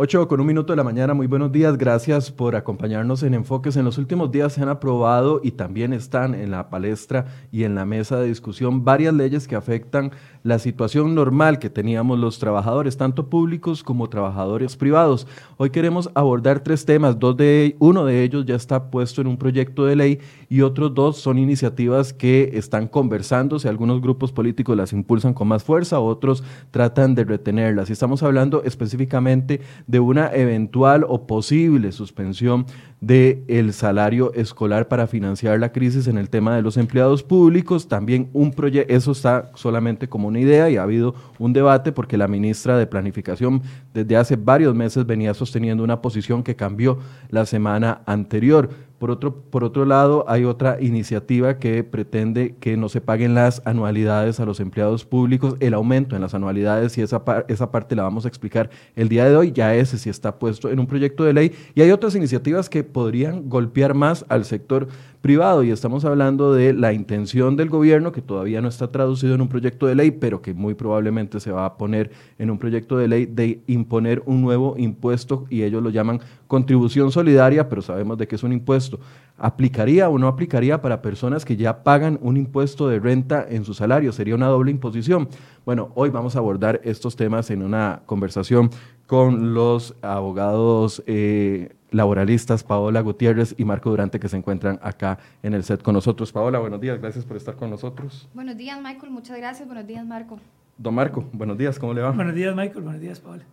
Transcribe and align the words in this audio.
8 0.00 0.28
con 0.28 0.40
un 0.40 0.46
minuto 0.46 0.72
de 0.72 0.76
la 0.76 0.84
mañana, 0.84 1.12
muy 1.12 1.26
buenos 1.26 1.50
días, 1.50 1.76
gracias 1.76 2.30
por 2.30 2.54
acompañarnos 2.54 3.24
en 3.24 3.34
Enfoques. 3.34 3.76
En 3.76 3.84
los 3.84 3.98
últimos 3.98 4.30
días 4.30 4.52
se 4.52 4.62
han 4.62 4.68
aprobado 4.68 5.40
y 5.42 5.50
también 5.50 5.92
están 5.92 6.36
en 6.36 6.52
la 6.52 6.70
palestra 6.70 7.26
y 7.50 7.64
en 7.64 7.74
la 7.74 7.84
mesa 7.84 8.20
de 8.20 8.28
discusión 8.28 8.84
varias 8.84 9.12
leyes 9.12 9.48
que 9.48 9.56
afectan 9.56 10.12
la 10.42 10.58
situación 10.58 11.14
normal 11.14 11.58
que 11.58 11.70
teníamos 11.70 12.18
los 12.18 12.38
trabajadores, 12.38 12.96
tanto 12.96 13.28
públicos 13.28 13.82
como 13.82 14.08
trabajadores 14.08 14.76
privados. 14.76 15.26
Hoy 15.56 15.70
queremos 15.70 16.10
abordar 16.14 16.60
tres 16.60 16.84
temas, 16.84 17.18
dos 17.18 17.36
de, 17.36 17.76
uno 17.78 18.04
de 18.04 18.22
ellos 18.22 18.46
ya 18.46 18.54
está 18.54 18.90
puesto 18.90 19.20
en 19.20 19.26
un 19.26 19.36
proyecto 19.36 19.86
de 19.86 19.96
ley 19.96 20.18
y 20.48 20.62
otros 20.62 20.94
dos 20.94 21.18
son 21.18 21.38
iniciativas 21.38 22.12
que 22.12 22.50
están 22.54 22.88
conversándose, 22.88 23.68
algunos 23.68 24.00
grupos 24.00 24.32
políticos 24.32 24.76
las 24.76 24.92
impulsan 24.92 25.34
con 25.34 25.48
más 25.48 25.64
fuerza, 25.64 26.00
otros 26.00 26.42
tratan 26.70 27.14
de 27.14 27.24
retenerlas. 27.24 27.90
Y 27.90 27.92
estamos 27.92 28.22
hablando 28.22 28.62
específicamente 28.64 29.60
de 29.86 30.00
una 30.00 30.28
eventual 30.34 31.04
o 31.08 31.26
posible 31.26 31.92
suspensión 31.92 32.66
del 33.00 33.44
el 33.46 33.72
salario 33.72 34.32
escolar 34.34 34.88
para 34.88 35.06
financiar 35.06 35.58
la 35.60 35.72
crisis 35.72 36.08
en 36.08 36.18
el 36.18 36.28
tema 36.28 36.56
de 36.56 36.62
los 36.62 36.76
empleados 36.76 37.22
públicos. 37.22 37.88
También 37.88 38.28
un 38.32 38.52
proyecto, 38.52 38.92
eso 38.92 39.12
está 39.12 39.50
solamente 39.54 40.08
como 40.08 40.28
una 40.28 40.40
idea 40.40 40.68
y 40.68 40.76
ha 40.76 40.82
habido 40.82 41.14
un 41.38 41.52
debate 41.52 41.92
porque 41.92 42.16
la 42.16 42.28
ministra 42.28 42.76
de 42.76 42.86
Planificación 42.86 43.62
desde 43.94 44.16
hace 44.16 44.36
varios 44.36 44.74
meses 44.74 45.06
venía 45.06 45.34
sosteniendo 45.34 45.84
una 45.84 46.02
posición 46.02 46.42
que 46.42 46.56
cambió 46.56 46.98
la 47.30 47.46
semana 47.46 48.02
anterior. 48.06 48.70
Por 48.98 49.12
otro, 49.12 49.42
por 49.42 49.62
otro 49.62 49.84
lado, 49.84 50.24
hay 50.26 50.44
otra 50.44 50.78
iniciativa 50.80 51.58
que 51.58 51.84
pretende 51.84 52.56
que 52.58 52.76
no 52.76 52.88
se 52.88 53.00
paguen 53.00 53.34
las 53.34 53.62
anualidades 53.64 54.40
a 54.40 54.44
los 54.44 54.58
empleados 54.58 55.04
públicos, 55.04 55.54
el 55.60 55.74
aumento 55.74 56.16
en 56.16 56.22
las 56.22 56.34
anualidades 56.34 56.98
y 56.98 57.02
esa, 57.02 57.22
esa 57.46 57.70
parte 57.70 57.94
la 57.94 58.02
vamos 58.02 58.24
a 58.24 58.28
explicar 58.28 58.70
el 58.96 59.08
día 59.08 59.24
de 59.28 59.36
hoy, 59.36 59.52
ya 59.52 59.74
ese 59.74 59.98
sí 59.98 60.10
está 60.10 60.38
puesto 60.38 60.70
en 60.70 60.80
un 60.80 60.86
proyecto 60.88 61.22
de 61.22 61.32
ley. 61.32 61.52
Y 61.76 61.82
hay 61.82 61.92
otras 61.92 62.16
iniciativas 62.16 62.68
que 62.68 62.82
podrían 62.82 63.48
golpear 63.48 63.94
más 63.94 64.24
al 64.28 64.44
sector 64.44 64.88
privado 65.20 65.64
y 65.64 65.70
estamos 65.70 66.04
hablando 66.04 66.52
de 66.52 66.72
la 66.72 66.92
intención 66.92 67.56
del 67.56 67.68
gobierno 67.68 68.12
que 68.12 68.22
todavía 68.22 68.60
no 68.60 68.68
está 68.68 68.90
traducido 68.90 69.34
en 69.34 69.40
un 69.40 69.48
proyecto 69.48 69.86
de 69.86 69.94
ley, 69.94 70.10
pero 70.12 70.40
que 70.42 70.54
muy 70.54 70.74
probablemente 70.74 71.40
se 71.40 71.50
va 71.50 71.64
a 71.64 71.76
poner 71.76 72.10
en 72.38 72.50
un 72.50 72.58
proyecto 72.58 72.96
de 72.96 73.08
ley 73.08 73.26
de 73.26 73.62
imponer 73.66 74.22
un 74.26 74.40
nuevo 74.40 74.76
impuesto 74.78 75.46
y 75.50 75.62
ellos 75.62 75.82
lo 75.82 75.90
llaman 75.90 76.20
contribución 76.46 77.10
solidaria, 77.10 77.68
pero 77.68 77.82
sabemos 77.82 78.16
de 78.18 78.28
qué 78.28 78.36
es 78.36 78.42
un 78.42 78.52
impuesto. 78.52 79.00
¿Aplicaría 79.36 80.08
o 80.08 80.18
no 80.18 80.28
aplicaría 80.28 80.80
para 80.82 81.02
personas 81.02 81.44
que 81.44 81.56
ya 81.56 81.82
pagan 81.82 82.18
un 82.22 82.36
impuesto 82.36 82.88
de 82.88 82.98
renta 82.98 83.46
en 83.48 83.64
su 83.64 83.74
salario? 83.74 84.12
¿Sería 84.12 84.34
una 84.34 84.48
doble 84.48 84.70
imposición? 84.70 85.28
Bueno, 85.64 85.90
hoy 85.94 86.10
vamos 86.10 86.36
a 86.36 86.40
abordar 86.40 86.80
estos 86.84 87.16
temas 87.16 87.50
en 87.50 87.62
una 87.62 88.02
conversación 88.06 88.70
con 89.06 89.54
los 89.54 89.94
abogados 90.02 91.02
eh, 91.06 91.70
laboralistas 91.90 92.64
Paola 92.64 93.00
Gutiérrez 93.00 93.54
y 93.58 93.64
Marco 93.64 93.90
Durante 93.90 94.20
que 94.20 94.28
se 94.28 94.36
encuentran 94.36 94.78
acá 94.82 95.18
en 95.42 95.54
el 95.54 95.64
set 95.64 95.82
con 95.82 95.94
nosotros. 95.94 96.32
Paola, 96.32 96.58
buenos 96.58 96.80
días, 96.80 97.00
gracias 97.00 97.24
por 97.24 97.36
estar 97.36 97.56
con 97.56 97.70
nosotros. 97.70 98.28
Buenos 98.34 98.56
días, 98.56 98.80
Michael, 98.82 99.10
muchas 99.10 99.36
gracias. 99.38 99.66
Buenos 99.66 99.86
días, 99.86 100.06
Marco. 100.06 100.38
Don 100.76 100.94
Marco, 100.94 101.24
buenos 101.32 101.58
días, 101.58 101.78
¿cómo 101.78 101.94
le 101.94 102.02
va? 102.02 102.10
Buenos 102.12 102.34
días, 102.34 102.54
Michael, 102.54 102.82
buenos 102.82 103.00
días, 103.00 103.20
Paola. 103.20 103.44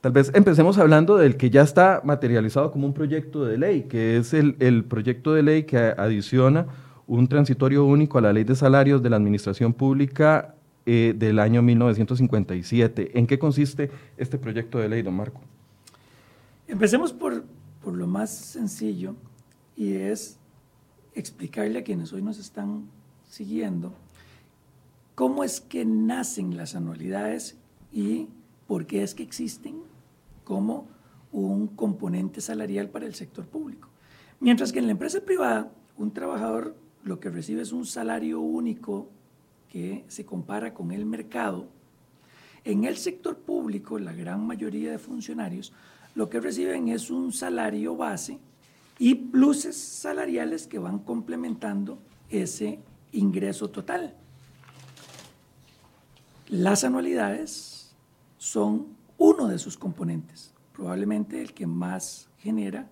Tal 0.00 0.12
vez 0.12 0.30
empecemos 0.34 0.76
hablando 0.76 1.16
del 1.16 1.36
que 1.36 1.48
ya 1.48 1.62
está 1.62 2.02
materializado 2.04 2.70
como 2.70 2.86
un 2.86 2.92
proyecto 2.92 3.44
de 3.46 3.56
ley, 3.56 3.84
que 3.84 4.18
es 4.18 4.34
el, 4.34 4.56
el 4.60 4.84
proyecto 4.84 5.32
de 5.32 5.42
ley 5.42 5.62
que 5.62 5.78
adiciona 5.78 6.66
un 7.06 7.26
transitorio 7.26 7.84
único 7.84 8.18
a 8.18 8.20
la 8.20 8.32
ley 8.32 8.44
de 8.44 8.54
salarios 8.54 9.02
de 9.02 9.10
la 9.10 9.16
administración 9.16 9.72
pública 9.72 10.54
eh, 10.86 11.14
del 11.16 11.38
año 11.38 11.62
1957. 11.62 13.18
¿En 13.18 13.26
qué 13.26 13.38
consiste 13.38 13.90
este 14.18 14.36
proyecto 14.38 14.78
de 14.78 14.88
ley, 14.90 15.02
don 15.02 15.14
Marco? 15.14 15.40
Empecemos 16.68 17.12
por, 17.12 17.44
por 17.84 17.94
lo 17.94 18.06
más 18.06 18.30
sencillo 18.30 19.14
y 19.76 19.92
es 19.92 20.38
explicarle 21.14 21.78
a 21.78 21.84
quienes 21.84 22.12
hoy 22.14 22.22
nos 22.22 22.38
están 22.38 22.88
siguiendo 23.28 23.92
cómo 25.14 25.44
es 25.44 25.60
que 25.60 25.84
nacen 25.84 26.56
las 26.56 26.74
anualidades 26.74 27.58
y 27.92 28.28
por 28.66 28.86
qué 28.86 29.02
es 29.02 29.14
que 29.14 29.22
existen 29.22 29.82
como 30.44 30.88
un 31.30 31.66
componente 31.68 32.40
salarial 32.40 32.88
para 32.88 33.06
el 33.06 33.14
sector 33.14 33.44
público. 33.46 33.88
Mientras 34.40 34.72
que 34.72 34.78
en 34.78 34.86
la 34.86 34.92
empresa 34.92 35.20
privada, 35.20 35.70
un 35.98 36.12
trabajador 36.12 36.74
lo 37.04 37.20
que 37.20 37.28
recibe 37.28 37.60
es 37.62 37.72
un 37.72 37.84
salario 37.84 38.40
único 38.40 39.10
que 39.68 40.04
se 40.08 40.24
compara 40.24 40.72
con 40.72 40.90
el 40.90 41.04
mercado. 41.04 41.68
En 42.64 42.84
el 42.84 42.96
sector 42.96 43.36
público, 43.36 43.98
la 43.98 44.14
gran 44.14 44.46
mayoría 44.46 44.90
de 44.90 44.98
funcionarios 44.98 45.72
lo 46.14 46.30
que 46.30 46.40
reciben 46.40 46.88
es 46.88 47.10
un 47.10 47.32
salario 47.32 47.96
base 47.96 48.38
y 48.98 49.14
pluses 49.14 49.76
salariales 49.76 50.66
que 50.66 50.78
van 50.78 51.00
complementando 51.00 51.98
ese 52.30 52.78
ingreso 53.12 53.70
total. 53.70 54.14
Las 56.48 56.84
anualidades 56.84 57.94
son 58.38 58.88
uno 59.18 59.48
de 59.48 59.58
sus 59.58 59.76
componentes, 59.76 60.52
probablemente 60.72 61.40
el 61.40 61.54
que 61.54 61.66
más 61.66 62.28
genera 62.38 62.88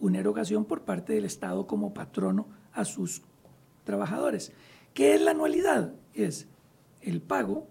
una 0.00 0.18
erogación 0.18 0.64
por 0.64 0.82
parte 0.82 1.12
del 1.12 1.24
Estado 1.24 1.66
como 1.66 1.94
patrono 1.94 2.46
a 2.72 2.84
sus 2.84 3.22
trabajadores. 3.84 4.52
¿Qué 4.94 5.14
es 5.14 5.20
la 5.20 5.30
anualidad? 5.30 5.94
Es 6.14 6.48
el 7.02 7.20
pago 7.20 7.68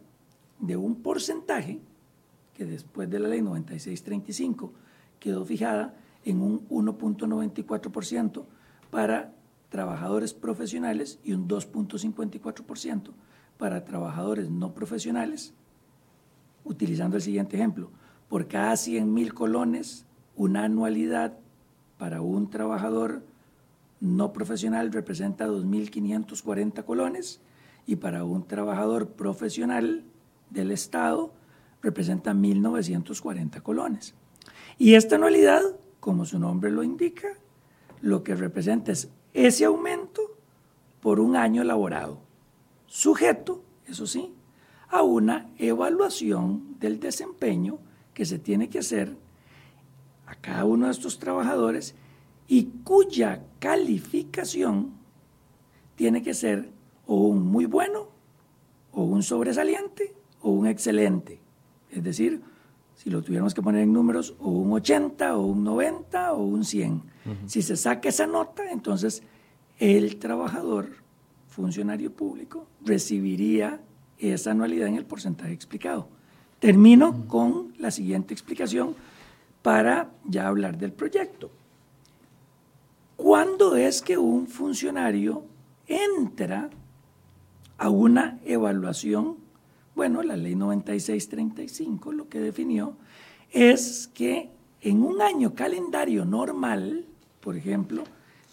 de 0.59 0.77
un 0.77 1.01
porcentaje 1.01 1.81
después 2.66 3.09
de 3.09 3.19
la 3.19 3.27
ley 3.29 3.41
9635 3.41 4.73
quedó 5.19 5.45
fijada 5.45 5.95
en 6.23 6.41
un 6.41 6.67
1.94% 6.69 8.45
para 8.89 9.33
trabajadores 9.69 10.33
profesionales 10.33 11.19
y 11.23 11.33
un 11.33 11.47
2.54% 11.47 13.11
para 13.57 13.85
trabajadores 13.85 14.50
no 14.50 14.73
profesionales, 14.73 15.53
utilizando 16.66 17.16
el 17.17 17.21
siguiente 17.21 17.55
ejemplo. 17.55 17.89
Por 18.27 18.47
cada 18.47 18.75
100 18.75 19.13
mil 19.13 19.33
colones, 19.33 20.06
una 20.36 20.65
anualidad 20.65 21.38
para 21.97 22.21
un 22.21 22.50
trabajador 22.50 23.24
no 24.00 24.33
profesional 24.33 24.91
representa 24.91 25.47
2.540 25.47 26.83
colones 26.83 27.39
y 27.86 27.97
para 27.97 28.24
un 28.24 28.45
trabajador 28.47 29.09
profesional 29.09 30.03
del 30.50 30.71
Estado 30.71 31.31
representa 31.81 32.33
1.940 32.33 33.62
colones. 33.62 34.16
Y 34.78 34.95
esta 34.95 35.16
anualidad, 35.16 35.62
como 36.00 36.25
su 36.25 36.39
nombre 36.39 36.72
lo 36.72 36.83
indica, 36.83 37.28
lo 38.01 38.24
que 38.24 38.36
representa 38.36 38.92
es 38.92 39.10
ese 39.33 39.66
aumento 39.66 40.22
por 41.01 41.19
un 41.19 41.36
año 41.36 41.63
laborado, 41.63 42.19
sujeto, 42.86 43.63
eso 43.88 44.06
sí, 44.06 44.33
a 44.89 45.01
una 45.01 45.50
evaluación 45.57 46.80
del 46.80 47.00
desempeño 47.00 47.80
que 48.13 48.25
se 48.25 48.39
tiene 48.39 48.69
que 48.69 48.80
hacer 48.80 49.16
a 50.25 50.36
cada 50.36 50.66
uno 50.66 50.86
de 50.86 50.92
estos 50.92 51.18
trabajadores 51.19 51.95
y 52.48 52.66
cuya 52.84 53.44
calificación 53.60 54.94
tiene 55.95 56.22
que 56.22 56.34
ser 56.34 56.69
o 57.06 57.16
un 57.16 57.45
muy 57.45 57.66
bueno, 57.66 58.07
o 58.92 59.04
un 59.04 59.24
sobresaliente, 59.24 60.13
o 60.42 60.51
un 60.51 60.68
excelente. 60.68 61.40
Es 61.91 62.03
decir, 62.03 62.41
si 62.95 63.09
lo 63.09 63.21
tuviéramos 63.21 63.53
que 63.53 63.61
poner 63.61 63.81
en 63.81 63.93
números, 63.93 64.35
o 64.39 64.49
un 64.49 64.73
80, 64.73 65.35
o 65.38 65.45
un 65.45 65.63
90, 65.63 66.33
o 66.33 66.43
un 66.43 66.63
100. 66.63 67.03
Si 67.45 67.61
se 67.61 67.75
saca 67.75 68.09
esa 68.09 68.27
nota, 68.27 68.71
entonces 68.71 69.23
el 69.79 70.17
trabajador, 70.17 70.89
funcionario 71.47 72.13
público, 72.13 72.67
recibiría 72.83 73.81
esa 74.19 74.51
anualidad 74.51 74.88
en 74.88 74.95
el 74.95 75.05
porcentaje 75.05 75.51
explicado. 75.51 76.07
Termino 76.59 77.27
con 77.27 77.73
la 77.79 77.89
siguiente 77.89 78.33
explicación 78.33 78.95
para 79.63 80.11
ya 80.25 80.47
hablar 80.47 80.77
del 80.77 80.93
proyecto. 80.93 81.51
¿Cuándo 83.15 83.75
es 83.75 84.01
que 84.01 84.17
un 84.17 84.47
funcionario 84.47 85.43
entra 85.88 86.69
a 87.77 87.89
una 87.89 88.39
evaluación? 88.45 89.40
Bueno, 90.01 90.24
la 90.24 90.36
ley 90.36 90.56
9635 90.56 92.12
lo 92.12 92.27
que 92.27 92.39
definió 92.39 92.95
es 93.51 94.09
que 94.12 94.50
en 94.81 95.03
un 95.03 95.21
año 95.21 95.53
calendario 95.53 96.25
normal, 96.25 97.06
por 97.39 97.56
ejemplo, 97.56 98.06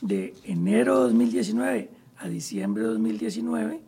de 0.02 0.34
enero 0.44 0.96
de 0.98 1.02
2019 1.04 1.90
a 2.18 2.28
diciembre 2.28 2.82
de 2.82 2.90
2019, 2.90 3.80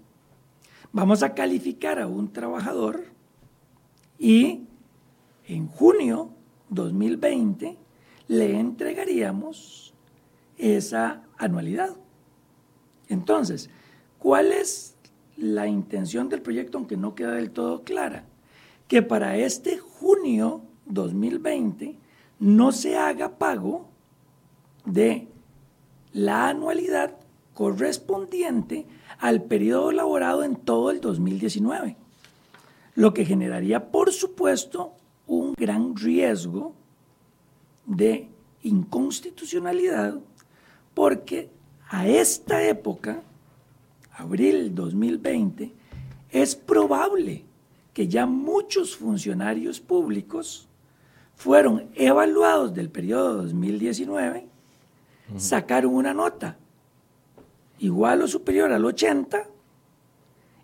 vamos 0.91 1.23
a 1.23 1.35
calificar 1.35 1.99
a 1.99 2.07
un 2.07 2.33
trabajador 2.33 3.05
y 4.19 4.63
en 5.47 5.67
junio 5.67 6.31
2020 6.71 7.77
le 8.29 8.59
entregaríamos 8.59 9.93
esa 10.57 11.25
anualidad. 11.37 11.95
Entonces, 13.11 13.69
¿cuál 14.19 14.51
es 14.51 14.90
la 15.41 15.67
intención 15.67 16.29
del 16.29 16.43
proyecto, 16.43 16.79
aunque 16.79 16.97
no 16.97 17.15
queda 17.15 17.33
del 17.33 17.51
todo 17.51 17.83
clara? 17.83 18.25
Que 18.87 19.03
para 19.03 19.37
este 19.37 19.79
junio 19.79 20.63
2020 20.87 21.97
no 22.39 22.73
se 22.73 22.97
haga 22.97 23.39
pago 23.39 23.89
de 24.85 25.29
la 26.13 26.49
anualidad 26.49 27.17
correspondiente 27.55 28.87
al 29.19 29.43
periodo 29.43 29.91
elaborado 29.91 30.45
en 30.45 30.57
todo 30.57 30.91
el 30.91 31.01
2019, 31.01 31.97
lo 32.95 33.13
que 33.13 33.25
generaría, 33.25 33.91
por 33.91 34.13
supuesto, 34.13 34.95
un 35.27 35.55
gran 35.55 35.95
riesgo 35.95 36.75
de 37.87 38.29
inconstitucionalidad, 38.63 40.19
porque 40.95 41.51
a 41.89 42.09
esta 42.09 42.63
época, 42.65 43.23
abril 44.21 44.75
2020, 44.75 45.73
es 46.31 46.55
probable 46.55 47.45
que 47.93 48.07
ya 48.07 48.27
muchos 48.27 48.97
funcionarios 48.97 49.81
públicos 49.81 50.69
fueron 51.35 51.89
evaluados 51.95 52.75
del 52.75 52.91
periodo 52.91 53.43
2019, 53.43 54.47
sacaron 55.37 55.95
una 55.95 56.13
nota 56.13 56.57
igual 57.79 58.23
o 58.23 58.29
superior 58.29 58.73
al 58.73 58.85
80 58.85 59.47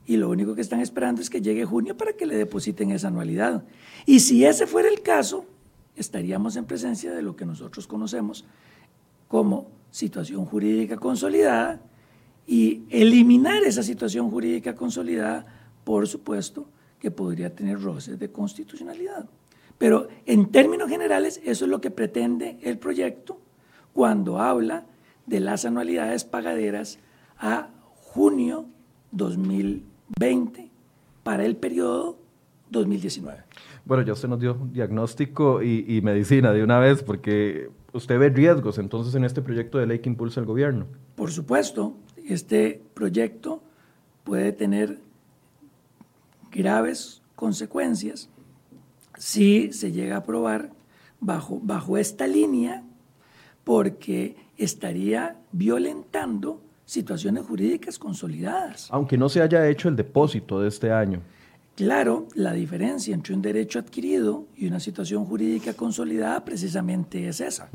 y 0.06 0.17
lo 0.19 0.29
único 0.29 0.55
que 0.55 0.61
están 0.61 0.81
esperando 0.81 1.20
es 1.20 1.31
que 1.31 1.41
llegue 1.41 1.64
junio 1.64 1.97
para 1.97 2.12
que 2.12 2.26
le 2.26 2.37
depositen 2.37 2.91
esa 2.93 3.08
anualidad. 3.08 3.64
Y 4.05 4.20
si 4.20 4.44
ese 4.44 4.67
fuera 4.67 4.88
el 4.88 5.03
caso, 5.03 5.47
estaríamos 5.97 6.56
en 6.56 6.64
presencia 6.64 7.12
de 7.12 7.23
lo 7.23 7.35
que 7.35 7.47
nosotros 7.47 7.87
conocemos 7.87 8.44
como 9.26 9.69
situación 9.91 10.44
jurídica 10.44 10.97
consolidada 10.97 11.81
y 12.46 12.82
eliminar 12.90 13.62
esa 13.64 13.82
situación 13.82 14.31
jurídica 14.31 14.75
consolidada, 14.75 15.46
por 15.84 16.06
supuesto, 16.06 16.69
que 16.98 17.10
podría 17.10 17.54
tener 17.54 17.81
roces 17.81 18.19
de 18.19 18.31
constitucionalidad. 18.31 19.26
Pero 19.78 20.08
en 20.25 20.50
términos 20.50 20.88
generales, 20.88 21.40
eso 21.44 21.64
es 21.64 21.70
lo 21.70 21.81
que 21.81 21.90
pretende 21.90 22.58
el 22.62 22.78
proyecto 22.78 23.38
cuando 23.93 24.38
habla 24.38 24.87
de 25.26 25.40
las 25.40 25.64
anualidades 25.64 26.25
pagaderas 26.25 26.98
a 27.38 27.69
junio 27.94 28.66
2020 29.10 30.70
para 31.22 31.44
el 31.44 31.56
periodo 31.56 32.19
2019. 32.70 33.43
Bueno, 33.84 34.02
ya 34.02 34.12
usted 34.12 34.28
nos 34.28 34.40
dio 34.40 34.54
diagnóstico 34.72 35.62
y, 35.62 36.00
medicina 36.02 36.52
de 36.52 36.64
una 36.64 36.78
vez, 36.78 37.02
porque 37.02 37.70
usted 37.93 38.19
ve 38.19 38.31
riesgos 38.31 38.78
entonces 38.78 39.14
en 39.14 39.25
este 39.25 39.43
proyecto 39.43 39.78
de 39.78 39.87
ley 39.87 40.00
que 40.00 40.08
impulsa 40.08 40.40
el 40.40 40.46
gobierno. 40.46 40.87
Por 41.14 41.31
supuesto, 41.31 41.94
este 42.28 42.82
proyecto 42.94 43.62
puede 44.25 44.52
tener 44.52 44.99
graves 46.50 47.23
consecuencias 47.34 48.28
si 49.19 49.73
se 49.73 49.93
llega 49.93 50.17
a 50.17 50.19
aprobar 50.19 50.73
bajo, 51.20 51.61
bajo 51.62 51.96
esta 51.96 52.26
línea, 52.26 52.82
porque 53.64 54.37
estaría 54.56 55.37
violentando 55.52 56.61
situaciones 56.84 57.44
jurídicas 57.44 57.99
consolidadas. 57.99 58.88
Aunque 58.90 59.19
no 59.19 59.29
se 59.29 59.43
haya 59.43 59.69
hecho 59.69 59.88
el 59.88 59.96
depósito 59.96 60.61
de 60.61 60.69
este 60.69 60.93
año. 60.93 61.20
Claro, 61.75 62.26
la 62.34 62.52
diferencia 62.52 63.12
entre 63.12 63.34
un 63.34 63.43
derecho 63.43 63.79
adquirido 63.79 64.46
y 64.56 64.67
una 64.67 64.81
situación 64.81 65.26
jurídica 65.26 65.75
consolidada 65.75 66.43
precisamente 66.43 67.29
es 67.29 67.40
esa. 67.40 67.69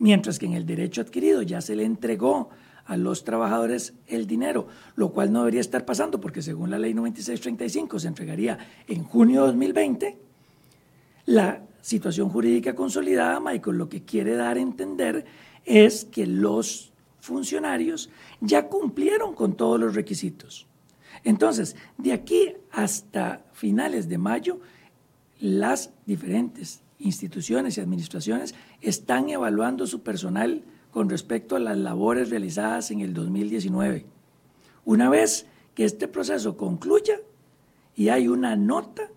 Mientras 0.00 0.40
que 0.40 0.46
en 0.46 0.54
el 0.54 0.66
derecho 0.66 1.00
adquirido 1.00 1.42
ya 1.42 1.60
se 1.60 1.76
le 1.76 1.84
entregó 1.84 2.50
a 2.86 2.96
los 2.96 3.24
trabajadores 3.24 3.94
el 4.06 4.26
dinero, 4.26 4.68
lo 4.94 5.10
cual 5.10 5.32
no 5.32 5.40
debería 5.40 5.60
estar 5.60 5.84
pasando 5.84 6.20
porque 6.20 6.42
según 6.42 6.70
la 6.70 6.78
ley 6.78 6.94
9635 6.94 7.98
se 7.98 8.08
entregaría 8.08 8.58
en 8.86 9.04
junio 9.04 9.42
de 9.42 9.46
2020. 9.48 10.18
La 11.26 11.62
situación 11.82 12.28
jurídica 12.28 12.74
consolidada, 12.74 13.40
Michael, 13.40 13.78
lo 13.78 13.88
que 13.88 14.04
quiere 14.04 14.36
dar 14.36 14.56
a 14.56 14.60
entender 14.60 15.24
es 15.64 16.04
que 16.04 16.26
los 16.26 16.92
funcionarios 17.20 18.08
ya 18.40 18.68
cumplieron 18.68 19.34
con 19.34 19.56
todos 19.56 19.80
los 19.80 19.94
requisitos. 19.94 20.66
Entonces, 21.24 21.74
de 21.98 22.12
aquí 22.12 22.54
hasta 22.70 23.44
finales 23.52 24.08
de 24.08 24.18
mayo, 24.18 24.60
las 25.40 25.90
diferentes 26.06 26.82
instituciones 26.98 27.76
y 27.76 27.80
administraciones 27.80 28.54
están 28.80 29.28
evaluando 29.28 29.86
su 29.86 30.02
personal 30.02 30.62
con 30.96 31.10
respecto 31.10 31.56
a 31.56 31.58
las 31.58 31.76
labores 31.76 32.30
realizadas 32.30 32.90
en 32.90 33.02
el 33.02 33.12
2019. 33.12 34.06
Una 34.86 35.10
vez 35.10 35.46
que 35.74 35.84
este 35.84 36.08
proceso 36.08 36.56
concluya 36.56 37.20
y 37.94 38.08
hay 38.08 38.28
una 38.28 38.56
nota 38.56 39.10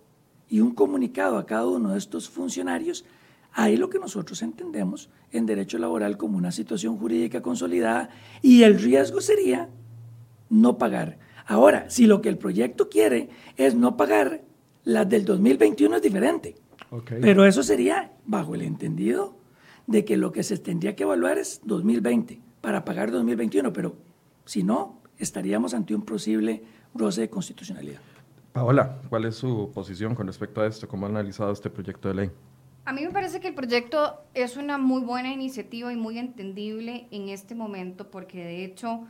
y 0.50 0.60
un 0.60 0.74
comunicado 0.74 1.38
a 1.38 1.46
cada 1.46 1.66
uno 1.66 1.92
de 1.92 1.98
estos 1.98 2.28
funcionarios, 2.28 3.06
hay 3.54 3.78
lo 3.78 3.88
que 3.88 3.98
nosotros 3.98 4.42
entendemos 4.42 5.08
en 5.32 5.46
derecho 5.46 5.78
laboral 5.78 6.18
como 6.18 6.36
una 6.36 6.52
situación 6.52 6.98
jurídica 6.98 7.40
consolidada 7.40 8.10
y 8.42 8.62
el 8.62 8.78
riesgo 8.78 9.22
sería 9.22 9.70
no 10.50 10.76
pagar 10.76 11.18
Ahora, 11.46 11.88
si 11.88 12.04
lo 12.04 12.20
que 12.20 12.28
el 12.28 12.36
proyecto 12.36 12.90
quiere 12.90 13.30
es 13.56 13.74
no 13.74 13.96
pagar 13.96 14.42
las 14.84 15.08
del 15.08 15.24
2021 15.24 15.96
es 15.96 16.02
diferente. 16.02 16.56
Pero 17.22 17.46
eso 17.46 17.62
sería 17.62 18.12
bajo 18.26 18.54
el 18.54 18.60
entendido 18.60 19.39
de 19.90 20.04
que 20.04 20.16
lo 20.16 20.30
que 20.30 20.44
se 20.44 20.56
tendría 20.56 20.94
que 20.94 21.02
evaluar 21.02 21.36
es 21.36 21.60
2020 21.64 22.40
para 22.60 22.84
pagar 22.84 23.10
2021, 23.10 23.72
pero 23.72 23.96
si 24.44 24.62
no, 24.62 25.00
estaríamos 25.18 25.74
ante 25.74 25.96
un 25.96 26.02
posible 26.02 26.62
roce 26.94 27.22
de 27.22 27.30
constitucionalidad. 27.30 28.00
Paola, 28.52 29.00
¿cuál 29.08 29.24
es 29.24 29.34
su 29.34 29.72
posición 29.74 30.14
con 30.14 30.28
respecto 30.28 30.60
a 30.60 30.66
esto? 30.68 30.86
¿Cómo 30.86 31.06
ha 31.06 31.08
analizado 31.08 31.50
este 31.50 31.70
proyecto 31.70 32.06
de 32.08 32.14
ley? 32.14 32.30
A 32.84 32.92
mí 32.92 33.02
me 33.02 33.10
parece 33.10 33.40
que 33.40 33.48
el 33.48 33.54
proyecto 33.54 34.20
es 34.32 34.56
una 34.56 34.78
muy 34.78 35.02
buena 35.02 35.32
iniciativa 35.32 35.92
y 35.92 35.96
muy 35.96 36.18
entendible 36.18 37.08
en 37.10 37.28
este 37.28 37.56
momento 37.56 38.12
porque 38.12 38.44
de 38.44 38.64
hecho 38.64 39.08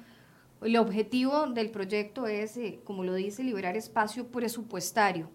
el 0.63 0.77
objetivo 0.79 1.47
del 1.49 1.71
proyecto 1.71 2.27
es, 2.27 2.57
eh, 2.57 2.81
como 2.85 3.05
lo 3.05 3.13
dice, 3.13 3.45
liberar 3.45 3.77
espacio 3.77 4.29
presupuestario 4.29 5.29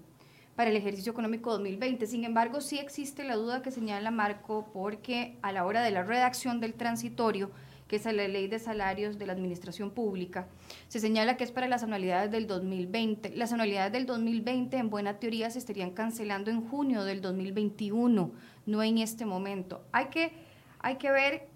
para 0.55 0.69
el 0.69 0.75
ejercicio 0.75 1.11
económico 1.11 1.51
2020. 1.51 2.07
Sin 2.07 2.23
embargo, 2.23 2.61
sí 2.61 2.79
existe 2.79 3.23
la 3.23 3.35
duda 3.35 3.61
que 3.61 3.71
señala 3.71 4.11
Marco 4.11 4.69
porque 4.73 5.37
a 5.41 5.51
la 5.51 5.65
hora 5.65 5.81
de 5.81 5.91
la 5.91 6.03
redacción 6.03 6.59
del 6.61 6.73
transitorio, 6.73 7.51
que 7.87 7.97
es 7.97 8.05
la 8.05 8.27
ley 8.27 8.47
de 8.47 8.57
salarios 8.57 9.19
de 9.19 9.27
la 9.27 9.33
administración 9.33 9.91
pública, 9.91 10.47
se 10.87 10.99
señala 10.99 11.37
que 11.37 11.43
es 11.43 11.51
para 11.51 11.67
las 11.67 11.83
anualidades 11.83 12.31
del 12.31 12.47
2020. 12.47 13.35
Las 13.35 13.53
anualidades 13.53 13.91
del 13.91 14.05
2020 14.05 14.77
en 14.77 14.89
buena 14.89 15.19
teoría 15.19 15.49
se 15.51 15.59
estarían 15.59 15.91
cancelando 15.91 16.49
en 16.49 16.61
junio 16.67 17.03
del 17.03 17.21
2021, 17.21 18.31
no 18.65 18.83
en 18.83 18.97
este 18.97 19.25
momento. 19.25 19.83
Hay 19.91 20.05
que, 20.05 20.31
hay 20.79 20.95
que 20.95 21.11
ver 21.11 21.47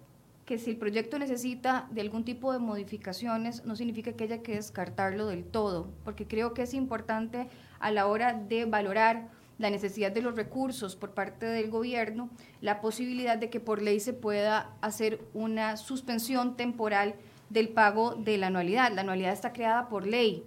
que 0.44 0.58
si 0.58 0.70
el 0.70 0.76
proyecto 0.76 1.18
necesita 1.18 1.88
de 1.90 2.00
algún 2.00 2.24
tipo 2.24 2.52
de 2.52 2.58
modificaciones, 2.58 3.64
no 3.64 3.76
significa 3.76 4.12
que 4.12 4.24
haya 4.24 4.42
que 4.42 4.56
descartarlo 4.56 5.26
del 5.26 5.44
todo, 5.44 5.88
porque 6.04 6.26
creo 6.26 6.54
que 6.54 6.62
es 6.62 6.74
importante 6.74 7.48
a 7.80 7.90
la 7.90 8.06
hora 8.06 8.34
de 8.34 8.64
valorar 8.66 9.28
la 9.58 9.68
necesidad 9.68 10.12
de 10.12 10.22
los 10.22 10.36
recursos 10.36 10.96
por 10.96 11.10
parte 11.10 11.44
del 11.46 11.70
gobierno, 11.70 12.30
la 12.60 12.80
posibilidad 12.80 13.36
de 13.36 13.50
que 13.50 13.60
por 13.60 13.82
ley 13.82 14.00
se 14.00 14.12
pueda 14.12 14.70
hacer 14.80 15.20
una 15.34 15.76
suspensión 15.76 16.56
temporal 16.56 17.14
del 17.50 17.68
pago 17.68 18.14
de 18.14 18.38
la 18.38 18.46
anualidad. 18.46 18.92
La 18.92 19.02
anualidad 19.02 19.32
está 19.32 19.52
creada 19.52 19.88
por 19.88 20.06
ley, 20.06 20.44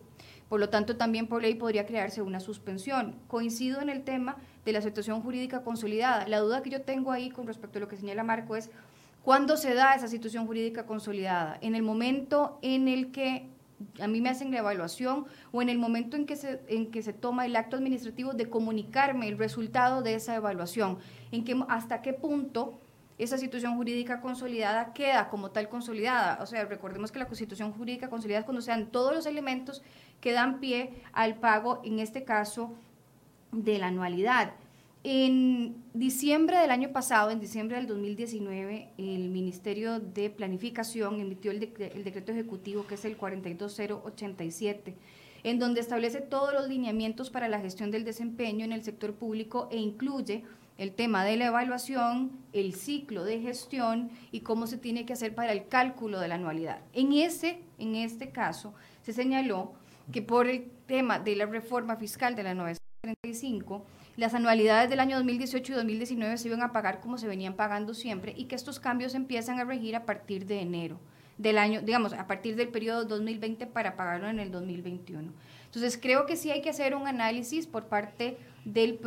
por 0.49 0.59
lo 0.59 0.69
tanto 0.69 0.97
también 0.97 1.27
por 1.27 1.43
ley 1.43 1.53
podría 1.53 1.85
crearse 1.85 2.23
una 2.23 2.39
suspensión. 2.39 3.19
Coincido 3.27 3.81
en 3.81 3.89
el 3.89 4.03
tema 4.03 4.37
de 4.65 4.71
la 4.71 4.81
situación 4.81 5.21
jurídica 5.21 5.61
consolidada. 5.61 6.27
La 6.27 6.39
duda 6.39 6.63
que 6.63 6.71
yo 6.71 6.81
tengo 6.81 7.11
ahí 7.11 7.29
con 7.29 7.45
respecto 7.45 7.77
a 7.77 7.81
lo 7.81 7.87
que 7.87 7.97
señala 7.97 8.23
Marco 8.23 8.55
es 8.55 8.71
¿Cuándo 9.23 9.55
se 9.55 9.73
da 9.73 9.95
esa 9.95 10.09
situación 10.09 10.45
jurídica 10.47 10.85
consolidada? 10.85 11.57
En 11.61 11.75
el 11.75 11.81
momento 11.81 12.59
en 12.61 12.89
el 12.89 13.13
que 13.13 13.47
a 13.99 14.07
mí 14.07 14.21
me 14.21 14.29
hacen 14.29 14.51
la 14.51 14.59
evaluación 14.59 15.25
o 15.51 15.61
en 15.61 15.69
el 15.69 15.77
momento 15.77 16.17
en 16.17 16.25
que 16.25 16.35
se, 16.35 16.61
en 16.67 16.91
que 16.91 17.01
se 17.01 17.13
toma 17.13 17.45
el 17.45 17.55
acto 17.55 17.77
administrativo 17.77 18.33
de 18.33 18.49
comunicarme 18.49 19.27
el 19.27 19.37
resultado 19.37 20.01
de 20.01 20.15
esa 20.15 20.35
evaluación, 20.35 20.97
en 21.31 21.65
hasta 21.69 22.01
qué 22.01 22.13
punto 22.13 22.79
esa 23.17 23.37
situación 23.37 23.75
jurídica 23.75 24.21
consolidada 24.21 24.93
queda 24.93 25.29
como 25.29 25.51
tal 25.51 25.69
consolidada. 25.69 26.39
O 26.41 26.45
sea, 26.45 26.65
recordemos 26.65 27.11
que 27.11 27.19
la 27.19 27.27
constitución 27.27 27.71
jurídica 27.71 28.09
consolidada 28.09 28.39
es 28.41 28.45
cuando 28.45 28.61
sean 28.61 28.87
todos 28.87 29.13
los 29.13 29.25
elementos 29.25 29.83
que 30.19 30.31
dan 30.31 30.59
pie 30.59 30.93
al 31.13 31.35
pago, 31.35 31.81
en 31.83 31.99
este 31.99 32.23
caso, 32.23 32.73
de 33.51 33.77
la 33.77 33.87
anualidad. 33.87 34.53
En 35.05 35.83
diciembre 35.93 36.57
del 36.59 36.71
año 36.71 36.93
pasado, 36.93 37.29
en 37.29 37.41
diciembre 37.41 37.75
del 37.75 37.87
2019, 37.87 38.93
el 38.97 39.27
Ministerio 39.27 39.99
de 39.99 40.29
Planificación 40.29 41.19
emitió 41.19 41.51
el, 41.51 41.59
decreto 41.59 42.31
ejecutivo 42.31 42.87
que 42.87 42.95
es 42.95 43.03
el 43.03 43.17
42087, 43.17 44.95
en 45.43 45.59
donde 45.59 45.81
establece 45.81 46.21
todos 46.21 46.53
los 46.53 46.69
lineamientos 46.69 47.29
para 47.29 47.49
la 47.49 47.59
gestión 47.59 47.91
del 47.91 48.05
desempeño 48.05 48.63
en 48.63 48.71
el 48.71 48.81
sector 48.81 49.13
público 49.13 49.67
e 49.73 49.77
incluye 49.77 50.45
el 50.77 50.93
tema 50.93 51.25
de 51.25 51.35
la 51.35 51.47
evaluación, 51.47 52.31
el 52.53 52.73
ciclo 52.73 53.25
de 53.25 53.41
gestión 53.41 54.09
y 54.31 54.39
cómo 54.39 54.67
se 54.67 54.77
tiene 54.77 55.05
que 55.05 55.11
hacer 55.11 55.35
para 55.35 55.51
el 55.51 55.67
cálculo 55.67 56.21
de 56.21 56.29
la 56.29 56.35
anualidad. 56.35 56.79
En, 56.93 57.11
ese, 57.11 57.59
en 57.77 57.95
este 57.95 58.29
caso, 58.29 58.73
se 59.01 59.11
señaló 59.11 59.73
que 60.13 60.21
por 60.21 60.47
el 60.47 60.71
tema 60.87 61.19
de 61.19 61.35
la 61.35 61.45
reforma 61.45 61.97
fiscal 61.97 62.37
de 62.37 62.43
la 62.43 62.53
935, 62.53 63.85
las 64.15 64.33
anualidades 64.33 64.89
del 64.89 64.99
año 64.99 65.17
2018 65.17 65.73
y 65.73 65.75
2019 65.75 66.37
se 66.37 66.47
iban 66.47 66.61
a 66.61 66.71
pagar 66.71 66.99
como 66.99 67.17
se 67.17 67.27
venían 67.27 67.55
pagando 67.55 67.93
siempre 67.93 68.33
y 68.37 68.45
que 68.45 68.55
estos 68.55 68.79
cambios 68.79 69.15
empiezan 69.15 69.59
a 69.59 69.63
regir 69.63 69.95
a 69.95 70.05
partir 70.05 70.45
de 70.45 70.61
enero 70.61 70.99
del 71.37 71.57
año, 71.57 71.81
digamos, 71.81 72.13
a 72.13 72.27
partir 72.27 72.55
del 72.55 72.69
periodo 72.69 73.05
2020 73.05 73.65
para 73.67 73.95
pagarlo 73.95 74.29
en 74.29 74.39
el 74.39 74.51
2021. 74.51 75.33
Entonces, 75.65 75.97
creo 75.99 76.25
que 76.27 76.35
sí 76.35 76.51
hay 76.51 76.61
que 76.61 76.69
hacer 76.69 76.93
un 76.95 77.07
análisis 77.07 77.65
por 77.65 77.85
parte 77.85 78.37
del, 78.65 78.99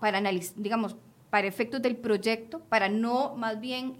para 0.00 0.20
digamos, 0.56 0.96
para 1.28 1.46
efectos 1.46 1.82
del 1.82 1.96
proyecto, 1.96 2.60
para 2.60 2.88
no 2.88 3.36
más 3.36 3.60
bien 3.60 3.96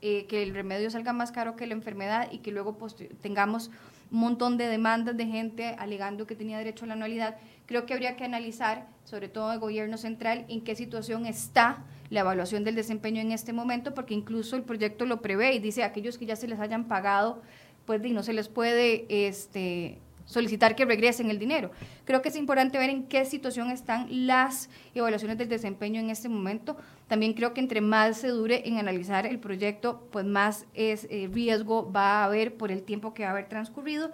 eh, 0.00 0.26
que 0.26 0.42
el 0.42 0.54
remedio 0.54 0.90
salga 0.90 1.12
más 1.12 1.32
caro 1.32 1.56
que 1.56 1.66
la 1.66 1.74
enfermedad 1.74 2.28
y 2.32 2.38
que 2.38 2.52
luego 2.52 2.78
tengamos 3.20 3.70
un 4.10 4.20
montón 4.20 4.56
de 4.56 4.66
demandas 4.66 5.16
de 5.16 5.26
gente 5.26 5.76
alegando 5.78 6.26
que 6.26 6.34
tenía 6.34 6.56
derecho 6.56 6.84
a 6.84 6.88
la 6.88 6.94
anualidad. 6.94 7.36
Creo 7.68 7.84
que 7.84 7.92
habría 7.92 8.16
que 8.16 8.24
analizar, 8.24 8.88
sobre 9.04 9.28
todo 9.28 9.52
el 9.52 9.58
gobierno 9.58 9.98
central, 9.98 10.46
en 10.48 10.62
qué 10.62 10.74
situación 10.74 11.26
está 11.26 11.84
la 12.08 12.20
evaluación 12.20 12.64
del 12.64 12.74
desempeño 12.74 13.20
en 13.20 13.30
este 13.30 13.52
momento, 13.52 13.92
porque 13.92 14.14
incluso 14.14 14.56
el 14.56 14.62
proyecto 14.62 15.04
lo 15.04 15.20
prevé 15.20 15.52
y 15.52 15.58
dice 15.58 15.84
aquellos 15.84 16.16
que 16.16 16.24
ya 16.24 16.34
se 16.34 16.48
les 16.48 16.60
hayan 16.60 16.88
pagado, 16.88 17.42
pues 17.84 18.00
no 18.00 18.22
se 18.22 18.32
les 18.32 18.48
puede 18.48 19.04
este, 19.10 19.98
solicitar 20.24 20.76
que 20.76 20.86
regresen 20.86 21.28
el 21.28 21.38
dinero. 21.38 21.70
Creo 22.06 22.22
que 22.22 22.30
es 22.30 22.36
importante 22.36 22.78
ver 22.78 22.88
en 22.88 23.02
qué 23.02 23.26
situación 23.26 23.70
están 23.70 24.26
las 24.26 24.70
evaluaciones 24.94 25.36
del 25.36 25.50
desempeño 25.50 26.00
en 26.00 26.08
este 26.08 26.30
momento. 26.30 26.78
También 27.06 27.34
creo 27.34 27.52
que 27.52 27.60
entre 27.60 27.82
más 27.82 28.16
se 28.16 28.28
dure 28.28 28.66
en 28.66 28.78
analizar 28.78 29.26
el 29.26 29.40
proyecto, 29.40 30.08
pues 30.10 30.24
más 30.24 30.64
eh, 30.72 31.28
riesgo 31.30 31.92
va 31.92 32.22
a 32.22 32.24
haber 32.24 32.56
por 32.56 32.72
el 32.72 32.82
tiempo 32.82 33.12
que 33.12 33.24
va 33.24 33.28
a 33.28 33.32
haber 33.32 33.50
transcurrido. 33.50 34.10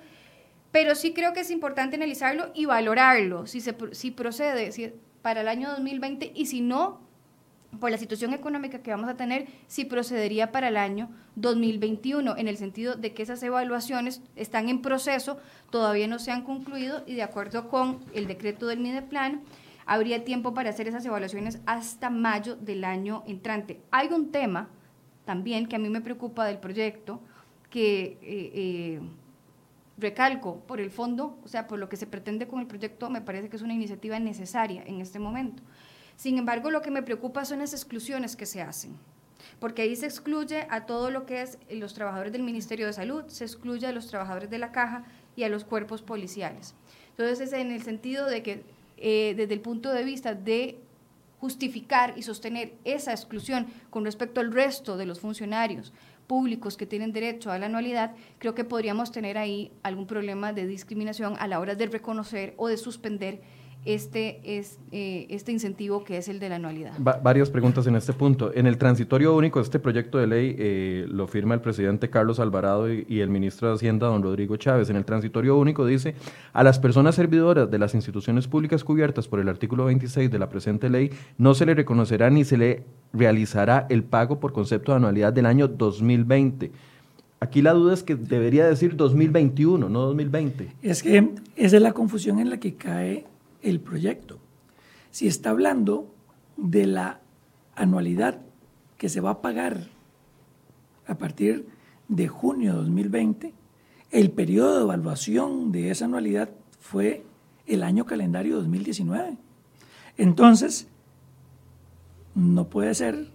Pero 0.75 0.97
sí 0.97 1.12
creo 1.12 1.33
que 1.33 1.38
es 1.38 1.52
importante 1.52 1.95
analizarlo 1.95 2.50
y 2.52 2.64
valorarlo, 2.64 3.47
si, 3.47 3.61
se, 3.61 3.76
si 3.93 4.11
procede 4.11 4.93
para 5.23 5.43
el 5.43 5.47
año 5.47 5.71
2020 5.71 6.33
y 6.35 6.47
si 6.47 6.62
no, 6.62 6.99
por 7.78 7.93
la 7.93 7.97
situación 7.97 8.35
económica 8.35 8.81
que 8.81 8.90
vamos 8.90 9.09
a 9.09 9.16
tener, 9.16 9.47
si 9.69 9.85
procedería 9.85 10.50
para 10.50 10.66
el 10.66 10.76
año 10.76 11.11
2021, 11.37 12.37
en 12.37 12.49
el 12.49 12.57
sentido 12.57 12.97
de 12.97 13.14
que 13.14 13.23
esas 13.23 13.40
evaluaciones 13.45 14.21
están 14.35 14.69
en 14.69 14.83
proceso, 14.83 15.38
todavía 15.71 16.09
no 16.09 16.19
se 16.19 16.33
han 16.33 16.43
concluido 16.43 17.04
y 17.07 17.14
de 17.14 17.23
acuerdo 17.23 17.69
con 17.69 18.00
el 18.12 18.26
decreto 18.26 18.66
del 18.66 18.81
Mideplan, 18.81 19.43
habría 19.87 20.25
tiempo 20.25 20.54
para 20.54 20.71
hacer 20.71 20.88
esas 20.88 21.07
evaluaciones 21.07 21.61
hasta 21.66 22.11
mayo 22.11 22.57
del 22.57 22.83
año 22.83 23.23
entrante. 23.28 23.81
Hay 23.93 24.09
un 24.09 24.33
tema 24.33 24.69
también 25.25 25.69
que 25.69 25.76
a 25.76 25.78
mí 25.78 25.88
me 25.88 26.00
preocupa 26.00 26.45
del 26.45 26.59
proyecto, 26.59 27.21
que 27.71 28.19
eh, 28.23 28.50
eh, 28.54 29.00
recalco 29.97 30.61
por 30.61 30.81
el 30.81 30.91
fondo, 30.91 31.39
o 31.45 31.49
sea, 31.49 31.67
por 31.67 31.79
lo 31.79 31.89
que 31.89 31.97
se 31.97 32.07
pretende 32.07 32.49
con 32.49 32.61
el 32.61 32.67
proyecto, 32.67 33.11
me 33.11 33.21
parece 33.21 33.49
que 33.49 33.57
es 33.57 33.63
una 33.63 33.75
iniciativa 33.75 34.19
necesaria 34.19 34.83
en 34.87 35.01
este 35.01 35.19
momento 35.19 35.63
sin 36.17 36.39
embargo, 36.39 36.71
lo 36.71 36.83
que 36.83 36.91
me 36.91 37.03
preocupa 37.03 37.45
son 37.45 37.59
las 37.59 37.73
exclusiones 37.73 38.37
que 38.37 38.47
se 38.47 38.63
hacen, 38.63 38.97
porque 39.59 39.83
ahí 39.83 39.97
se 39.97 40.07
excluye 40.07 40.67
a 40.71 40.87
todo 40.87 41.11
lo 41.11 41.27
que 41.27 41.43
es 41.43 41.59
los 41.71 41.95
trabajadores 41.95 42.33
del 42.33 42.43
Ministerio 42.43 42.87
de 42.87 42.93
Salud, 42.93 43.25
se 43.27 43.45
excluye 43.45 43.87
a 43.87 43.93
los 43.93 44.07
trabajadores 44.07 44.51
de 44.51 44.59
la 44.59 44.73
caja 44.73 45.05
y 45.37 45.43
a 45.43 45.49
los 45.49 45.65
cuerpos 45.65 46.03
policiales. 46.03 46.75
Entonces, 47.11 47.41
es 47.41 47.53
en 47.53 47.73
el 47.73 47.83
sentido 47.83 48.27
de 48.27 48.43
que 48.43 48.65
eh, 48.97 49.35
desde 49.37 49.55
el 49.55 49.61
punto 49.61 49.93
de 49.93 50.05
vista 50.05 50.35
de 50.35 50.79
justificar 51.41 52.15
y 52.17 52.23
sostener 52.23 52.75
esa 52.85 53.13
exclusión 53.13 53.67
con 53.91 54.05
respecto 54.05 54.41
al 54.41 54.53
resto 54.53 54.97
de 54.97 55.05
los 55.05 55.21
funcionarios 55.21 55.93
públicos 56.26 56.76
que 56.76 56.87
tienen 56.87 57.12
derecho 57.12 57.50
a 57.50 57.59
la 57.59 57.66
anualidad, 57.66 58.14
creo 58.38 58.54
que 58.54 58.64
podríamos 58.64 59.12
tener 59.12 59.38
ahí 59.38 59.73
algún 59.83 60.07
problema 60.07 60.52
de 60.52 60.66
discriminación 60.66 61.37
a 61.38 61.47
la 61.47 61.61
hora 61.61 61.75
de 61.75 61.87
reconocer 61.87 62.54
o 62.57 62.69
de 62.69 62.76
suspender 62.76 63.40
este, 63.85 64.41
es, 64.59 64.79
eh, 64.93 65.26
este 65.29 65.53
incentivo 65.53 66.05
que 66.05 66.17
es 66.17 66.29
el 66.29 66.38
de 66.41 66.49
la 66.49 66.57
anualidad. 66.57 66.93
varias 66.99 67.50
preguntas 67.50 67.87
en 67.87 67.97
este 67.97 68.12
punto. 68.12 68.50
En 68.55 68.67
el 68.67 68.79
transitorio 68.79 69.37
único 69.37 69.59
de 69.59 69.64
este 69.64 69.79
proyecto 69.79 70.19
de 70.19 70.26
ley 70.26 70.57
eh, 70.59 71.07
lo 71.09 71.26
firma 71.26 71.55
el 71.55 71.61
presidente 71.61 72.09
Carlos 72.09 72.41
Alvarado 72.41 72.93
y, 72.93 73.21
el 73.21 73.29
ministro 73.29 73.69
de 73.69 73.75
Hacienda, 73.75 74.07
don 74.07 74.23
Rodrigo 74.23 74.57
Chávez. 74.57 74.91
En 74.91 74.97
el 74.97 75.05
transitorio 75.05 75.57
único 75.57 75.87
dice, 75.87 76.14
a 76.53 76.64
las 76.64 76.79
personas 76.79 77.14
servidoras 77.14 77.71
de 77.71 77.79
las 77.79 77.95
instituciones 77.95 78.49
públicas 78.49 78.85
cubiertas 78.85 79.29
por 79.29 79.41
el 79.41 79.49
artículo 79.49 79.85
26 79.87 80.31
de 80.31 80.38
la 80.38 80.49
presente 80.49 80.88
ley 80.88 81.11
no 81.38 81.55
se 81.55 81.67
le 81.67 81.75
reconocerá 81.75 82.31
ni 82.31 82.45
se 82.45 82.57
le 82.57 82.85
realizará 83.12 83.87
el 83.91 84.03
pago 84.03 84.41
por 84.41 84.53
concepto 84.53 84.93
de 84.93 84.97
anualidad 84.97 85.33
del 85.33 85.47
año 85.47 85.69
2020. 85.69 86.71
Aquí 87.41 87.61
la 87.61 87.75
duda 87.75 87.93
es 87.93 88.03
que 88.03 88.14
debería 88.14 88.67
decir 88.67 88.97
2021, 88.97 89.91
no 89.91 90.00
2020. 90.00 90.73
Es 90.83 91.03
que 91.03 91.29
esa 91.57 91.76
es 91.76 91.83
la 91.83 91.93
confusión 91.93 92.38
en 92.38 92.49
la 92.49 92.59
que 92.59 92.75
cae 92.75 93.26
el 93.64 93.80
proyecto. 93.80 94.38
Si 95.11 95.26
está 95.26 95.50
hablando 95.50 96.14
de 96.56 96.87
la 96.87 97.21
anualidad 97.75 98.40
que 98.97 99.09
se 99.09 99.21
va 99.21 99.30
a 99.30 99.42
pagar 99.42 99.88
a 101.06 101.18
partir 101.18 101.66
de 102.09 102.28
junio 102.28 102.73
de 102.73 102.78
2020, 102.78 103.54
el 104.11 104.30
periodo 104.30 104.76
de 104.76 104.83
evaluación 104.85 105.73
de 105.73 105.90
esa 105.90 106.04
anualidad 106.04 106.50
fue 106.78 107.25
el 107.66 107.83
año 107.83 108.04
calendario 108.04 108.56
2019. 108.56 109.37
Entonces, 110.16 110.87
no 112.35 112.68
puede 112.68 112.94
ser 112.94 113.30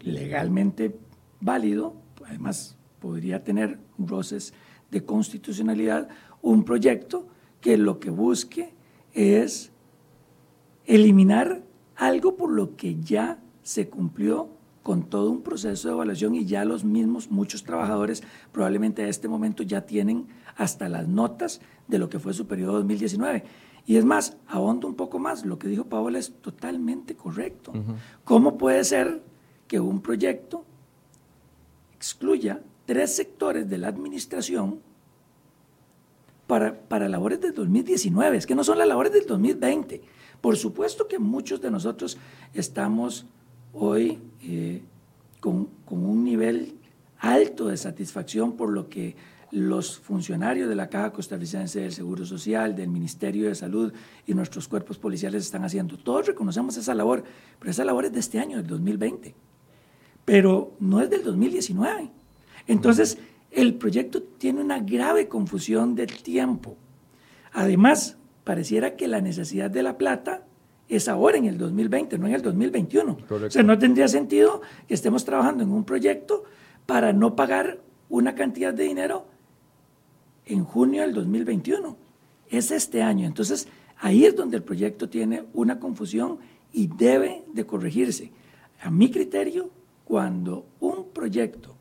legalmente 0.00 0.98
válido, 1.40 1.94
además 2.26 2.76
podría 3.00 3.44
tener 3.44 3.78
roces 3.98 4.54
de 4.90 5.04
constitucionalidad, 5.04 6.08
un 6.40 6.64
proyecto 6.64 7.28
que 7.60 7.76
lo 7.76 8.00
que 8.00 8.10
busque 8.10 8.74
es 9.12 9.72
eliminar 10.86 11.62
algo 11.96 12.36
por 12.36 12.50
lo 12.50 12.76
que 12.76 13.00
ya 13.00 13.38
se 13.62 13.88
cumplió 13.88 14.48
con 14.82 15.04
todo 15.04 15.30
un 15.30 15.42
proceso 15.42 15.88
de 15.88 15.94
evaluación 15.94 16.34
y 16.34 16.44
ya 16.44 16.64
los 16.64 16.84
mismos, 16.84 17.30
muchos 17.30 17.62
trabajadores 17.62 18.22
probablemente 18.50 19.02
a 19.02 19.08
este 19.08 19.28
momento 19.28 19.62
ya 19.62 19.86
tienen 19.86 20.26
hasta 20.56 20.88
las 20.88 21.06
notas 21.06 21.60
de 21.86 21.98
lo 21.98 22.08
que 22.08 22.18
fue 22.18 22.34
su 22.34 22.46
periodo 22.46 22.72
2019. 22.74 23.44
Y 23.86 23.96
es 23.96 24.04
más, 24.04 24.36
ahondo 24.48 24.86
un 24.88 24.94
poco 24.94 25.18
más, 25.18 25.44
lo 25.44 25.58
que 25.58 25.68
dijo 25.68 25.84
Paola 25.84 26.18
es 26.18 26.34
totalmente 26.40 27.14
correcto. 27.14 27.72
¿Cómo 28.24 28.58
puede 28.58 28.82
ser 28.84 29.22
que 29.66 29.80
un 29.80 30.00
proyecto 30.00 30.64
excluya 31.96 32.60
tres 32.84 33.14
sectores 33.14 33.68
de 33.68 33.78
la 33.78 33.88
administración 33.88 34.80
para, 36.52 36.78
para 36.78 37.08
labores 37.08 37.40
del 37.40 37.54
2019, 37.54 38.36
es 38.36 38.46
que 38.46 38.54
no 38.54 38.62
son 38.62 38.76
las 38.76 38.86
labores 38.86 39.10
del 39.10 39.24
2020. 39.24 40.02
Por 40.38 40.58
supuesto 40.58 41.08
que 41.08 41.18
muchos 41.18 41.62
de 41.62 41.70
nosotros 41.70 42.18
estamos 42.52 43.24
hoy 43.72 44.18
eh, 44.42 44.82
con, 45.40 45.70
con, 45.86 46.04
un 46.04 46.22
nivel 46.22 46.74
alto 47.20 47.68
de 47.68 47.78
satisfacción 47.78 48.52
por 48.52 48.68
lo 48.68 48.90
que 48.90 49.16
los 49.50 49.98
funcionarios 49.98 50.68
de 50.68 50.74
la 50.74 50.90
Caja 50.90 51.10
Costarricense 51.14 51.80
del 51.80 51.92
Seguro 51.92 52.26
Social, 52.26 52.76
del 52.76 52.90
Ministerio 52.90 53.48
de 53.48 53.54
Salud 53.54 53.90
y 54.26 54.34
nuestros 54.34 54.68
cuerpos 54.68 54.98
policiales 54.98 55.46
están 55.46 55.64
haciendo. 55.64 55.96
Todos 55.96 56.26
reconocemos 56.26 56.76
esa 56.76 56.94
labor, 56.94 57.24
pero 57.60 57.70
esa 57.70 57.86
labor 57.86 58.04
es 58.04 58.12
de 58.12 58.20
este 58.20 58.38
año, 58.38 58.58
del 58.58 58.66
2020, 58.66 59.34
pero 60.26 60.74
no 60.80 61.00
es 61.00 61.08
del 61.08 61.24
2019. 61.24 62.10
Entonces, 62.66 63.16
el 63.52 63.74
proyecto 63.74 64.22
tiene 64.22 64.60
una 64.60 64.80
grave 64.80 65.28
confusión 65.28 65.94
del 65.94 66.22
tiempo. 66.22 66.76
Además, 67.52 68.16
pareciera 68.44 68.96
que 68.96 69.08
la 69.08 69.20
necesidad 69.20 69.70
de 69.70 69.82
la 69.82 69.98
plata 69.98 70.44
es 70.88 71.08
ahora 71.08 71.38
en 71.38 71.44
el 71.44 71.58
2020, 71.58 72.18
no 72.18 72.26
en 72.26 72.34
el 72.34 72.42
2021. 72.42 73.18
O 73.28 73.50
sea, 73.50 73.62
no 73.62 73.78
tendría 73.78 74.08
sentido 74.08 74.62
que 74.88 74.94
estemos 74.94 75.24
trabajando 75.24 75.62
en 75.62 75.70
un 75.70 75.84
proyecto 75.84 76.44
para 76.86 77.12
no 77.12 77.36
pagar 77.36 77.78
una 78.08 78.34
cantidad 78.34 78.74
de 78.74 78.84
dinero 78.84 79.26
en 80.46 80.64
junio 80.64 81.02
del 81.02 81.14
2021. 81.14 81.96
Es 82.50 82.70
este 82.70 83.02
año. 83.02 83.26
Entonces, 83.26 83.68
ahí 83.98 84.24
es 84.24 84.34
donde 84.34 84.56
el 84.56 84.62
proyecto 84.62 85.08
tiene 85.08 85.44
una 85.52 85.78
confusión 85.78 86.38
y 86.72 86.88
debe 86.88 87.44
de 87.52 87.64
corregirse. 87.66 88.32
A 88.82 88.90
mi 88.90 89.10
criterio, 89.10 89.70
cuando 90.04 90.66
un 90.80 91.10
proyecto 91.10 91.74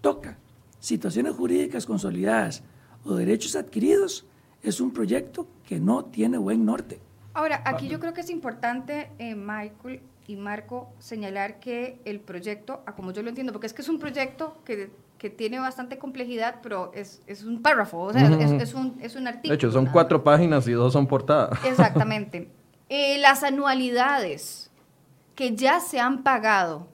toca 0.00 0.38
situaciones 0.82 1.36
jurídicas 1.36 1.86
consolidadas 1.86 2.64
o 3.04 3.14
derechos 3.14 3.54
adquiridos, 3.54 4.26
es 4.62 4.80
un 4.80 4.92
proyecto 4.92 5.46
que 5.64 5.78
no 5.78 6.04
tiene 6.04 6.38
buen 6.38 6.64
norte. 6.64 7.00
Ahora, 7.34 7.62
aquí 7.64 7.88
yo 7.88 8.00
creo 8.00 8.12
que 8.12 8.20
es 8.20 8.30
importante, 8.30 9.10
eh, 9.18 9.34
Michael 9.34 10.00
y 10.26 10.36
Marco, 10.36 10.92
señalar 10.98 11.60
que 11.60 12.00
el 12.04 12.20
proyecto, 12.20 12.82
como 12.96 13.12
yo 13.12 13.22
lo 13.22 13.28
entiendo, 13.28 13.52
porque 13.52 13.68
es 13.68 13.72
que 13.72 13.82
es 13.82 13.88
un 13.88 14.00
proyecto 14.00 14.58
que, 14.64 14.90
que 15.18 15.30
tiene 15.30 15.60
bastante 15.60 15.98
complejidad, 15.98 16.56
pero 16.62 16.90
es, 16.94 17.22
es 17.28 17.44
un 17.44 17.62
párrafo, 17.62 18.00
o 18.00 18.12
sea, 18.12 18.26
es, 18.26 18.50
es, 18.50 18.74
un, 18.74 18.98
es 19.00 19.14
un 19.14 19.28
artículo. 19.28 19.52
De 19.52 19.54
hecho, 19.54 19.70
son 19.70 19.86
cuatro 19.86 20.22
páginas 20.22 20.66
y 20.66 20.72
dos 20.72 20.92
son 20.92 21.06
portadas. 21.06 21.58
Exactamente. 21.64 22.50
Eh, 22.88 23.18
las 23.18 23.44
anualidades 23.44 24.70
que 25.36 25.54
ya 25.54 25.78
se 25.80 26.00
han 26.00 26.24
pagado 26.24 26.88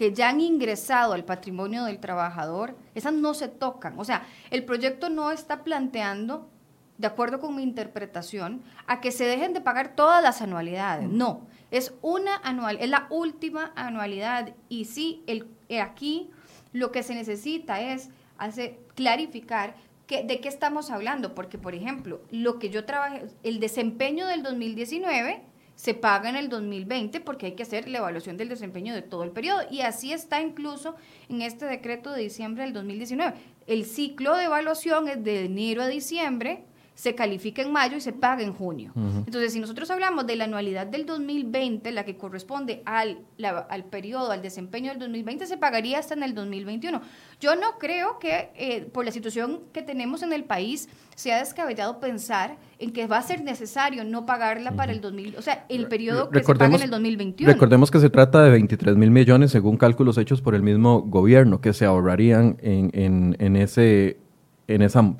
que 0.00 0.14
ya 0.14 0.30
han 0.30 0.40
ingresado 0.40 1.12
al 1.12 1.26
patrimonio 1.26 1.84
del 1.84 1.98
trabajador, 2.00 2.74
esas 2.94 3.12
no 3.12 3.34
se 3.34 3.48
tocan. 3.48 3.98
O 3.98 4.04
sea, 4.06 4.26
el 4.50 4.64
proyecto 4.64 5.10
no 5.10 5.30
está 5.30 5.62
planteando, 5.62 6.48
de 6.96 7.06
acuerdo 7.06 7.38
con 7.38 7.54
mi 7.54 7.62
interpretación, 7.62 8.62
a 8.86 9.02
que 9.02 9.12
se 9.12 9.26
dejen 9.26 9.52
de 9.52 9.60
pagar 9.60 9.94
todas 9.94 10.22
las 10.22 10.40
anualidades. 10.40 11.06
No, 11.06 11.46
Es 11.70 11.92
una 12.00 12.36
anual, 12.36 12.78
es 12.80 12.88
la 12.88 13.08
última 13.10 13.72
anualidad. 13.76 14.54
Y 14.70 14.86
sí, 14.86 15.22
el, 15.26 15.46
eh, 15.68 15.82
aquí 15.82 16.30
lo 16.72 16.92
que 16.92 17.02
se 17.02 17.14
necesita 17.14 17.82
es 17.82 18.08
hacer, 18.38 18.78
clarificar 18.94 19.74
que, 20.06 20.24
de 20.24 20.40
qué 20.40 20.48
estamos 20.48 20.90
hablando, 20.90 21.34
porque 21.34 21.58
por 21.58 21.74
ejemplo, 21.74 22.22
lo 22.30 22.58
que 22.58 22.70
yo 22.70 22.86
trabajé, 22.86 23.26
el 23.42 23.60
desempeño 23.60 24.26
del 24.26 24.42
2019 24.42 25.42
se 25.80 25.94
paga 25.94 26.28
en 26.28 26.36
el 26.36 26.50
2020 26.50 27.20
porque 27.20 27.46
hay 27.46 27.52
que 27.52 27.62
hacer 27.62 27.88
la 27.88 27.98
evaluación 28.00 28.36
del 28.36 28.50
desempeño 28.50 28.92
de 28.92 29.00
todo 29.00 29.24
el 29.24 29.30
periodo. 29.30 29.62
Y 29.70 29.80
así 29.80 30.12
está 30.12 30.42
incluso 30.42 30.94
en 31.30 31.40
este 31.40 31.64
decreto 31.64 32.12
de 32.12 32.20
diciembre 32.20 32.64
del 32.64 32.74
2019. 32.74 33.32
El 33.66 33.86
ciclo 33.86 34.36
de 34.36 34.44
evaluación 34.44 35.08
es 35.08 35.24
de 35.24 35.46
enero 35.46 35.80
a 35.80 35.88
diciembre 35.88 36.64
se 36.94 37.14
califica 37.14 37.62
en 37.62 37.72
mayo 37.72 37.96
y 37.96 38.00
se 38.00 38.12
paga 38.12 38.42
en 38.42 38.52
junio. 38.52 38.92
Entonces, 38.94 39.54
si 39.54 39.60
nosotros 39.60 39.90
hablamos 39.90 40.26
de 40.26 40.36
la 40.36 40.44
anualidad 40.44 40.86
del 40.86 41.06
2020, 41.06 41.92
la 41.92 42.04
que 42.04 42.18
corresponde 42.18 42.82
al, 42.84 43.20
al 43.42 43.84
periodo, 43.84 44.32
al 44.32 44.42
desempeño 44.42 44.90
del 44.90 44.98
2020, 44.98 45.46
se 45.46 45.56
pagaría 45.56 45.98
hasta 45.98 46.12
en 46.12 46.22
el 46.22 46.34
2021. 46.34 47.00
Yo 47.40 47.56
no 47.56 47.78
creo 47.78 48.18
que 48.18 48.50
eh, 48.54 48.82
por 48.92 49.06
la 49.06 49.12
situación 49.12 49.60
que 49.72 49.80
tenemos 49.80 50.22
en 50.22 50.34
el 50.34 50.44
país 50.44 50.90
sea 51.14 51.38
descabellado 51.38 52.00
pensar 52.00 52.58
en 52.78 52.92
que 52.92 53.06
va 53.06 53.18
a 53.18 53.22
ser 53.22 53.42
necesario 53.42 54.04
no 54.04 54.26
pagarla 54.26 54.72
para 54.72 54.92
el 54.92 55.00
2000, 55.00 55.36
o 55.36 55.42
sea, 55.42 55.64
el 55.70 55.88
periodo 55.88 56.28
que 56.28 56.44
se 56.44 56.54
paga 56.54 56.76
en 56.76 56.82
el 56.82 56.90
2021. 56.90 57.50
Recordemos 57.50 57.90
que 57.90 58.00
se 58.00 58.10
trata 58.10 58.42
de 58.42 58.50
23 58.50 58.96
mil 58.96 59.10
millones 59.10 59.50
según 59.52 59.78
cálculos 59.78 60.18
hechos 60.18 60.42
por 60.42 60.54
el 60.54 60.62
mismo 60.62 61.00
gobierno 61.00 61.60
que 61.62 61.72
se 61.72 61.86
ahorrarían 61.86 62.58
en, 62.60 62.90
en, 62.92 63.36
en 63.38 63.56
ese 63.56 64.18
en 64.66 64.82
esa 64.82 65.14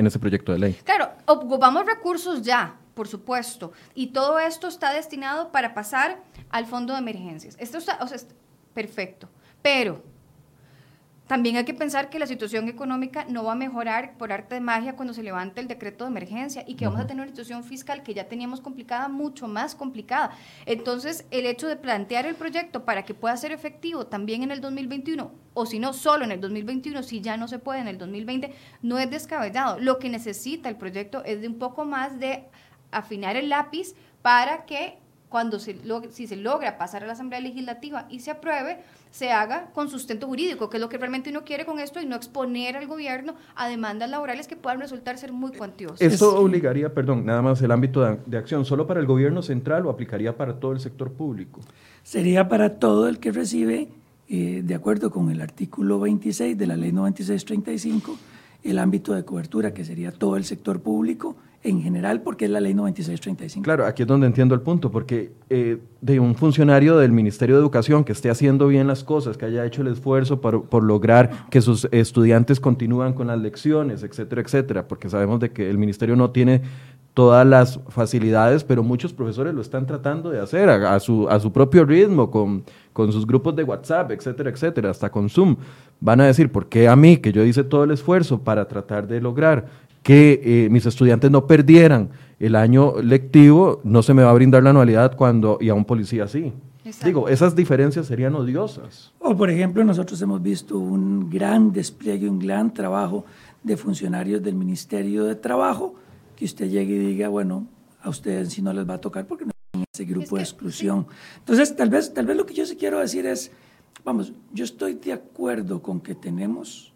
en 0.00 0.06
ese 0.06 0.18
proyecto 0.18 0.52
de 0.52 0.58
ley. 0.58 0.74
Claro, 0.84 1.12
ocupamos 1.26 1.84
recursos 1.86 2.42
ya, 2.42 2.76
por 2.94 3.06
supuesto, 3.06 3.72
y 3.94 4.08
todo 4.08 4.38
esto 4.38 4.66
está 4.66 4.92
destinado 4.92 5.52
para 5.52 5.74
pasar 5.74 6.22
al 6.50 6.66
fondo 6.66 6.94
de 6.94 7.00
emergencias. 7.00 7.56
Esto 7.60 7.78
está, 7.78 7.98
o 8.00 8.06
sea, 8.08 8.18
perfecto, 8.74 9.28
pero 9.62 10.02
también 11.30 11.56
hay 11.56 11.64
que 11.64 11.74
pensar 11.74 12.10
que 12.10 12.18
la 12.18 12.26
situación 12.26 12.68
económica 12.68 13.24
no 13.28 13.44
va 13.44 13.52
a 13.52 13.54
mejorar 13.54 14.18
por 14.18 14.32
arte 14.32 14.56
de 14.56 14.60
magia 14.60 14.96
cuando 14.96 15.14
se 15.14 15.22
levante 15.22 15.60
el 15.60 15.68
decreto 15.68 16.02
de 16.02 16.10
emergencia 16.10 16.64
y 16.66 16.74
que 16.74 16.86
vamos 16.86 17.00
a 17.00 17.06
tener 17.06 17.22
una 17.22 17.30
situación 17.30 17.62
fiscal 17.62 18.02
que 18.02 18.14
ya 18.14 18.24
teníamos 18.26 18.60
complicada, 18.60 19.06
mucho 19.06 19.46
más 19.46 19.76
complicada. 19.76 20.32
Entonces, 20.66 21.26
el 21.30 21.46
hecho 21.46 21.68
de 21.68 21.76
plantear 21.76 22.26
el 22.26 22.34
proyecto 22.34 22.84
para 22.84 23.04
que 23.04 23.14
pueda 23.14 23.36
ser 23.36 23.52
efectivo 23.52 24.08
también 24.08 24.42
en 24.42 24.50
el 24.50 24.60
2021, 24.60 25.30
o 25.54 25.66
si 25.66 25.78
no, 25.78 25.92
solo 25.92 26.24
en 26.24 26.32
el 26.32 26.40
2021, 26.40 27.00
si 27.04 27.20
ya 27.20 27.36
no 27.36 27.46
se 27.46 27.60
puede 27.60 27.78
en 27.78 27.86
el 27.86 27.96
2020, 27.96 28.52
no 28.82 28.98
es 28.98 29.08
descabellado. 29.08 29.78
Lo 29.78 30.00
que 30.00 30.08
necesita 30.08 30.68
el 30.68 30.78
proyecto 30.78 31.22
es 31.24 31.42
de 31.42 31.46
un 31.46 31.60
poco 31.60 31.84
más 31.84 32.18
de 32.18 32.48
afinar 32.90 33.36
el 33.36 33.50
lápiz 33.50 33.94
para 34.20 34.66
que 34.66 34.98
cuando 35.30 35.60
se 35.60 35.78
si 36.10 36.26
se 36.26 36.36
logra 36.36 36.76
pasar 36.76 37.04
a 37.04 37.06
la 37.06 37.12
Asamblea 37.14 37.40
Legislativa 37.40 38.06
y 38.10 38.18
se 38.18 38.32
apruebe, 38.32 38.80
se 39.12 39.30
haga 39.30 39.70
con 39.72 39.88
sustento 39.88 40.26
jurídico, 40.26 40.68
que 40.68 40.76
es 40.76 40.80
lo 40.80 40.88
que 40.88 40.98
realmente 40.98 41.30
uno 41.30 41.44
quiere 41.44 41.64
con 41.64 41.78
esto 41.78 42.00
y 42.00 42.06
no 42.06 42.16
exponer 42.16 42.76
al 42.76 42.88
gobierno 42.88 43.36
a 43.54 43.68
demandas 43.68 44.10
laborales 44.10 44.48
que 44.48 44.56
puedan 44.56 44.80
resultar 44.80 45.18
ser 45.18 45.32
muy 45.32 45.52
cuantiosas. 45.52 46.00
¿Esto 46.00 46.36
obligaría, 46.36 46.92
perdón, 46.92 47.24
nada 47.24 47.42
más 47.42 47.62
el 47.62 47.70
ámbito 47.70 48.18
de, 48.26 48.36
acción, 48.36 48.64
solo 48.64 48.88
para 48.88 48.98
el 48.98 49.06
gobierno 49.06 49.40
central 49.40 49.86
o 49.86 49.90
aplicaría 49.90 50.36
para 50.36 50.58
todo 50.58 50.72
el 50.72 50.80
sector 50.80 51.12
público? 51.12 51.60
Sería 52.02 52.48
para 52.48 52.80
todo 52.80 53.08
el 53.08 53.20
que 53.20 53.30
recibe, 53.30 53.88
eh, 54.28 54.62
de 54.64 54.74
acuerdo 54.74 55.12
con 55.12 55.30
el 55.30 55.40
artículo 55.40 56.00
26 56.00 56.58
de 56.58 56.66
la 56.66 56.76
ley 56.76 56.90
9635, 56.90 58.18
el 58.64 58.78
ámbito 58.80 59.14
de 59.14 59.24
cobertura, 59.24 59.72
que 59.72 59.84
sería 59.84 60.10
todo 60.10 60.36
el 60.36 60.44
sector 60.44 60.80
público, 60.80 61.36
en 61.62 61.82
general 61.82 62.22
porque 62.22 62.46
es 62.46 62.50
la 62.50 62.60
ley 62.60 62.72
9635. 62.72 63.64
Claro, 63.64 63.84
aquí 63.84 64.02
es 64.02 64.08
donde 64.08 64.26
entiendo 64.26 64.54
el 64.54 64.62
punto, 64.62 64.90
porque 64.90 65.32
eh, 65.50 65.78
de 66.00 66.18
un 66.18 66.34
funcionario 66.34 66.96
del 66.96 67.12
Ministerio 67.12 67.56
de 67.56 67.60
Educación 67.60 68.02
que 68.02 68.12
esté 68.12 68.30
haciendo 68.30 68.66
bien 68.66 68.86
las 68.86 69.04
cosas, 69.04 69.36
que 69.36 69.44
haya 69.44 69.66
hecho 69.66 69.82
el 69.82 69.88
esfuerzo 69.88 70.40
por, 70.40 70.82
lograr 70.82 71.48
que 71.50 71.60
sus 71.60 71.86
estudiantes 71.92 72.60
continúen 72.60 73.12
con 73.12 73.26
las 73.26 73.38
lecciones, 73.38 74.02
etcétera, 74.02 74.40
etcétera, 74.40 74.88
porque 74.88 75.10
sabemos 75.10 75.38
de 75.40 75.50
que 75.50 75.68
el 75.68 75.76
ministerio 75.76 76.16
no 76.16 76.30
tiene 76.30 76.62
todas 77.12 77.46
las 77.46 77.78
facilidades, 77.88 78.64
pero 78.64 78.82
muchos 78.82 79.12
profesores 79.12 79.52
lo 79.52 79.60
están 79.60 79.84
tratando 79.84 80.30
de 80.30 80.40
hacer 80.40 80.70
a, 80.70 80.98
su, 81.00 81.28
a 81.28 81.38
su 81.40 81.52
propio 81.52 81.84
ritmo, 81.84 82.30
con, 82.30 82.64
con 82.94 83.12
sus 83.12 83.26
grupos 83.26 83.54
de 83.56 83.64
WhatsApp, 83.64 84.12
etcétera, 84.12 84.48
etcétera, 84.48 84.90
hasta 84.90 85.10
con 85.10 85.28
Zoom. 85.28 85.56
Van 86.00 86.22
a 86.22 86.26
decir, 86.26 86.50
¿por 86.50 86.68
qué 86.70 86.88
a 86.88 86.96
mí, 86.96 87.18
que 87.18 87.32
yo 87.32 87.44
hice 87.44 87.64
todo 87.64 87.84
el 87.84 87.90
esfuerzo 87.90 88.40
para 88.40 88.66
tratar 88.66 89.06
de 89.06 89.20
lograr 89.20 89.66
que 90.02 90.40
eh, 90.42 90.68
mis 90.70 90.86
estudiantes 90.86 91.30
no 91.30 91.46
perdieran 91.46 92.10
el 92.38 92.56
año 92.56 92.94
lectivo, 93.02 93.80
no 93.84 94.02
se 94.02 94.14
me 94.14 94.22
va 94.22 94.30
a 94.30 94.34
brindar 94.34 94.62
la 94.62 94.70
anualidad 94.70 95.14
cuando, 95.16 95.58
y 95.60 95.68
a 95.68 95.74
un 95.74 95.84
policía 95.84 96.26
sí. 96.26 96.52
Digo, 97.04 97.28
esas 97.28 97.54
diferencias 97.54 98.06
serían 98.06 98.34
odiosas. 98.34 99.12
O, 99.18 99.36
por 99.36 99.50
ejemplo, 99.50 99.84
nosotros 99.84 100.20
hemos 100.22 100.42
visto 100.42 100.78
un 100.78 101.28
gran 101.28 101.72
despliegue, 101.72 102.28
un 102.28 102.38
gran 102.38 102.72
trabajo 102.72 103.26
de 103.62 103.76
funcionarios 103.76 104.42
del 104.42 104.54
Ministerio 104.54 105.24
de 105.24 105.34
Trabajo, 105.34 105.94
que 106.34 106.46
usted 106.46 106.70
llegue 106.70 106.94
y 106.94 106.98
diga, 106.98 107.28
bueno, 107.28 107.66
a 108.02 108.08
ustedes 108.08 108.54
si 108.54 108.62
no 108.62 108.72
les 108.72 108.88
va 108.88 108.94
a 108.94 109.00
tocar 109.00 109.26
porque 109.26 109.44
no 109.44 109.52
tienen 109.70 109.86
ese 109.92 110.04
grupo 110.06 110.36
de 110.36 110.42
exclusión. 110.42 111.06
Entonces, 111.38 111.76
tal 111.76 111.90
vez, 111.90 112.14
tal 112.14 112.24
vez 112.24 112.36
lo 112.36 112.46
que 112.46 112.54
yo 112.54 112.64
sí 112.64 112.76
quiero 112.76 112.98
decir 112.98 113.26
es, 113.26 113.52
vamos, 114.02 114.32
yo 114.52 114.64
estoy 114.64 114.94
de 114.94 115.12
acuerdo 115.12 115.82
con 115.82 116.00
que 116.00 116.14
tenemos 116.14 116.94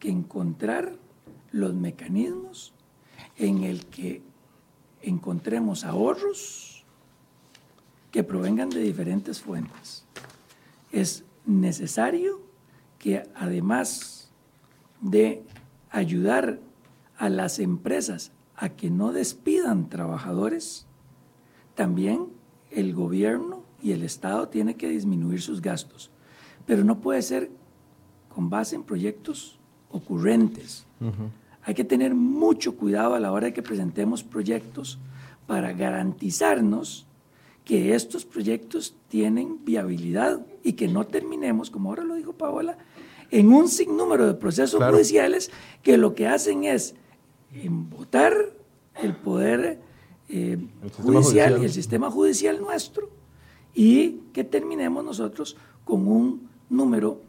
que 0.00 0.10
encontrar 0.10 0.92
los 1.52 1.74
mecanismos 1.74 2.72
en 3.36 3.64
el 3.64 3.86
que 3.86 4.22
encontremos 5.02 5.84
ahorros 5.84 6.84
que 8.10 8.24
provengan 8.24 8.70
de 8.70 8.80
diferentes 8.80 9.40
fuentes. 9.40 10.04
Es 10.92 11.24
necesario 11.46 12.40
que 12.98 13.22
además 13.34 14.30
de 15.00 15.42
ayudar 15.90 16.60
a 17.16 17.28
las 17.28 17.58
empresas 17.58 18.32
a 18.56 18.70
que 18.70 18.90
no 18.90 19.12
despidan 19.12 19.88
trabajadores, 19.88 20.86
también 21.74 22.28
el 22.70 22.94
gobierno 22.94 23.64
y 23.82 23.92
el 23.92 24.02
Estado 24.02 24.48
tiene 24.48 24.76
que 24.76 24.88
disminuir 24.88 25.40
sus 25.40 25.62
gastos. 25.62 26.10
Pero 26.66 26.84
no 26.84 27.00
puede 27.00 27.22
ser 27.22 27.50
con 28.28 28.50
base 28.50 28.76
en 28.76 28.82
proyectos 28.82 29.59
ocurrentes. 29.90 30.86
Hay 31.62 31.74
que 31.74 31.84
tener 31.84 32.14
mucho 32.14 32.76
cuidado 32.76 33.14
a 33.14 33.20
la 33.20 33.32
hora 33.32 33.46
de 33.46 33.52
que 33.52 33.62
presentemos 33.62 34.22
proyectos 34.22 34.98
para 35.46 35.72
garantizarnos 35.72 37.06
que 37.64 37.94
estos 37.94 38.24
proyectos 38.24 38.94
tienen 39.08 39.64
viabilidad 39.64 40.44
y 40.62 40.72
que 40.72 40.88
no 40.88 41.06
terminemos, 41.06 41.70
como 41.70 41.90
ahora 41.90 42.04
lo 42.04 42.14
dijo 42.14 42.32
Paola, 42.32 42.78
en 43.30 43.52
un 43.52 43.68
sinnúmero 43.68 44.26
de 44.26 44.34
procesos 44.34 44.82
judiciales 44.82 45.50
que 45.82 45.96
lo 45.96 46.14
que 46.14 46.26
hacen 46.26 46.64
es 46.64 46.94
embotar 47.52 48.34
el 49.00 49.14
poder 49.16 49.80
eh, 50.28 50.58
judicial, 51.02 51.60
y 51.60 51.64
el 51.64 51.72
sistema 51.72 52.10
judicial 52.10 52.60
nuestro 52.60 53.08
y 53.74 54.20
que 54.32 54.44
terminemos 54.44 55.04
nosotros 55.04 55.56
con 55.84 56.06
un 56.06 56.48
número, 56.68 57.20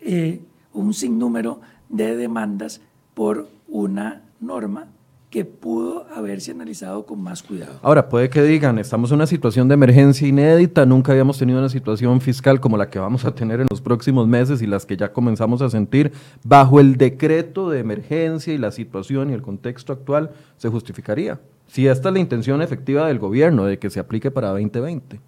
eh, 0.00 0.40
un 0.72 0.94
sinnúmero 0.94 1.60
de 1.88 2.16
demandas 2.16 2.80
por 3.14 3.48
una 3.68 4.22
norma 4.40 4.88
que 5.30 5.44
pudo 5.44 6.06
haberse 6.12 6.50
analizado 6.50 7.06
con 7.06 7.22
más 7.22 7.42
cuidado. 7.42 7.78
Ahora, 7.82 8.08
puede 8.08 8.28
que 8.28 8.42
digan, 8.42 8.78
estamos 8.78 9.12
en 9.12 9.16
una 9.16 9.28
situación 9.28 9.68
de 9.68 9.74
emergencia 9.74 10.26
inédita, 10.26 10.84
nunca 10.84 11.12
habíamos 11.12 11.38
tenido 11.38 11.60
una 11.60 11.68
situación 11.68 12.20
fiscal 12.20 12.60
como 12.60 12.76
la 12.76 12.90
que 12.90 12.98
vamos 12.98 13.24
a 13.24 13.32
tener 13.32 13.60
en 13.60 13.68
los 13.70 13.80
próximos 13.80 14.26
meses 14.26 14.60
y 14.60 14.66
las 14.66 14.86
que 14.86 14.96
ya 14.96 15.12
comenzamos 15.12 15.62
a 15.62 15.70
sentir, 15.70 16.12
bajo 16.42 16.80
el 16.80 16.96
decreto 16.96 17.70
de 17.70 17.78
emergencia 17.78 18.52
y 18.52 18.58
la 18.58 18.72
situación 18.72 19.30
y 19.30 19.34
el 19.34 19.42
contexto 19.42 19.92
actual, 19.92 20.30
se 20.56 20.68
justificaría. 20.68 21.40
Si 21.68 21.86
esta 21.86 22.08
es 22.08 22.14
la 22.14 22.20
intención 22.20 22.60
efectiva 22.60 23.06
del 23.06 23.20
gobierno, 23.20 23.64
de 23.66 23.78
que 23.78 23.90
se 23.90 24.00
aplique 24.00 24.32
para 24.32 24.48
2020. 24.48 25.20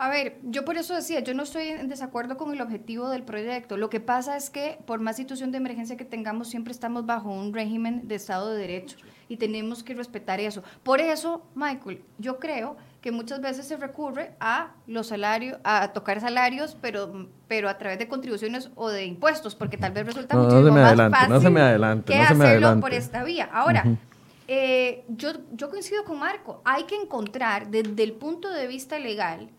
A 0.00 0.08
ver, 0.08 0.38
yo 0.44 0.64
por 0.64 0.78
eso 0.78 0.94
decía, 0.94 1.20
yo 1.20 1.34
no 1.34 1.42
estoy 1.42 1.68
en 1.68 1.86
desacuerdo 1.90 2.38
con 2.38 2.54
el 2.54 2.62
objetivo 2.62 3.10
del 3.10 3.22
proyecto. 3.22 3.76
Lo 3.76 3.90
que 3.90 4.00
pasa 4.00 4.34
es 4.34 4.48
que 4.48 4.78
por 4.86 4.98
más 4.98 5.14
situación 5.14 5.52
de 5.52 5.58
emergencia 5.58 5.98
que 5.98 6.06
tengamos, 6.06 6.48
siempre 6.48 6.72
estamos 6.72 7.04
bajo 7.04 7.28
un 7.28 7.52
régimen 7.52 8.08
de 8.08 8.14
Estado 8.14 8.50
de 8.50 8.60
Derecho 8.62 8.96
y 9.28 9.36
tenemos 9.36 9.84
que 9.84 9.92
respetar 9.92 10.40
eso. 10.40 10.62
Por 10.84 11.02
eso, 11.02 11.42
Michael, 11.54 12.02
yo 12.16 12.38
creo 12.38 12.78
que 13.02 13.12
muchas 13.12 13.42
veces 13.42 13.68
se 13.68 13.76
recurre 13.76 14.32
a 14.40 14.70
los 14.86 15.08
salarios, 15.08 15.58
a 15.64 15.92
tocar 15.92 16.18
salarios, 16.22 16.78
pero, 16.80 17.28
pero 17.46 17.68
a 17.68 17.76
través 17.76 17.98
de 17.98 18.08
contribuciones 18.08 18.70
o 18.76 18.88
de 18.88 19.04
impuestos, 19.04 19.54
porque 19.54 19.76
tal 19.76 19.92
vez 19.92 20.06
resulta 20.06 20.34
mucho 20.34 20.62
más 20.72 20.96
fácil 20.96 21.28
no 21.28 21.40
se 21.42 21.50
me 21.50 21.60
adelante, 21.60 22.10
que 22.10 22.18
no 22.18 22.26
se 22.26 22.34
me 22.36 22.44
hacerlo 22.46 22.80
por 22.80 22.94
esta 22.94 23.22
vía. 23.22 23.50
Ahora, 23.52 23.84
eh, 24.48 25.04
yo, 25.08 25.32
yo 25.52 25.68
coincido 25.68 26.04
con 26.04 26.20
Marco, 26.20 26.62
hay 26.64 26.84
que 26.84 26.96
encontrar 26.96 27.68
desde 27.68 28.02
el 28.02 28.14
punto 28.14 28.48
de 28.48 28.66
vista 28.66 28.98
legal 28.98 29.50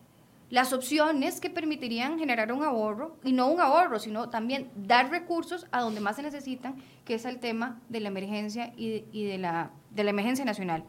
las 0.51 0.73
opciones 0.73 1.39
que 1.39 1.49
permitirían 1.49 2.19
generar 2.19 2.51
un 2.51 2.63
ahorro, 2.63 3.17
y 3.23 3.31
no 3.31 3.47
un 3.47 3.61
ahorro, 3.61 3.99
sino 3.99 4.29
también 4.29 4.69
dar 4.75 5.09
recursos 5.09 5.65
a 5.71 5.79
donde 5.79 6.01
más 6.01 6.17
se 6.17 6.21
necesitan, 6.21 6.75
que 7.05 7.15
es 7.15 7.23
el 7.25 7.39
tema 7.39 7.79
de 7.87 8.01
la 8.01 8.09
emergencia 8.09 8.73
y, 8.75 9.25
de, 9.25 9.37
la, 9.37 9.71
de 9.89 10.03
la 10.03 10.09
emergencia 10.11 10.45
nacional. 10.45 10.83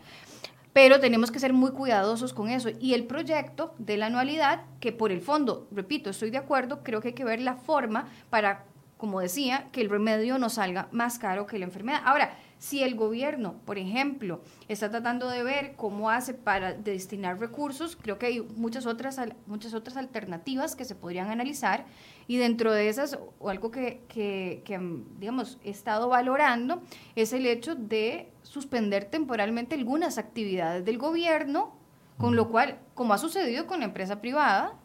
pero 0.73 1.01
tenemos 1.01 1.31
que 1.31 1.39
ser 1.39 1.53
muy 1.53 1.71
cuidadosos 1.71 2.33
con 2.33 2.49
eso. 2.49 2.71
Y 2.81 2.95
el 2.95 3.05
proyecto 3.05 3.75
de 3.79 3.99
la 3.99 4.07
anualidad, 4.07 4.65
que 4.81 4.91
por 4.91 5.13
el 5.13 5.21
fondo, 5.21 5.69
repito, 5.71 6.11
estoy 6.11 6.31
de 6.31 6.39
acuerdo, 6.39 6.83
creo 6.83 7.01
que 7.01 7.09
hay 7.09 7.15
que 7.15 7.25
ver 7.25 7.41
la 7.41 7.55
forma 7.55 8.09
para, 8.31 8.65
como 8.97 9.21
decía, 9.21 9.69
que 9.71 9.83
el 9.83 9.91
remedio 9.91 10.39
no 10.39 10.49
salga 10.49 10.89
más 10.91 11.19
caro 11.19 11.47
que 11.47 11.59
la 11.59 11.67
enfermedad. 11.67 12.01
Ahora, 12.05 12.37
si 12.63 12.85
el 12.85 12.95
gobierno, 12.95 13.57
por 13.65 13.77
ejemplo, 13.77 14.41
está 14.69 14.89
tratando 14.89 15.29
de 15.29 15.43
ver 15.43 15.75
cómo 15.75 16.11
hace 16.11 16.33
para 16.33 16.73
destinar 16.73 17.41
recursos, 17.41 17.97
creo 18.01 18.21
que 18.21 18.27
hay 18.27 18.41
muchas 18.41 18.87
otras, 18.87 19.21
muchas 19.47 19.75
otras 19.75 19.97
alternativas 19.97 20.77
que 20.77 20.85
se 20.85 20.95
podrían 20.95 21.29
analizar 21.29 21.87
y 22.29 22.37
dentro 22.37 22.71
de 22.71 22.89
esas, 22.89 23.19
o 23.41 23.51
algo 23.51 23.73
que, 23.73 24.03
que, 24.07 24.63
que, 24.65 24.79
digamos, 25.19 25.59
he 25.65 25.71
estado 25.71 26.09
valorando, 26.09 26.83
es 27.17 27.33
el 27.33 27.47
hecho 27.47 27.75
de 27.75 28.31
suspender 28.45 29.07
temporalmente 29.07 29.75
algunas 29.75 30.17
actividades 30.17 30.85
del 30.85 30.99
gobierno, 30.99 31.75
con 32.17 32.37
lo 32.37 32.49
cual, 32.49 32.79
como 32.95 33.13
ha 33.13 33.19
sucedido 33.19 33.67
con 33.67 33.81
la 33.81 33.87
empresa 33.87 34.21
privada, 34.21 34.79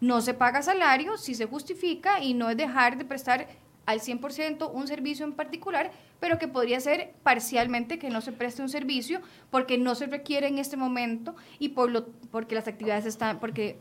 no 0.00 0.20
se 0.20 0.34
paga 0.34 0.62
salario 0.62 1.16
si 1.16 1.34
se 1.34 1.46
justifica 1.46 2.22
y 2.22 2.34
no 2.34 2.48
es 2.48 2.56
dejar 2.56 2.96
de 2.96 3.04
prestar 3.04 3.48
al 3.86 4.00
100% 4.00 4.70
un 4.72 4.86
servicio 4.86 5.24
en 5.24 5.32
particular, 5.32 5.92
pero 6.20 6.38
que 6.38 6.48
podría 6.48 6.80
ser 6.80 7.12
parcialmente 7.22 7.98
que 7.98 8.10
no 8.10 8.20
se 8.20 8.32
preste 8.32 8.62
un 8.62 8.68
servicio 8.68 9.20
porque 9.50 9.78
no 9.78 9.94
se 9.94 10.06
requiere 10.06 10.46
en 10.46 10.58
este 10.58 10.76
momento 10.76 11.34
y 11.58 11.70
por 11.70 11.90
lo, 11.90 12.06
porque 12.30 12.54
las 12.54 12.68
actividades 12.68 13.06
están, 13.06 13.40
porque 13.40 13.78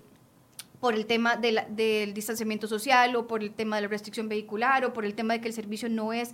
por 0.80 0.96
el 0.96 1.06
tema 1.06 1.38
del 1.38 2.14
distanciamiento 2.14 2.68
social 2.68 3.16
o 3.16 3.26
por 3.26 3.42
el 3.42 3.54
tema 3.54 3.78
de 3.78 3.84
la 3.84 3.88
restricción 3.88 4.28
vehicular 4.28 4.84
o 4.84 4.92
por 4.92 5.06
el 5.06 5.14
tema 5.16 5.34
de 5.34 5.40
que 5.40 5.48
el 5.48 5.54
servicio 5.54 5.88
no 5.88 6.12
es 6.12 6.34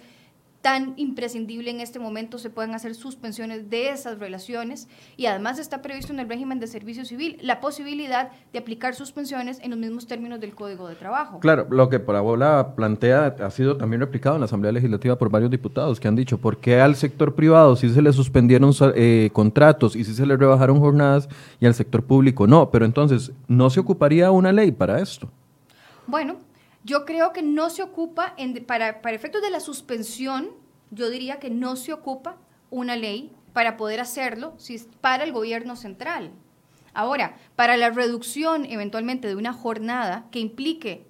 tan 0.62 0.93
imprescindible 0.98 1.72
en 1.72 1.80
este 1.80 2.00
momento 2.00 2.38
se 2.38 2.50
pueden 2.50 2.74
hacer 2.74 2.93
suspensiones 2.95 3.69
de 3.69 3.89
esas 3.89 4.19
relaciones 4.19 4.88
y 5.15 5.28
además 5.28 5.58
está 5.58 5.82
previsto 5.82 6.12
en 6.12 6.19
el 6.19 6.28
régimen 6.28 6.60
de 6.60 6.67
servicio 6.67 7.06
civil 7.06 7.38
la 7.41 7.62
posibilidad 7.62 8.32
de 8.52 8.60
aplicar 8.60 8.93
suspensiones 8.93 9.60
en 9.62 9.72
los 9.72 9.80
mismos 9.80 10.08
términos 10.08 10.39
del 10.39 10.56
Código 10.56 10.88
de 10.88 10.95
Trabajo. 10.95 11.39
Claro, 11.39 11.67
lo 11.69 11.89
que 11.89 12.00
Paola 12.00 12.74
plantea 12.76 13.36
ha 13.39 13.52
sido 13.52 13.78
también 13.78 14.02
replicado 14.02 14.36
en 14.36 14.41
la 14.41 14.45
Asamblea 14.45 14.72
Legislativa 14.72 15.17
por 15.17 15.30
varios 15.30 15.52
diputados 15.52 16.00
que 16.00 16.08
han 16.08 16.15
dicho 16.15 16.38
por 16.38 16.58
qué 16.58 16.82
al 16.82 16.95
sector 16.95 17.36
privado 17.36 17.76
sí 17.76 17.89
se 17.89 18.02
le 18.02 18.12
suspendieron 18.12 18.74
eh, 18.95 19.30
contratos 19.32 19.95
y 19.95 20.04
sí 20.04 20.13
se 20.13 20.26
le 20.26 20.36
rebajaron 20.36 20.80
jornadas 20.80 21.30
y 21.60 21.65
al 21.65 21.74
sector 21.74 22.04
público 22.04 22.48
no, 22.48 22.69
pero 22.69 22.86
entonces 22.86 23.32
no 23.48 23.69
se 23.69 23.80
ocuparía 23.80 24.32
una 24.32 24.52
ley 24.52 24.72
para 24.72 25.00
esto. 25.00 25.30
Bueno, 26.08 26.38
yo 26.89 27.06
creo 27.06 27.34
que 27.34 27.43
no 27.43 27.69
se 27.69 27.84
ocupa, 27.84 28.36
para, 28.65 29.04
para 29.04 29.15
efectos 29.15 29.43
de 29.43 29.52
la 29.52 29.60
suspensión, 29.60 30.49
yo 30.89 31.12
diría 31.12 31.38
que 31.38 31.52
no 31.52 31.75
se 31.75 31.93
ocupa 31.93 32.38
una 32.71 32.95
ley 32.95 33.32
para 33.54 33.78
poder 33.78 33.99
hacerlo 33.99 34.56
si 34.58 34.80
para 34.99 35.23
el 35.23 35.32
gobierno 35.32 35.75
central. 35.75 36.32
Ahora, 36.95 37.38
para 37.56 37.78
la 37.78 37.91
reducción 37.91 38.65
eventualmente 38.65 39.28
de 39.28 39.36
una 39.36 39.54
jornada 39.54 40.25
que 40.32 40.39
implique 40.39 41.06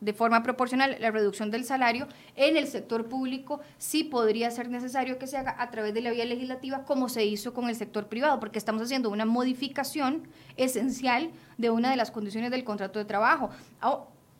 de 0.00 0.12
forma 0.12 0.44
proporcional 0.44 0.96
la 1.00 1.10
reducción 1.10 1.50
del 1.50 1.64
salario 1.64 2.06
en 2.36 2.56
el 2.56 2.68
sector 2.68 3.08
público 3.08 3.60
sí 3.78 4.04
podría 4.04 4.52
ser 4.52 4.68
necesario 4.68 5.18
que 5.18 5.26
se 5.26 5.38
haga 5.38 5.56
a 5.58 5.70
través 5.72 5.92
de 5.94 6.02
la 6.02 6.10
vía 6.12 6.24
legislativa 6.24 6.84
como 6.84 7.08
se 7.08 7.24
hizo 7.24 7.52
con 7.52 7.68
el 7.68 7.74
sector 7.74 8.06
privado, 8.06 8.38
porque 8.38 8.58
estamos 8.58 8.82
haciendo 8.82 9.10
una 9.10 9.24
modificación 9.24 10.28
esencial 10.56 11.32
de 11.58 11.70
una 11.70 11.90
de 11.90 11.96
las 11.96 12.12
condiciones 12.12 12.52
del 12.52 12.62
contrato 12.62 13.00
de 13.00 13.06
trabajo 13.06 13.50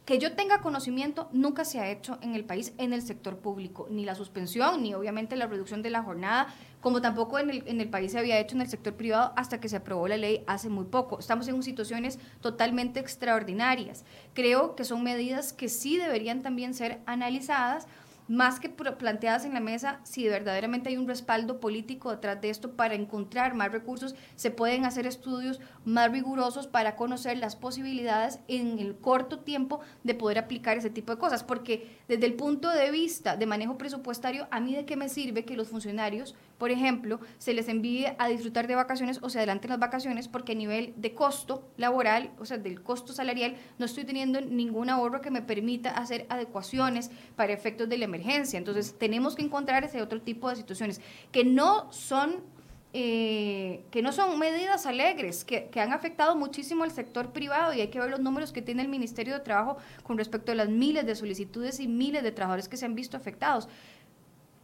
que 0.06 0.18
yo 0.18 0.32
tenga 0.34 0.60
conocimiento 0.60 1.28
nunca 1.32 1.64
se 1.64 1.80
ha 1.80 1.90
hecho 1.90 2.16
en 2.22 2.36
el 2.36 2.44
país 2.44 2.72
en 2.78 2.92
el 2.92 3.02
sector 3.02 3.38
público, 3.38 3.88
ni 3.90 4.04
la 4.04 4.14
suspensión, 4.14 4.82
ni 4.82 4.94
obviamente 4.94 5.34
la 5.34 5.48
reducción 5.48 5.82
de 5.82 5.90
la 5.90 6.04
jornada, 6.04 6.54
como 6.80 7.02
tampoco 7.02 7.40
en 7.40 7.50
el, 7.50 7.64
en 7.66 7.80
el 7.80 7.90
país 7.90 8.12
se 8.12 8.20
había 8.20 8.38
hecho 8.38 8.54
en 8.54 8.60
el 8.60 8.68
sector 8.68 8.94
privado 8.94 9.32
hasta 9.34 9.58
que 9.58 9.68
se 9.68 9.74
aprobó 9.74 10.06
la 10.06 10.16
ley 10.16 10.44
hace 10.46 10.68
muy 10.68 10.84
poco. 10.84 11.18
Estamos 11.18 11.48
en 11.48 11.60
situaciones 11.60 12.20
totalmente 12.40 13.00
extraordinarias. 13.00 14.04
Creo 14.32 14.76
que 14.76 14.84
son 14.84 15.02
medidas 15.02 15.52
que 15.52 15.68
sí 15.68 15.96
deberían 15.96 16.40
también 16.40 16.72
ser 16.72 17.00
analizadas 17.06 17.88
más 18.28 18.58
que 18.60 18.68
planteadas 18.68 19.44
en 19.44 19.54
la 19.54 19.60
mesa, 19.60 20.00
si 20.02 20.28
verdaderamente 20.28 20.88
hay 20.88 20.96
un 20.96 21.06
respaldo 21.06 21.60
político 21.60 22.10
detrás 22.10 22.40
de 22.40 22.50
esto 22.50 22.72
para 22.72 22.94
encontrar 22.94 23.54
más 23.54 23.70
recursos, 23.70 24.14
se 24.34 24.50
pueden 24.50 24.84
hacer 24.84 25.06
estudios 25.06 25.60
más 25.84 26.10
rigurosos 26.10 26.66
para 26.66 26.96
conocer 26.96 27.38
las 27.38 27.56
posibilidades 27.56 28.40
en 28.48 28.78
el 28.78 28.96
corto 28.96 29.38
tiempo 29.38 29.80
de 30.02 30.14
poder 30.14 30.38
aplicar 30.38 30.76
ese 30.76 30.90
tipo 30.90 31.12
de 31.12 31.18
cosas. 31.18 31.44
Porque 31.44 31.98
desde 32.08 32.26
el 32.26 32.34
punto 32.34 32.70
de 32.70 32.90
vista 32.90 33.36
de 33.36 33.46
manejo 33.46 33.78
presupuestario, 33.78 34.48
a 34.50 34.60
mí 34.60 34.74
de 34.74 34.84
qué 34.84 34.96
me 34.96 35.08
sirve 35.08 35.44
que 35.44 35.56
los 35.56 35.68
funcionarios 35.68 36.34
por 36.58 36.70
ejemplo, 36.70 37.20
se 37.38 37.52
les 37.52 37.68
envíe 37.68 38.06
a 38.18 38.28
disfrutar 38.28 38.66
de 38.66 38.74
vacaciones 38.74 39.18
o 39.22 39.28
se 39.28 39.38
adelanten 39.38 39.70
las 39.70 39.78
vacaciones 39.78 40.28
porque 40.28 40.52
a 40.52 40.54
nivel 40.54 40.94
de 40.96 41.14
costo 41.14 41.68
laboral, 41.76 42.30
o 42.38 42.46
sea, 42.46 42.58
del 42.58 42.82
costo 42.82 43.12
salarial, 43.12 43.56
no 43.78 43.84
estoy 43.84 44.04
teniendo 44.04 44.40
ningún 44.40 44.88
ahorro 44.88 45.20
que 45.20 45.30
me 45.30 45.42
permita 45.42 45.90
hacer 45.90 46.26
adecuaciones 46.28 47.10
para 47.36 47.52
efectos 47.52 47.88
de 47.88 47.98
la 47.98 48.06
emergencia. 48.06 48.58
Entonces, 48.58 48.96
tenemos 48.98 49.36
que 49.36 49.42
encontrar 49.42 49.84
ese 49.84 50.00
otro 50.00 50.22
tipo 50.22 50.48
de 50.48 50.56
situaciones 50.56 51.00
que 51.30 51.44
no 51.44 51.92
son 51.92 52.56
eh, 52.98 53.84
que 53.90 54.00
no 54.00 54.10
son 54.10 54.38
medidas 54.38 54.86
alegres, 54.86 55.44
que, 55.44 55.68
que, 55.68 55.80
han 55.80 55.92
afectado 55.92 56.34
muchísimo 56.34 56.82
al 56.82 56.90
sector 56.90 57.30
privado 57.30 57.74
y 57.74 57.82
hay 57.82 57.88
que 57.88 58.00
ver 58.00 58.08
los 58.08 58.20
números 58.20 58.52
que 58.52 58.62
tiene 58.62 58.80
el 58.80 58.88
Ministerio 58.88 59.34
de 59.34 59.40
Trabajo 59.40 59.76
con 60.02 60.16
respecto 60.16 60.52
a 60.52 60.54
las 60.54 60.70
miles 60.70 61.04
de 61.04 61.14
solicitudes 61.14 61.78
y 61.78 61.88
miles 61.88 62.22
de 62.22 62.32
trabajadores 62.32 62.70
que 62.70 62.78
se 62.78 62.86
han 62.86 62.94
visto 62.94 63.18
afectados 63.18 63.68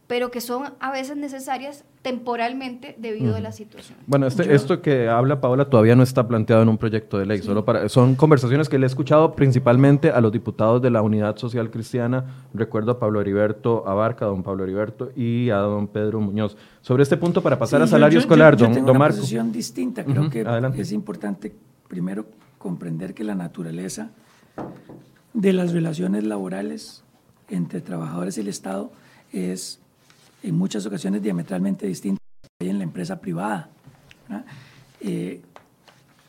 pero 0.07 0.31
que 0.31 0.41
son 0.41 0.73
a 0.79 0.91
veces 0.91 1.17
necesarias 1.17 1.85
temporalmente 2.01 2.95
debido 2.99 3.35
a 3.35 3.39
la 3.39 3.53
situación. 3.53 3.97
Bueno, 4.05 4.27
este, 4.27 4.53
esto 4.53 4.81
que 4.81 5.07
habla 5.07 5.39
Paola 5.39 5.69
todavía 5.69 5.95
no 5.95 6.03
está 6.03 6.27
planteado 6.27 6.61
en 6.61 6.69
un 6.69 6.77
proyecto 6.77 7.17
de 7.17 7.25
ley, 7.25 7.41
solo 7.41 7.63
para, 7.63 7.87
son 7.87 8.15
conversaciones 8.15 8.67
que 8.67 8.77
le 8.77 8.85
he 8.85 8.87
escuchado 8.87 9.33
principalmente 9.33 10.11
a 10.11 10.19
los 10.19 10.31
diputados 10.31 10.81
de 10.81 10.89
la 10.89 11.01
Unidad 11.01 11.37
Social 11.37 11.71
Cristiana, 11.71 12.25
recuerdo 12.53 12.91
a 12.91 12.99
Pablo 12.99 13.21
Heriberto 13.21 13.87
Abarca, 13.87 14.25
a 14.25 14.27
don 14.27 14.43
Pablo 14.43 14.65
Heriberto 14.65 15.11
y 15.15 15.49
a 15.49 15.57
don 15.57 15.87
Pedro 15.87 16.19
Muñoz. 16.19 16.57
Sobre 16.81 17.03
este 17.03 17.15
punto, 17.15 17.41
para 17.41 17.57
pasar 17.57 17.81
a 17.81 17.87
salario 17.87 18.19
escolar, 18.19 18.57
don, 18.57 18.73
tengo 18.73 18.91
una 18.91 19.07
posición 19.07 19.51
distinta, 19.51 20.03
creo 20.03 20.29
que 20.29 20.81
es 20.81 20.91
importante 20.91 21.53
primero 21.87 22.25
comprender 22.57 23.13
que 23.13 23.23
la 23.23 23.35
naturaleza 23.35 24.09
de 25.33 25.53
las 25.53 25.71
relaciones 25.71 26.23
laborales 26.25 27.03
entre 27.49 27.81
trabajadores 27.81 28.37
y 28.37 28.41
el 28.41 28.47
Estado 28.47 28.91
es 29.31 29.79
en 30.43 30.57
muchas 30.57 30.85
ocasiones 30.85 31.23
diametralmente 31.23 31.87
distintas 31.87 32.21
en 32.59 32.77
la 32.77 32.83
empresa 32.83 33.19
privada. 33.19 33.69
Eh, 34.99 35.41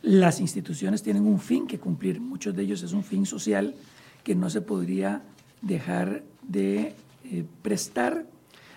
las 0.03 0.41
instituciones 0.41 1.03
tienen 1.03 1.27
un 1.27 1.41
fin 1.41 1.67
que 1.67 1.79
cumplir, 1.79 2.21
muchos 2.21 2.55
de 2.55 2.63
ellos 2.63 2.83
es 2.83 2.93
un 2.93 3.03
fin 3.03 3.27
social 3.27 3.75
que 4.23 4.35
no 4.35 4.49
se 4.51 4.61
podría 4.61 5.23
dejar 5.61 6.23
de 6.43 6.95
eh, 7.25 7.45
prestar, 7.63 8.27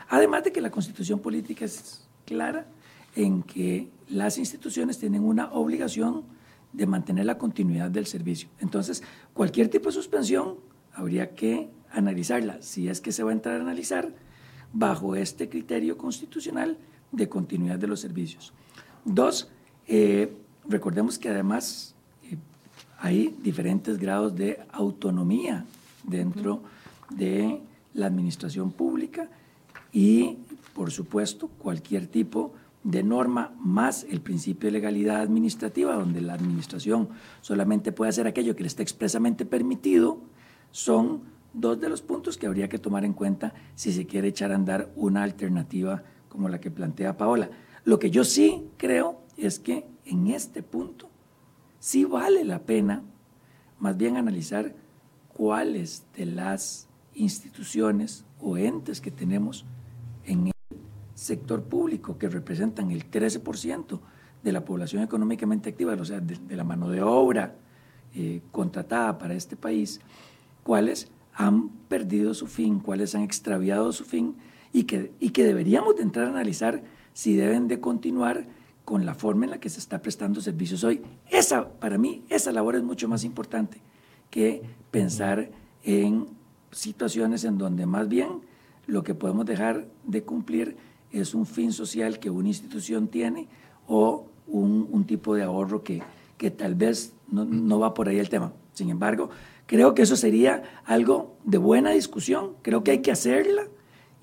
además 0.10 0.43
de 0.43 0.52
que 0.52 0.62
la 0.62 0.71
constitución 0.71 1.19
política 1.19 1.65
es 1.65 2.08
clara 2.26 2.65
en 3.15 3.43
que 3.43 3.89
las 4.10 4.38
instituciones 4.38 5.00
tienen 5.00 5.23
una 5.23 5.52
obligación 5.52 6.23
de 6.73 6.86
mantener 6.86 7.26
la 7.26 7.38
continuidad 7.38 7.89
del 7.91 8.06
servicio. 8.06 8.50
Entonces, 8.60 9.04
cualquier 9.34 9.69
tipo 9.69 9.89
de 9.89 9.93
suspensión 9.93 10.56
habría 10.93 11.34
que 11.34 11.69
analizarla, 11.91 12.62
si 12.62 12.89
es 12.89 13.02
que 13.02 13.12
se 13.12 13.23
va 13.23 13.32
a 13.32 13.34
entrar 13.34 13.60
a 13.60 13.63
analizar, 13.63 14.13
bajo 14.73 15.15
este 15.15 15.49
criterio 15.49 15.97
constitucional 15.97 16.77
de 17.12 17.30
continuidad 17.30 17.80
de 17.80 17.88
los 17.88 17.99
servicios. 17.99 18.53
Dos, 19.06 19.49
eh, 19.88 20.34
recordemos 20.67 21.17
que 21.17 21.30
además 21.30 21.95
eh, 22.23 22.38
hay 22.99 23.36
diferentes 23.41 23.97
grados 23.97 24.36
de 24.36 24.60
autonomía 24.71 25.65
dentro 26.03 26.62
de 27.10 27.62
la 27.93 28.06
administración 28.08 28.71
pública 28.71 29.30
y, 29.91 30.38
por 30.73 30.91
supuesto, 30.91 31.47
cualquier 31.47 32.08
tipo 32.08 32.53
de 32.84 33.03
norma 33.03 33.53
más 33.60 34.06
el 34.10 34.21
principio 34.21 34.67
de 34.67 34.73
legalidad 34.73 35.21
administrativa, 35.21 35.95
donde 35.95 36.21
la 36.21 36.34
administración 36.34 37.10
solamente 37.41 37.91
puede 37.91 38.10
hacer 38.10 38.27
aquello 38.27 38.56
que 38.56 38.63
le 38.63 38.67
está 38.67 38.84
expresamente 38.84 39.45
permitido, 39.45 40.19
son 40.71 41.21
dos 41.59 41.79
de 41.79 41.89
los 41.89 42.01
puntos 42.01 42.37
que 42.37 42.45
habría 42.45 42.69
que 42.69 42.79
tomar 42.79 43.03
en 43.03 43.13
cuenta 43.13 43.53
si 43.75 43.91
se 43.91 44.05
quiere 44.05 44.27
echar 44.27 44.51
a 44.51 44.55
andar 44.55 44.91
una 44.95 45.23
alternativa 45.23 46.03
como 46.29 46.49
la 46.49 46.59
que 46.59 46.71
plantea 46.71 47.17
Paola. 47.17 47.49
Lo 47.83 47.99
que 47.99 48.11
yo 48.11 48.23
sí 48.23 48.69
creo 48.77 49.21
es 49.37 49.59
que 49.59 49.85
en 50.05 50.27
este 50.27 50.61
punto 50.61 51.09
sí 51.79 52.05
vale 52.05 52.43
la 52.43 52.59
pena 52.59 53.03
más 53.79 53.97
bien 53.97 54.17
analizar 54.17 54.75
cuáles 55.33 56.05
de 56.15 56.25
las 56.25 56.87
instituciones 57.13 58.25
o 58.39 58.57
entes 58.57 59.01
que 59.01 59.11
tenemos 59.11 59.65
en 60.25 60.47
el 60.47 60.53
sector 61.15 61.63
público 61.63 62.17
que 62.17 62.29
representan 62.29 62.91
el 62.91 63.09
13% 63.09 63.99
de 64.43 64.51
la 64.51 64.63
población 64.63 65.03
económicamente 65.03 65.69
activa, 65.69 65.93
o 65.93 66.05
sea, 66.05 66.19
de, 66.19 66.55
la 66.55 66.63
mano 66.63 66.89
de 66.89 67.01
obra 67.01 67.55
eh, 68.13 68.41
contratada 68.51 69.17
para 69.17 69.33
este 69.33 69.55
país, 69.55 69.99
cuáles 70.63 71.09
han 71.38 71.69
perdido 71.69 72.34
su 72.34 72.47
fin, 72.47 72.80
cuáles 72.80 73.13
han 73.15 73.21
extraviado 73.21 73.93
su 73.93 74.04
fin 74.04 74.36
y 74.73 74.84
que, 74.84 75.12
y 75.19 75.30
que 75.30 75.43
deberíamos 75.43 75.95
de 75.95 76.02
entrar 76.02 76.26
a 76.26 76.30
analizar 76.30 76.84
si 77.13 77.36
deben 77.36 77.67
de 77.67 77.80
continuar 77.80 78.47
con 78.84 79.06
la 79.06 79.13
forma 79.13 79.45
en 79.45 79.52
la 79.52 79.60
que 79.60 79.69
se 79.69 79.80
está 79.80 80.02
prestando 80.02 80.41
servicios 80.41 80.84
hoy. 80.84 81.02
Esa, 81.30 81.69
para 81.69 81.97
mí, 81.97 82.23
esa 82.30 82.52
labor 82.52 82.76
es 82.76 82.84
mucho 82.84 83.08
más 83.08 83.23
importante 83.23 83.82
que 84.32 84.63
pensar 84.91 85.52
en 85.84 86.28
situaciones 86.71 87.43
en 87.43 87.58
donde 87.58 87.86
más 87.86 88.08
bien 88.08 88.41
lo 88.88 89.04
que 89.04 89.13
podemos 89.13 89.45
dejar 89.45 89.88
de 90.06 90.23
cumplir 90.23 90.76
es 91.12 91.36
un 91.36 91.45
fin 91.45 91.71
social 91.71 92.19
que 92.19 92.30
una 92.30 92.47
institución 92.47 93.08
tiene 93.10 93.47
o 93.88 94.28
un, 94.47 95.06
tipo 95.06 95.36
de 95.36 95.43
ahorro 95.43 95.84
que, 95.84 96.02
que 96.38 96.50
tal 96.50 96.76
vez 96.76 97.13
no, 97.30 97.45
no, 97.45 97.80
va 97.80 97.93
por 97.93 98.10
ahí 98.10 98.17
el 98.17 98.30
tema. 98.30 98.54
Sin 98.73 98.89
embargo, 98.89 99.30
creo 99.67 99.93
que 99.93 100.01
eso 100.01 100.15
sería 100.15 100.63
algo 100.86 101.38
de 101.43 101.60
buena 101.60 101.91
discusión, 101.91 102.53
creo 102.63 102.84
que 102.84 102.91
hay 102.91 103.01
que 103.01 103.12
hacerla 103.12 103.63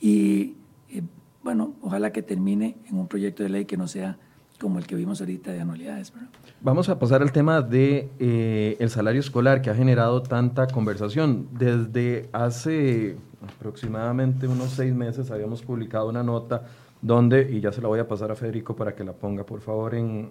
y, 0.00 0.56
eh, 0.90 1.02
bueno, 1.42 1.74
ojalá 1.80 2.12
que 2.12 2.22
termine 2.22 2.76
en 2.88 2.98
un 2.98 3.06
proyecto 3.06 3.44
de 3.44 3.50
ley 3.50 3.64
que 3.64 3.76
no 3.76 3.86
sea 3.86 4.18
como 4.58 4.78
el 4.78 4.86
que 4.86 4.96
vimos 4.96 5.20
ahorita 5.20 5.52
de 5.52 5.60
anualidades. 5.60 6.12
Vamos 6.60 6.88
a 6.88 6.98
pasar 6.98 7.22
al 7.22 7.32
tema 7.32 7.60
de 7.60 8.10
eh, 8.18 8.76
el 8.80 8.88
salario 8.88 9.20
escolar 9.20 9.60
que 9.60 9.68
ha 9.68 9.74
generado 9.74 10.22
tanta 10.22 10.66
conversación. 10.66 11.48
Desde 11.52 12.28
hace 12.32 13.16
aproximadamente 13.42 14.48
unos 14.48 14.70
seis 14.70 14.94
meses 14.94 15.30
habíamos 15.30 15.62
publicado 15.62 16.08
una 16.08 16.22
nota 16.22 16.64
donde, 17.02 17.52
y 17.52 17.60
ya 17.60 17.72
se 17.72 17.82
la 17.82 17.88
voy 17.88 18.00
a 18.00 18.08
pasar 18.08 18.30
a 18.30 18.36
Federico 18.36 18.74
para 18.74 18.94
que 18.94 19.04
la 19.04 19.12
ponga 19.12 19.44
por 19.44 19.60
favor 19.60 19.94
en, 19.94 20.30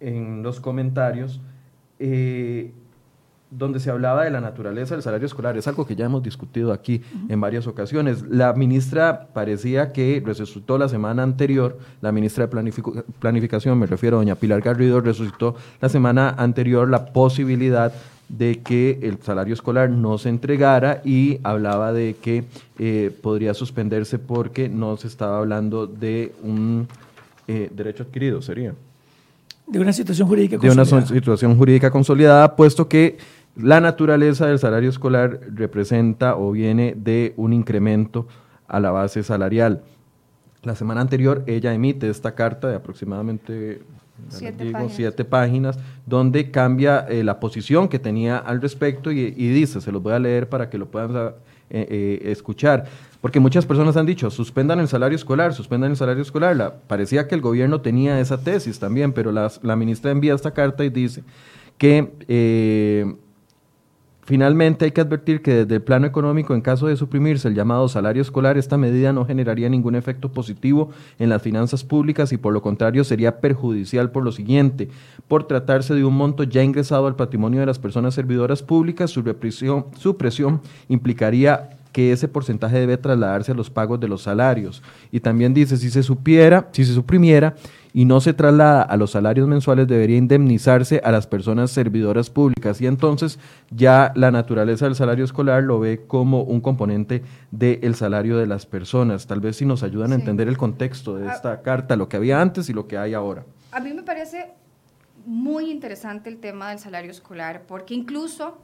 en 0.00 0.42
los 0.42 0.60
comentarios, 0.60 1.40
eh, 1.98 2.72
donde 3.50 3.80
se 3.80 3.90
hablaba 3.90 4.24
de 4.24 4.30
la 4.30 4.40
naturaleza 4.40 4.94
del 4.94 5.02
salario 5.02 5.26
escolar. 5.26 5.56
Es 5.56 5.68
algo 5.68 5.86
que 5.86 5.94
ya 5.94 6.06
hemos 6.06 6.22
discutido 6.22 6.72
aquí 6.72 7.02
en 7.28 7.40
varias 7.40 7.66
ocasiones. 7.66 8.22
La 8.28 8.52
ministra 8.52 9.28
parecía 9.32 9.92
que 9.92 10.22
resucitó 10.24 10.78
la 10.78 10.88
semana 10.88 11.22
anterior, 11.22 11.78
la 12.00 12.12
ministra 12.12 12.46
de 12.46 12.72
Planificación, 13.20 13.78
me 13.78 13.86
refiero 13.86 14.16
a 14.16 14.20
doña 14.20 14.34
Pilar 14.34 14.60
Garrido, 14.60 15.00
resucitó 15.00 15.54
la 15.80 15.88
semana 15.88 16.30
anterior 16.30 16.88
la 16.90 17.06
posibilidad 17.06 17.92
de 18.28 18.60
que 18.60 18.98
el 19.02 19.18
salario 19.22 19.54
escolar 19.54 19.88
no 19.88 20.18
se 20.18 20.28
entregara 20.28 21.00
y 21.04 21.38
hablaba 21.44 21.92
de 21.92 22.16
que 22.20 22.44
eh, 22.78 23.16
podría 23.22 23.54
suspenderse 23.54 24.18
porque 24.18 24.68
no 24.68 24.96
se 24.96 25.06
estaba 25.06 25.38
hablando 25.38 25.86
de 25.86 26.32
un 26.42 26.88
eh, 27.46 27.70
derecho 27.72 28.02
adquirido, 28.02 28.42
sería. 28.42 28.74
De 29.66 29.80
una 29.80 29.92
situación 29.92 30.28
jurídica 30.28 30.58
consolidada. 30.58 30.84
De 30.84 30.96
una 30.96 31.06
situación 31.06 31.56
jurídica 31.56 31.90
consolidada, 31.90 32.54
puesto 32.54 32.88
que 32.88 33.18
la 33.56 33.80
naturaleza 33.80 34.46
del 34.46 34.58
salario 34.58 34.90
escolar 34.90 35.40
representa 35.52 36.36
o 36.36 36.52
viene 36.52 36.94
de 36.96 37.32
un 37.36 37.52
incremento 37.52 38.28
a 38.68 38.80
la 38.80 38.90
base 38.90 39.22
salarial. 39.22 39.82
La 40.62 40.74
semana 40.74 41.00
anterior 41.00 41.42
ella 41.46 41.72
emite 41.72 42.10
esta 42.10 42.34
carta 42.34 42.68
de 42.68 42.76
aproximadamente 42.76 43.80
siete, 44.28 45.24
páginas. 45.24 45.78
donde 46.06 46.50
cambia 46.50 47.06
eh, 47.08 47.22
la 47.22 47.40
posición 47.40 47.88
que 47.88 47.98
tenía 47.98 48.38
al 48.38 48.60
respecto 48.60 49.10
y, 49.10 49.30
dice, 49.30 49.80
se 49.80 49.92
los 49.92 50.02
voy 50.02 50.12
a 50.12 50.18
leer 50.18 50.48
para 50.48 50.68
que 50.68 50.78
lo 50.78 50.86
puedan 50.86 51.14
eh, 51.16 51.32
eh, 51.70 52.20
escuchar, 52.24 52.84
porque 53.20 53.40
muchas 53.40 53.66
personas 53.66 53.96
han 53.96 54.06
dicho, 54.06 54.30
suspendan 54.30 54.80
el 54.80 54.88
salario 54.88 55.16
escolar, 55.16 55.54
suspendan 55.54 55.90
el 55.90 55.96
salario 55.96 56.22
escolar. 56.22 56.56
La, 56.56 56.74
parecía 56.74 57.26
que 57.28 57.34
el 57.34 57.40
gobierno 57.40 57.80
tenía 57.80 58.20
esa 58.20 58.38
tesis 58.38 58.78
también, 58.78 59.12
pero 59.12 59.32
la, 59.32 59.50
la 59.62 59.76
ministra 59.76 60.10
envía 60.10 60.34
esta 60.34 60.52
carta 60.52 60.84
y 60.84 60.90
dice 60.90 61.22
que 61.78 63.16
Finalmente, 64.26 64.84
hay 64.84 64.90
que 64.90 65.00
advertir 65.00 65.40
que 65.40 65.54
desde 65.54 65.76
el 65.76 65.82
plano 65.82 66.04
económico, 66.04 66.52
en 66.52 66.60
caso 66.60 66.88
de 66.88 66.96
suprimirse 66.96 67.46
el 67.46 67.54
llamado 67.54 67.88
salario 67.88 68.20
escolar, 68.20 68.58
esta 68.58 68.76
medida 68.76 69.12
no 69.12 69.24
generaría 69.24 69.68
ningún 69.68 69.94
efecto 69.94 70.32
positivo 70.32 70.90
en 71.20 71.28
las 71.28 71.42
finanzas 71.42 71.84
públicas 71.84 72.32
y 72.32 72.36
por 72.36 72.52
lo 72.52 72.60
contrario 72.60 73.04
sería 73.04 73.38
perjudicial 73.38 74.10
por 74.10 74.24
lo 74.24 74.32
siguiente. 74.32 74.88
Por 75.28 75.44
tratarse 75.44 75.94
de 75.94 76.04
un 76.04 76.16
monto 76.16 76.42
ya 76.42 76.64
ingresado 76.64 77.06
al 77.06 77.14
patrimonio 77.14 77.60
de 77.60 77.66
las 77.66 77.78
personas 77.78 78.14
servidoras 78.14 78.64
públicas, 78.64 79.12
su, 79.12 79.22
represión, 79.22 79.86
su 79.96 80.16
presión 80.16 80.60
implicaría 80.88 81.70
que 81.92 82.10
ese 82.10 82.26
porcentaje 82.26 82.80
debe 82.80 82.98
trasladarse 82.98 83.52
a 83.52 83.54
los 83.54 83.70
pagos 83.70 84.00
de 84.00 84.08
los 84.08 84.22
salarios. 84.22 84.82
Y 85.12 85.20
también 85.20 85.54
dice, 85.54 85.76
si 85.76 85.88
se 85.88 86.02
supiera, 86.02 86.68
si 86.72 86.84
se 86.84 86.92
suprimiera 86.92 87.54
y 87.96 88.04
no 88.04 88.20
se 88.20 88.34
traslada 88.34 88.82
a 88.82 88.94
los 88.98 89.12
salarios 89.12 89.48
mensuales, 89.48 89.88
debería 89.88 90.18
indemnizarse 90.18 91.00
a 91.02 91.10
las 91.10 91.26
personas 91.26 91.70
servidoras 91.70 92.28
públicas. 92.28 92.78
Y 92.82 92.86
entonces 92.86 93.38
ya 93.70 94.12
la 94.14 94.30
naturaleza 94.30 94.84
del 94.84 94.94
salario 94.94 95.24
escolar 95.24 95.62
lo 95.62 95.80
ve 95.80 96.04
como 96.06 96.42
un 96.42 96.60
componente 96.60 97.22
del 97.50 97.94
salario 97.94 98.36
de 98.36 98.46
las 98.46 98.66
personas. 98.66 99.26
Tal 99.26 99.40
vez 99.40 99.56
si 99.56 99.64
nos 99.64 99.82
ayudan 99.82 100.12
a 100.12 100.16
entender 100.16 100.46
el 100.46 100.58
contexto 100.58 101.16
de 101.16 101.26
ah. 101.26 101.32
esta 101.32 101.62
carta, 101.62 101.96
lo 101.96 102.06
que 102.06 102.18
había 102.18 102.38
antes 102.38 102.68
y 102.68 102.74
lo 102.74 102.86
que 102.86 102.98
hay 102.98 103.14
ahora. 103.14 103.46
A 103.72 103.80
mí 103.80 103.94
me 103.94 104.02
parece 104.02 104.50
muy 105.24 105.70
interesante 105.70 106.28
el 106.28 106.36
tema 106.36 106.68
del 106.68 106.80
salario 106.80 107.10
escolar, 107.10 107.62
porque 107.66 107.94
incluso 107.94 108.58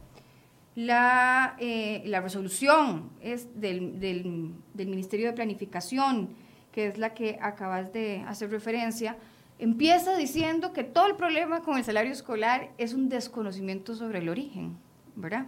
la, 0.75 1.57
eh, 1.59 2.03
la 2.05 2.21
resolución 2.21 3.09
es 3.23 3.49
del, 3.59 3.99
del, 3.99 4.53
del, 4.75 4.89
Ministerio 4.89 5.29
de 5.29 5.33
Planificación, 5.33 6.29
que 6.73 6.89
es 6.89 6.99
la 6.99 7.15
que 7.15 7.39
acabas 7.41 7.93
de 7.93 8.25
hacer 8.27 8.51
referencia, 8.51 9.17
empieza 9.59 10.17
diciendo 10.17 10.73
que 10.73 10.83
todo 10.83 11.07
el 11.07 11.15
problema 11.15 11.61
con 11.61 11.77
el 11.79 11.85
salario 11.85 12.11
escolar 12.11 12.71
es 12.79 12.95
un 12.95 13.09
desconocimiento 13.09 13.95
sobre 13.95 14.19
el 14.19 14.29
origen, 14.29 14.77
¿verdad? 15.15 15.47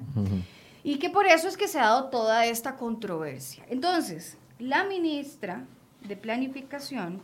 Y 0.84 0.98
que 0.98 1.10
por 1.10 1.26
eso 1.26 1.48
es 1.48 1.56
que 1.56 1.66
se 1.66 1.78
ha 1.78 1.84
dado 1.84 2.10
toda 2.10 2.46
esta 2.46 2.76
controversia. 2.76 3.64
Entonces, 3.70 4.36
la 4.58 4.84
ministra 4.84 5.64
de 6.06 6.16
Planificación, 6.16 7.22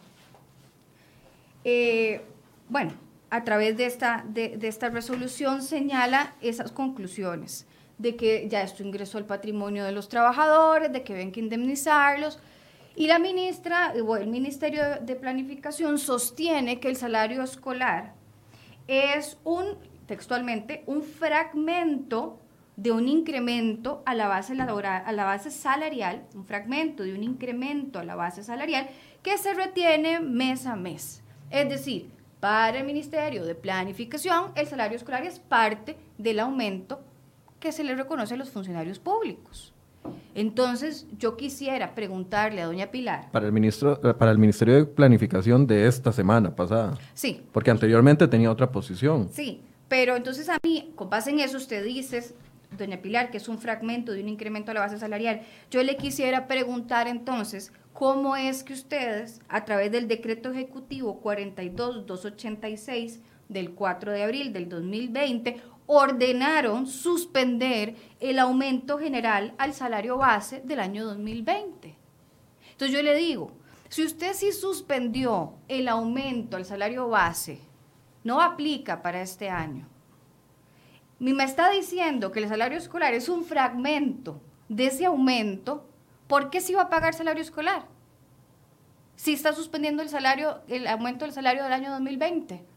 eh, 1.62 2.22
bueno, 2.68 2.92
a 3.28 3.44
través 3.44 3.76
de 3.76 3.84
esta, 3.84 4.24
de, 4.26 4.56
de 4.56 4.66
esta 4.66 4.88
resolución 4.88 5.62
señala 5.62 6.34
esas 6.40 6.72
conclusiones 6.72 7.66
de 7.98 8.16
que 8.16 8.48
ya 8.48 8.62
esto 8.62 8.82
ingresó 8.82 9.18
al 9.18 9.26
patrimonio 9.26 9.84
de 9.84 9.92
los 9.92 10.08
trabajadores, 10.08 10.90
de 10.90 11.02
que 11.02 11.12
ven 11.12 11.30
que 11.30 11.40
indemnizarlos. 11.40 12.40
Y 13.00 13.06
la 13.06 13.18
ministra, 13.18 13.94
o 14.06 14.16
el 14.18 14.26
Ministerio 14.26 14.82
de 15.00 15.16
Planificación 15.16 15.98
sostiene 15.98 16.80
que 16.80 16.88
el 16.88 16.96
salario 16.96 17.42
escolar 17.42 18.12
es 18.88 19.38
un, 19.42 19.78
textualmente, 20.04 20.84
un 20.84 21.02
fragmento 21.02 22.38
de 22.76 22.92
un 22.92 23.08
incremento 23.08 24.02
a 24.04 24.14
la 24.14 24.28
base 24.28 24.54
laboral, 24.54 25.02
a 25.06 25.12
la 25.12 25.24
base 25.24 25.50
salarial, 25.50 26.26
un 26.34 26.44
fragmento 26.44 27.02
de 27.02 27.14
un 27.14 27.24
incremento 27.24 28.00
a 28.00 28.04
la 28.04 28.16
base 28.16 28.44
salarial 28.44 28.90
que 29.22 29.38
se 29.38 29.54
retiene 29.54 30.20
mes 30.20 30.66
a 30.66 30.76
mes. 30.76 31.22
Es 31.48 31.70
decir, 31.70 32.10
para 32.38 32.80
el 32.80 32.84
Ministerio 32.84 33.46
de 33.46 33.54
Planificación, 33.54 34.52
el 34.56 34.66
salario 34.66 34.98
escolar 34.98 35.24
es 35.24 35.38
parte 35.38 35.96
del 36.18 36.38
aumento 36.38 37.00
que 37.60 37.72
se 37.72 37.82
le 37.82 37.94
reconoce 37.94 38.34
a 38.34 38.36
los 38.36 38.50
funcionarios 38.50 38.98
públicos. 38.98 39.72
Entonces, 40.34 41.06
yo 41.18 41.36
quisiera 41.36 41.94
preguntarle 41.94 42.62
a 42.62 42.66
doña 42.66 42.90
Pilar. 42.90 43.30
Para 43.30 43.46
el, 43.46 43.52
ministro, 43.52 44.00
eh, 44.02 44.14
para 44.14 44.30
el 44.30 44.38
Ministerio 44.38 44.76
de 44.76 44.84
Planificación 44.84 45.66
de 45.66 45.86
esta 45.86 46.12
semana 46.12 46.54
pasada. 46.54 46.98
Sí. 47.14 47.42
Porque 47.52 47.70
anteriormente 47.70 48.28
tenía 48.28 48.50
otra 48.50 48.70
posición. 48.70 49.28
Sí, 49.32 49.62
pero 49.88 50.16
entonces 50.16 50.48
a 50.48 50.58
mí, 50.62 50.92
con 50.94 51.10
base 51.10 51.30
en 51.30 51.40
eso, 51.40 51.56
usted 51.56 51.84
dice, 51.84 52.34
doña 52.78 53.02
Pilar, 53.02 53.30
que 53.30 53.38
es 53.38 53.48
un 53.48 53.58
fragmento 53.58 54.12
de 54.12 54.22
un 54.22 54.28
incremento 54.28 54.70
a 54.70 54.74
la 54.74 54.80
base 54.80 54.98
salarial. 54.98 55.42
Yo 55.70 55.82
le 55.82 55.96
quisiera 55.96 56.46
preguntar 56.46 57.08
entonces, 57.08 57.72
¿cómo 57.92 58.36
es 58.36 58.62
que 58.62 58.72
ustedes, 58.72 59.40
a 59.48 59.64
través 59.64 59.90
del 59.92 60.08
decreto 60.08 60.50
ejecutivo 60.50 61.20
42286 61.20 63.20
del 63.48 63.72
4 63.72 64.12
de 64.12 64.22
abril 64.22 64.52
del 64.52 64.68
2020, 64.68 65.60
ordenaron 65.92 66.86
suspender 66.86 67.96
el 68.20 68.38
aumento 68.38 68.96
general 68.96 69.54
al 69.58 69.74
salario 69.74 70.18
base 70.18 70.60
del 70.60 70.78
año 70.78 71.04
2020. 71.04 71.96
Entonces 72.70 72.96
yo 72.96 73.02
le 73.02 73.16
digo, 73.16 73.50
si 73.88 74.04
usted 74.04 74.32
sí 74.34 74.52
suspendió 74.52 75.54
el 75.66 75.88
aumento 75.88 76.56
al 76.56 76.64
salario 76.64 77.08
base, 77.08 77.58
no 78.22 78.40
aplica 78.40 79.02
para 79.02 79.20
este 79.20 79.50
año. 79.50 79.88
Me 81.18 81.42
está 81.42 81.68
diciendo 81.70 82.30
que 82.30 82.38
el 82.38 82.48
salario 82.48 82.78
escolar 82.78 83.12
es 83.12 83.28
un 83.28 83.44
fragmento 83.44 84.40
de 84.68 84.86
ese 84.86 85.06
aumento, 85.06 85.90
¿por 86.28 86.50
qué 86.50 86.60
se 86.60 86.70
iba 86.70 86.82
a 86.82 86.88
pagar 86.88 87.14
salario 87.14 87.42
escolar? 87.42 87.86
Si 89.16 89.32
está 89.32 89.52
suspendiendo 89.52 90.04
el 90.04 90.08
salario, 90.08 90.60
el 90.68 90.86
aumento 90.86 91.24
del 91.24 91.34
salario 91.34 91.64
del 91.64 91.72
año 91.72 91.90
2020. 91.90 92.69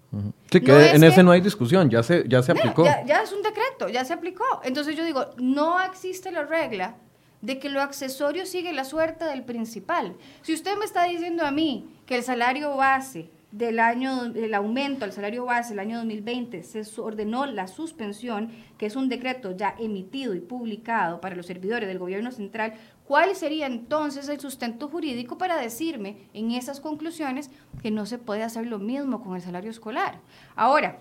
Sí, 0.51 0.61
que 0.61 0.91
en 0.91 1.03
ese 1.03 1.23
no 1.23 1.31
hay 1.31 1.41
discusión, 1.41 1.89
ya 1.89 2.03
se, 2.03 2.27
ya 2.27 2.43
se 2.43 2.51
aplicó. 2.51 2.83
Ya, 2.83 3.21
es 3.21 3.31
un 3.31 3.41
decreto, 3.41 3.89
ya 3.89 4.05
se 4.05 4.13
aplicó. 4.13 4.45
Entonces 4.63 4.95
yo 4.95 5.03
digo, 5.03 5.25
no 5.37 5.81
existe 5.81 6.31
la 6.31 6.43
regla 6.43 6.95
de 7.41 7.59
que 7.59 7.69
lo 7.69 7.81
accesorio 7.81 8.45
sigue 8.45 8.71
la 8.73 8.85
suerte 8.85 9.25
del 9.25 9.43
principal. 9.43 10.15
Si 10.43 10.53
usted 10.53 10.77
me 10.77 10.85
está 10.85 11.05
diciendo 11.05 11.45
a 11.45 11.51
mí 11.51 11.89
que 12.05 12.15
el 12.15 12.23
salario 12.23 12.75
base 12.77 13.31
del 13.51 13.79
año, 13.79 14.31
del 14.31 14.53
aumento 14.53 15.05
al 15.05 15.11
salario 15.11 15.45
base 15.45 15.73
el 15.73 15.79
año 15.79 15.97
2020, 15.97 16.63
se 16.63 17.01
ordenó 17.01 17.45
la 17.45 17.67
suspensión, 17.67 18.49
que 18.77 18.85
es 18.85 18.95
un 18.95 19.09
decreto 19.09 19.55
ya 19.55 19.75
emitido 19.77 20.33
y 20.33 20.39
publicado 20.39 21.21
para 21.21 21.35
los 21.35 21.45
servidores 21.45 21.87
del 21.87 21.99
gobierno 21.99 22.31
central, 22.31 22.73
¿cuál 23.07 23.35
sería 23.35 23.67
entonces 23.67 24.29
el 24.29 24.39
sustento 24.39 24.89
jurídico 24.89 25.37
para 25.37 25.57
decirme 25.57 26.29
en 26.33 26.51
esas 26.51 26.79
conclusiones 26.79 27.49
que 27.81 27.91
no 27.91 28.05
se 28.05 28.17
puede 28.17 28.43
hacer 28.43 28.67
lo 28.67 28.79
mismo 28.79 29.21
con 29.21 29.35
el 29.35 29.41
salario 29.41 29.71
escolar? 29.71 30.19
Ahora, 30.55 30.99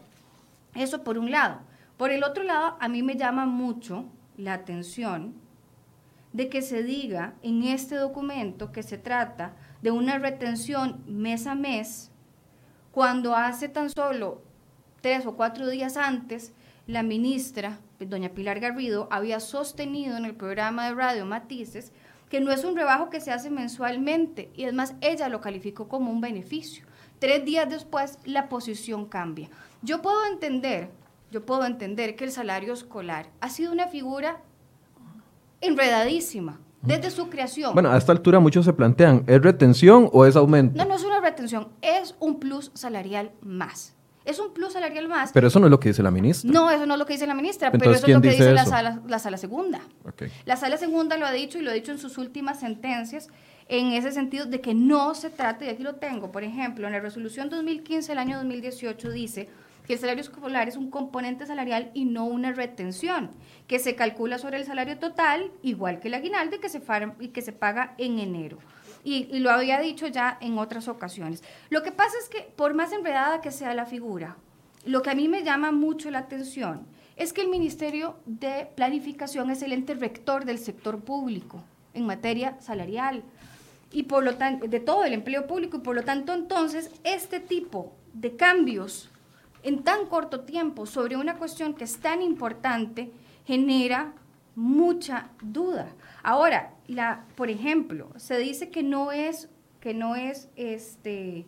eso 0.75 1.05
por 1.05 1.19
un 1.19 1.31
lado. 1.31 1.61
Por 1.97 2.11
el 2.11 2.25
otro 2.25 2.43
lado, 2.43 2.77
a 2.81 2.89
mí 2.89 3.03
me 3.03 3.17
llama 3.17 3.47
mucho 3.47 4.07
la 4.37 4.55
atención 4.55 5.35
de 6.33 6.49
que 6.49 6.63
se 6.63 6.83
diga 6.83 7.35
en 7.43 7.63
este 7.63 7.97
documento 7.97 8.73
que 8.73 8.83
se 8.83 8.99
trata 8.99 9.55
de 9.83 9.91
una 9.91 10.19
retención 10.19 11.03
mes 11.07 11.47
a 11.47 11.55
mes, 11.55 12.11
cuando 12.91 13.37
hace 13.37 13.69
tan 13.69 13.91
solo 13.91 14.43
tres 15.01 15.27
o 15.27 15.35
cuatro 15.35 15.69
días 15.69 15.97
antes, 15.97 16.53
la 16.87 17.03
ministra, 17.03 17.79
doña 18.01 18.31
Pilar 18.31 18.61
Garrido, 18.61 19.09
había 19.11 19.41
sostenido 19.41 20.17
en 20.17 20.25
el 20.25 20.35
programa 20.35 20.87
de 20.87 20.95
radio 20.95 21.25
Matices 21.27 21.93
que 22.29 22.41
no 22.41 22.51
es 22.51 22.65
un 22.65 22.75
rebajo 22.75 23.11
que 23.11 23.21
se 23.21 23.31
hace 23.31 23.51
mensualmente, 23.51 24.51
y 24.55 24.65
es 24.65 24.73
más, 24.73 24.95
ella 25.03 25.29
lo 25.29 25.43
calificó 25.43 25.87
como 25.89 26.11
un 26.11 26.23
beneficio. 26.23 26.87
Tres 27.19 27.45
días 27.45 27.69
después, 27.69 28.19
la 28.25 28.49
posición 28.49 29.05
cambia. 29.05 29.51
Yo 29.83 30.01
puedo 30.01 30.25
entender, 30.25 30.89
yo 31.31 31.45
puedo 31.45 31.67
entender 31.67 32.17
que 32.17 32.25
el 32.25 32.33
salario 32.33 32.73
escolar 32.73 33.29
ha 33.43 33.51
sido 33.51 33.71
una 33.71 33.87
figura 33.89 34.41
enredadísima 35.61 36.59
desde 36.81 37.11
su 37.11 37.29
creación. 37.29 37.75
Bueno, 37.75 37.91
a 37.91 37.99
esta 37.99 38.13
altura 38.13 38.41
muchos 38.41 38.65
se 38.65 38.73
plantean, 38.73 39.25
¿es 39.27 39.43
retención 39.43 40.09
o 40.11 40.25
es 40.25 40.35
aumento? 40.35 40.79
No, 40.79 40.89
no 40.89 40.95
es 40.95 41.05
una 41.05 41.21
retención, 41.21 41.69
es 41.83 42.17
un 42.19 42.41
plus 42.41 42.71
salarial 42.73 43.33
más. 43.43 43.95
Es 44.25 44.39
un 44.39 44.53
plus 44.53 44.73
salarial 44.73 45.09
más. 45.09 45.33
Pero 45.33 45.49
eso 45.49 45.59
no 45.59 45.67
es 45.67 45.71
lo 45.71 45.81
que 45.81 45.89
dice 45.89 46.03
la 46.03 46.11
ministra. 46.11 46.51
No, 46.51 46.71
eso 46.71 46.87
no 46.87 46.95
es 46.95 46.99
lo 46.99 47.07
que 47.07 47.15
dice 47.15 47.27
la 47.27 47.35
ministra, 47.35 47.73
pero 47.73 47.93
eso 47.93 48.07
es 48.07 48.15
lo 48.15 48.21
que 48.21 48.31
dice, 48.31 48.53
la 48.53 48.65
sala, 48.65 49.01
la 49.07 49.19
sala, 49.19 49.37
segunda. 49.37 49.81
La 50.45 50.57
sala 50.57 50.77
segunda 50.77 51.17
lo 51.17 51.27
ha 51.27 51.33
dicho 51.33 51.59
y 51.59 51.63
lo 51.63 51.71
ha 51.71 51.75
dicho 51.75 51.93
en 51.93 51.99
sus 51.99 52.19
últimas 52.19 52.61
sentencias, 52.61 53.29
en 53.69 53.93
ese 53.93 54.13
sentido 54.13 54.47
de 54.47 54.61
que 54.61 54.75
no 54.75 55.15
se 55.15 55.31
trata, 55.31 55.65
y 55.65 55.69
aquí 55.69 55.83
lo 55.83 55.95
tengo, 55.95 56.31
por 56.31 56.45
ejemplo, 56.45 56.87
en 56.87 56.93
la 56.93 57.01
resolución 57.01 57.49
2015 57.49 58.13
del 58.13 58.19
año 58.19 58.37
2018 58.37 59.11
dice 59.11 59.49
que 59.87 59.95
el 59.95 59.99
salario 59.99 60.21
escolar 60.21 60.69
es 60.69 60.77
un 60.77 60.91
componente 60.91 61.47
salarial 61.47 61.91
y 61.95 62.05
no 62.05 62.25
una 62.25 62.53
retención, 62.53 63.31
que 63.67 63.79
se 63.79 63.95
calcula 63.95 64.39
sobre 64.39 64.59
el 64.59 64.65
salario 64.65 64.99
total, 64.99 65.51
igual 65.63 66.01
que 66.01 66.09
el 66.09 66.15
aguinaldo, 66.15 66.57
y 66.57 66.59
que 66.61 66.69
se, 66.69 66.83
y 67.21 67.29
que 67.29 67.43
se 67.43 67.53
paga 67.53 67.95
en 67.99 68.19
enero. 68.19 68.59
Y, 69.05 69.29
y, 69.33 69.41
lo 69.41 69.51
había 69.51 69.81
dicho 69.81 70.07
ya 70.07 70.39
en 70.41 70.59
otras 70.59 70.87
ocasiones. 70.87 71.43
Lo 71.71 71.83
que 71.83 71.91
pasa 71.91 72.17
es 72.23 72.29
que, 72.29 72.43
por 72.55 72.73
más 72.75 72.93
enredada 72.93 73.41
que 73.41 73.51
sea 73.51 73.75
la 73.75 73.85
figura, 73.85 74.37
lo 74.85 75.03
que 75.03 75.11
a 75.11 75.15
mí 75.15 75.27
me 75.29 75.43
llama 75.43 75.73
mucho 75.73 76.11
la 76.11 76.21
atención 76.21 76.87
es 77.17 77.33
que 77.33 77.43
el 77.43 77.49
Ministerio 77.49 78.17
de 78.27 78.69
Planificación 78.75 79.51
es 79.51 79.63
el 79.63 79.73
ente 79.73 79.95
rector 79.95 80.45
del 80.45 80.59
sector 80.59 81.01
público 81.01 81.63
en 81.95 82.07
materia 82.07 82.61
salarial 82.61 83.23
y 83.93 84.05
por 84.05 84.25
lo 84.25 84.37
tanto 84.37 84.67
de 84.67 84.81
todo 84.81 85.05
el 85.05 85.13
empleo 85.13 85.47
público 85.47 85.77
y 85.77 85.81
por 85.81 85.95
lo 85.95 86.03
tanto 86.03 86.33
entonces 86.33 86.91
este 87.05 87.41
tipo 87.41 87.93
de 88.15 88.37
cambios 88.37 89.11
en 89.63 89.83
tan 89.83 90.07
corto 90.07 90.41
tiempo 90.41 90.87
sobre 90.87 91.17
una 91.17 91.37
cuestión 91.37 91.75
que 91.75 91.85
es 91.85 91.99
tan 91.99 92.23
importante 92.23 93.13
genera 93.47 94.13
mucha 94.55 95.29
duda. 95.41 95.89
Ahora, 96.23 96.75
la, 96.87 97.27
por 97.35 97.51
ejemplo, 97.51 98.09
se 98.17 98.39
dice 98.39 98.71
que 98.71 98.83
no 98.83 99.13
es, 99.13 99.49
que 99.81 99.95
no 99.95 100.15
es 100.15 100.49
este, 100.57 101.47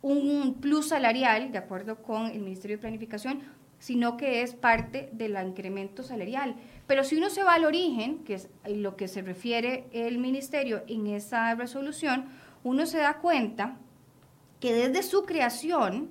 un 0.00 0.58
plus 0.60 0.88
salarial, 0.88 1.52
de 1.52 1.58
acuerdo 1.58 2.02
con 2.02 2.26
el 2.26 2.40
Ministerio 2.40 2.76
de 2.76 2.82
Planificación, 2.82 3.42
sino 3.78 4.16
que 4.16 4.42
es 4.42 4.54
parte 4.54 5.08
del 5.12 5.36
incremento 5.44 6.04
salarial. 6.04 6.54
Pero 6.86 7.02
si 7.02 7.16
uno 7.16 7.30
se 7.30 7.42
va 7.42 7.54
al 7.54 7.64
origen, 7.64 8.22
que 8.24 8.34
es 8.34 8.48
lo 8.66 8.96
que 8.96 9.08
se 9.08 9.22
refiere 9.22 9.86
el 9.92 10.18
Ministerio 10.18 10.84
en 10.86 11.08
esa 11.08 11.54
resolución, 11.56 12.26
uno 12.62 12.86
se 12.86 12.98
da 12.98 13.18
cuenta 13.18 13.76
que 14.60 14.72
desde 14.72 15.02
su 15.02 15.24
creación, 15.24 16.10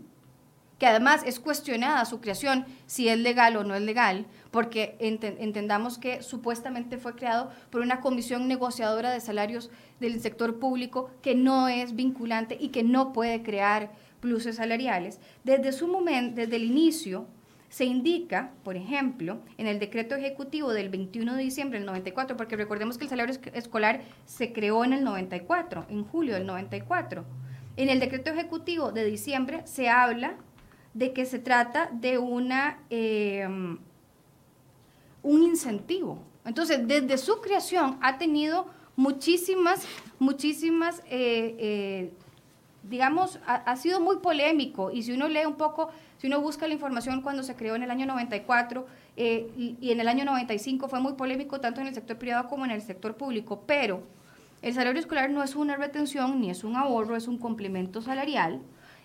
que 0.81 0.87
además 0.87 1.21
es 1.27 1.39
cuestionada 1.39 2.03
su 2.05 2.21
creación, 2.21 2.65
si 2.87 3.07
es 3.07 3.19
legal 3.19 3.55
o 3.55 3.63
no 3.63 3.75
es 3.75 3.83
legal, 3.83 4.25
porque 4.49 4.95
entendamos 4.99 5.99
que 5.99 6.23
supuestamente 6.23 6.97
fue 6.97 7.13
creado 7.15 7.51
por 7.69 7.81
una 7.81 8.01
comisión 8.01 8.47
negociadora 8.47 9.11
de 9.11 9.19
salarios 9.19 9.69
del 9.99 10.19
sector 10.21 10.57
público 10.57 11.11
que 11.21 11.35
no 11.35 11.67
es 11.67 11.95
vinculante 11.95 12.57
y 12.59 12.69
que 12.69 12.81
no 12.81 13.13
puede 13.13 13.43
crear 13.43 13.91
pluses 14.21 14.55
salariales. 14.55 15.19
Desde 15.43 15.71
su 15.71 15.87
momento, 15.87 16.41
desde 16.41 16.55
el 16.55 16.63
inicio, 16.63 17.27
se 17.69 17.85
indica, 17.85 18.49
por 18.63 18.75
ejemplo, 18.75 19.37
en 19.59 19.67
el 19.67 19.77
decreto 19.77 20.15
ejecutivo 20.15 20.73
del 20.73 20.89
21 20.89 21.35
de 21.35 21.43
diciembre 21.43 21.77
del 21.77 21.85
94, 21.85 22.35
porque 22.35 22.55
recordemos 22.55 22.97
que 22.97 23.03
el 23.03 23.11
salario 23.11 23.35
escolar 23.53 24.01
se 24.25 24.51
creó 24.51 24.83
en 24.83 24.93
el 24.93 25.03
94, 25.03 25.85
en 25.89 26.05
julio 26.05 26.33
del 26.33 26.47
94. 26.47 27.23
En 27.77 27.89
el 27.89 27.99
decreto 27.99 28.31
ejecutivo 28.31 28.91
de 28.91 29.05
diciembre 29.05 29.61
se 29.65 29.87
habla 29.87 30.37
de 30.93 31.13
que 31.13 31.25
se 31.25 31.39
trata 31.39 31.89
de 31.91 32.17
una, 32.17 32.79
em, 32.89 33.77
un 35.23 35.43
incentivo. 35.43 36.19
Entonces, 36.45 36.87
desde 36.87 37.17
su 37.17 37.39
creación 37.39 37.97
ha 38.01 38.17
tenido 38.17 38.67
muchísimas, 38.95 39.85
muchísimas, 40.19 40.99
eh, 41.09 41.55
eh, 41.59 42.13
digamos, 42.83 43.39
ha, 43.45 43.75
sido 43.75 44.01
muy 44.01 44.17
polémico. 44.17 44.91
Y 44.91 45.03
si 45.03 45.13
uno 45.13 45.27
lee 45.27 45.45
un 45.45 45.55
poco, 45.55 45.89
si 46.17 46.27
uno 46.27 46.41
busca 46.41 46.67
la 46.67 46.73
información 46.73 47.21
cuando 47.21 47.43
se 47.43 47.55
creó 47.55 47.75
en 47.75 47.83
el 47.83 47.91
año 47.91 48.05
94 48.05 48.85
eh, 49.17 49.51
y, 49.55 49.77
y, 49.79 49.91
en 49.91 49.99
el 49.99 50.07
año 50.07 50.25
95 50.25 50.87
fue 50.87 50.99
muy 50.99 51.13
polémico 51.13 51.59
tanto 51.59 51.81
en 51.81 51.87
el 51.87 51.93
sector 51.93 52.17
privado 52.17 52.47
como 52.49 52.65
en 52.65 52.71
el 52.71 52.81
sector 52.81 53.15
público. 53.15 53.63
Pero 53.65 54.01
el 54.61 54.73
salario 54.73 54.99
escolar 54.99 55.29
no 55.29 55.43
es 55.43 55.55
una 55.55 55.75
retención 55.75 56.41
ni 56.41 56.49
es 56.49 56.63
un 56.63 56.75
ahorro, 56.75 57.15
es 57.15 57.27
un 57.27 57.37
complemento 57.37 58.01
salarial 58.01 58.61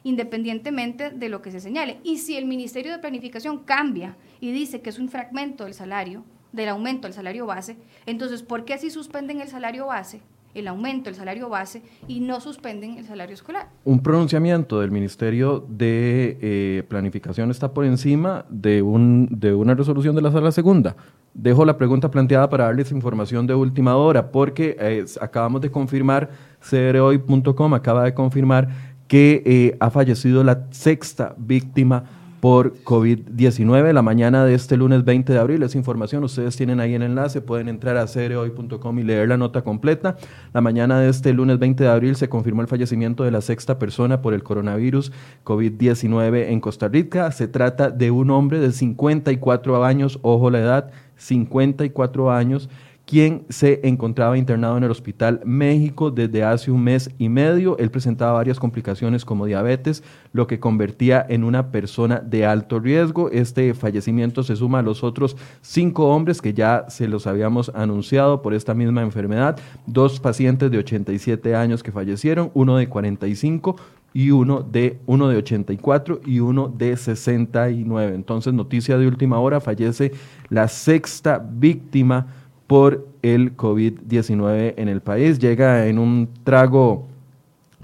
independientemente 0.07 1.11
de 1.11 1.29
lo 1.29 1.42
que 1.42 1.51
se 1.51 1.59
señale. 1.59 1.99
Y 2.05 2.19
si 2.19 2.37
el 2.37 2.47
Ministerio 2.47 2.92
de 2.92 3.01
Planificación 3.01 3.64
cambia 3.64 4.16
y 4.40 4.53
dice 4.53 4.81
que 4.81 4.90
es 4.90 5.01
un 5.01 5.09
fragmento 5.09 5.64
del 5.64 5.75
salario, 5.75 6.23
del 6.53 6.69
aumento 6.69 7.09
del 7.09 7.12
salario 7.12 7.45
base, 7.45 7.77
entonces, 8.07 8.45
¿por 8.45 8.64
qué 8.64 8.79
si 8.79 8.88
suspenden 8.88 9.40
el 9.40 9.49
salario 9.49 9.87
base? 9.87 10.21
el 10.57 10.69
aumento 10.69 11.11
del 11.11 11.14
salario 11.14 11.51
base 11.51 11.83
y 12.09 12.21
no 12.21 12.40
suspenden 12.40 12.97
el 12.97 13.05
salario 13.05 13.35
escolar. 13.35 13.69
Un 13.85 14.01
pronunciamiento 14.01 14.81
del 14.81 14.90
Ministerio 14.90 15.67
de 15.69 16.38
eh, 16.40 16.83
Planificación 16.88 17.50
está 17.50 17.75
por 17.75 17.85
encima 17.85 18.46
de, 18.48 18.81
un, 18.81 19.29
de 19.31 19.52
una 19.52 19.75
resolución 19.75 20.17
de 20.17 20.23
la 20.23 20.33
sala 20.33 20.50
segunda. 20.50 20.96
Dejo 21.35 21.67
la 21.67 21.77
pregunta 21.77 22.11
planteada 22.11 22.48
para 22.48 22.65
darles 22.65 22.90
información 22.90 23.46
de 23.46 23.54
última 23.54 23.96
hora, 23.96 24.33
porque 24.33 24.75
eh, 24.81 25.04
acabamos 25.21 25.61
de 25.61 25.71
confirmar, 25.71 26.31
crhoy.com 26.67 27.75
acaba 27.75 28.04
de 28.04 28.15
confirmar 28.15 28.85
que 29.09 29.42
eh, 29.46 29.77
ha 29.81 29.90
fallecido 29.90 30.44
la 30.44 30.67
sexta 30.71 31.35
víctima 31.38 32.04
por 32.40 32.75
COVID-19 32.85 33.92
la 33.92 34.02
mañana 34.02 34.44
de 34.44 34.54
este 34.54 34.77
lunes 34.77 35.04
20 35.04 35.33
de 35.33 35.38
abril. 35.38 35.63
Esa 35.63 35.79
información 35.79 36.23
ustedes 36.23 36.57
tienen 36.57 36.81
ahí 36.81 36.94
el 36.94 37.02
enlace, 37.02 37.40
pueden 37.40 37.69
entrar 37.69 37.96
a 37.96 38.07
cereoy.com 38.07 38.98
y 38.98 39.02
leer 39.02 39.29
la 39.29 39.37
nota 39.37 39.63
completa. 39.63 40.17
La 40.52 40.61
mañana 40.61 41.00
de 41.00 41.09
este 41.09 41.33
lunes 41.33 41.59
20 41.59 41.83
de 41.83 41.90
abril 41.90 42.15
se 42.17 42.29
confirmó 42.29 42.63
el 42.63 42.69
fallecimiento 42.69 43.25
de 43.25 43.31
la 43.31 43.40
sexta 43.40 43.79
persona 43.79 44.23
por 44.23 44.35
el 44.35 44.42
coronavirus 44.42 45.13
COVID-19 45.44 46.50
en 46.50 46.61
Costa 46.61 46.88
Rica. 46.88 47.33
Se 47.33 47.48
trata 47.48 47.90
de 47.90 48.11
un 48.11 48.31
hombre 48.31 48.61
de 48.61 48.71
54 48.71 49.85
años, 49.85 50.19
ojo 50.23 50.50
la 50.50 50.61
edad, 50.61 50.90
54 51.17 52.31
años, 52.31 52.69
quien 53.07 53.46
se 53.48 53.81
encontraba 53.85 54.37
internado 54.37 54.77
en 54.77 54.83
el 54.83 54.90
Hospital 54.90 55.40
México 55.44 56.11
desde 56.11 56.42
hace 56.42 56.73
un 56.73 56.83
mes 56.83 57.09
y 57.19 57.29
medio. 57.29 57.79
Él 57.79 57.90
presentaba 57.90 58.33
varias 58.33 58.59
complicaciones 58.59 59.25
como 59.25 59.46
diabetes, 59.46 60.02
lo 60.33 60.48
que 60.48 60.59
convertía 60.59 61.25
en 61.29 61.44
una 61.44 61.71
persona 61.71 62.19
de 62.19 62.44
alto 62.44 62.81
riesgo. 62.81 63.31
Este 63.31 63.73
fallecimiento 63.75 64.42
se 64.42 64.57
suma 64.57 64.81
a 64.81 64.83
los 64.83 65.04
otros 65.04 65.37
cinco 65.63 66.09
hombres 66.09 66.42
que 66.42 66.52
ya 66.52 66.87
se 66.88 67.07
los 67.07 67.29
habíamos 67.29 67.71
anunciado 67.77 68.42
por 68.42 68.54
esta 68.54 68.75
misma 68.75 69.02
enfermedad. 69.02 69.57
Dos 69.87 70.19
pacientes 70.19 70.73
de 70.73 70.79
87 70.79 71.54
años 71.54 71.85
que 71.85 71.92
fallecieron, 71.92 72.50
uno 72.54 72.77
de 72.77 72.88
45 72.88 73.77
y 74.15 74.33
uno 74.33 74.63
de, 74.63 74.98
uno 75.07 75.29
de 75.29 75.37
84 75.37 76.23
y 76.27 76.40
uno 76.40 76.69
de 76.69 76.96
69. 76.96 78.15
Entonces, 78.17 78.52
noticia 78.52 78.98
de 78.98 79.07
última 79.07 79.38
hora, 79.38 79.61
fallece 79.61 80.11
la 80.48 80.67
sexta 80.67 81.38
víctima 81.38 82.27
por 82.67 83.06
el 83.23 83.56
COVID-19 83.56 84.75
en 84.77 84.88
el 84.88 85.00
país. 85.00 85.38
Llega 85.38 85.87
en 85.87 85.98
un 85.98 86.29
trago 86.44 87.06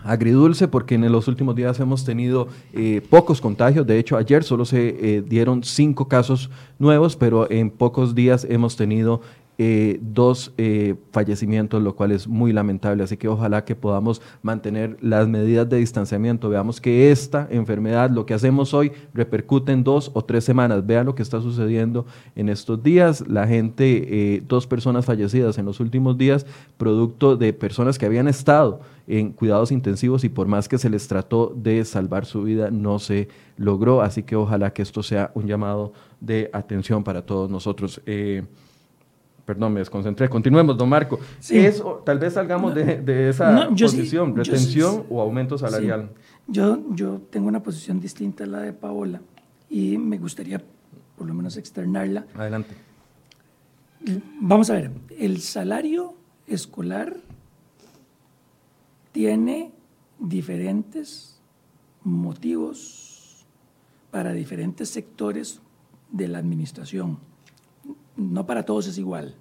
agridulce 0.04 0.68
porque 0.68 0.96
en 0.96 1.10
los 1.12 1.28
últimos 1.28 1.54
días 1.54 1.78
hemos 1.80 2.04
tenido 2.04 2.48
eh, 2.72 3.00
pocos 3.08 3.40
contagios. 3.40 3.86
De 3.86 3.98
hecho, 3.98 4.16
ayer 4.16 4.44
solo 4.44 4.64
se 4.64 4.88
eh, 4.88 5.22
dieron 5.22 5.62
cinco 5.62 6.08
casos 6.08 6.50
nuevos, 6.78 7.16
pero 7.16 7.50
en 7.50 7.70
pocos 7.70 8.14
días 8.14 8.46
hemos 8.48 8.76
tenido 8.76 9.20
eh, 9.58 9.98
dos 10.00 10.52
eh, 10.56 10.94
fallecimientos, 11.10 11.82
lo 11.82 11.94
cual 11.94 12.10
es 12.12 12.26
muy 12.26 12.52
lamentable. 12.52 13.04
Así 13.04 13.18
que 13.18 13.28
ojalá 13.28 13.64
que 13.64 13.76
podamos 13.76 14.22
mantener 14.42 14.96
las 15.02 15.28
medidas 15.28 15.68
de 15.68 15.76
distanciamiento. 15.76 16.48
Veamos 16.48 16.80
que 16.80 17.12
esta 17.12 17.46
enfermedad, 17.50 18.10
lo 18.10 18.24
que 18.24 18.32
hacemos 18.32 18.72
hoy, 18.72 18.92
repercute 19.12 19.70
en 19.72 19.84
dos 19.84 20.10
o 20.14 20.24
tres 20.24 20.44
semanas. 20.44 20.86
Vean 20.86 21.04
lo 21.04 21.14
que 21.14 21.22
está 21.22 21.40
sucediendo 21.42 22.06
en 22.34 22.48
estos 22.48 22.82
días. 22.82 23.28
La 23.28 23.46
gente, 23.46 24.36
eh, 24.36 24.42
dos 24.48 24.66
personas 24.66 25.04
fallecidas 25.04 25.58
en 25.58 25.66
los 25.66 25.80
últimos 25.80 26.16
días, 26.16 26.46
producto 26.78 27.36
de 27.36 27.52
personas 27.52 27.98
que 27.98 28.06
habían 28.06 28.28
estado 28.28 28.80
en 29.06 29.32
cuidados 29.32 29.70
intensivos 29.70 30.24
y 30.24 30.30
por 30.30 30.46
más 30.46 30.66
que 30.66 30.78
se 30.78 30.88
les 30.88 31.06
trató 31.08 31.52
de 31.54 31.84
salvar 31.84 32.24
su 32.24 32.42
vida, 32.42 32.70
no 32.70 32.98
se 32.98 33.28
logró. 33.58 34.00
Así 34.00 34.22
que 34.22 34.34
ojalá 34.34 34.72
que 34.72 34.80
esto 34.80 35.02
sea 35.02 35.30
un 35.34 35.46
llamado 35.46 35.92
de 36.20 36.48
atención 36.54 37.04
para 37.04 37.26
todos 37.26 37.50
nosotros. 37.50 38.00
Perdón, 39.52 39.74
me 39.74 39.80
desconcentré. 39.80 40.30
Continuemos, 40.30 40.78
don 40.78 40.88
Marco. 40.88 41.20
tal 42.06 42.18
vez 42.18 42.32
salgamos 42.32 42.74
de, 42.74 43.28
esa 43.28 43.68
posición, 43.68 44.34
retención 44.34 45.04
o 45.10 45.20
aumento 45.20 45.58
salarial. 45.58 46.08
Yo, 46.46 46.82
yo 46.94 47.20
tengo 47.28 47.48
una 47.48 47.62
posición 47.62 48.00
distinta 48.00 48.44
a 48.44 48.46
la 48.46 48.60
de 48.60 48.72
Paola 48.72 49.20
y 49.68 49.98
me 49.98 50.16
gustaría 50.16 50.58
por 51.18 51.26
lo 51.26 51.34
menos 51.34 51.58
externarla. 51.58 52.24
Adelante. 52.34 52.74
Vamos 54.40 54.70
a 54.70 54.74
ver, 54.74 54.90
el 55.18 55.42
salario 55.42 56.14
escolar 56.46 57.14
tiene 59.12 59.70
diferentes 60.18 61.38
motivos 62.04 63.44
para 64.10 64.32
diferentes 64.32 64.88
sectores 64.88 65.60
de 66.10 66.28
la 66.28 66.38
administración 66.38 67.18
no 68.16 68.46
para 68.46 68.64
todos 68.64 68.86
es 68.86 68.98
igual. 68.98 69.34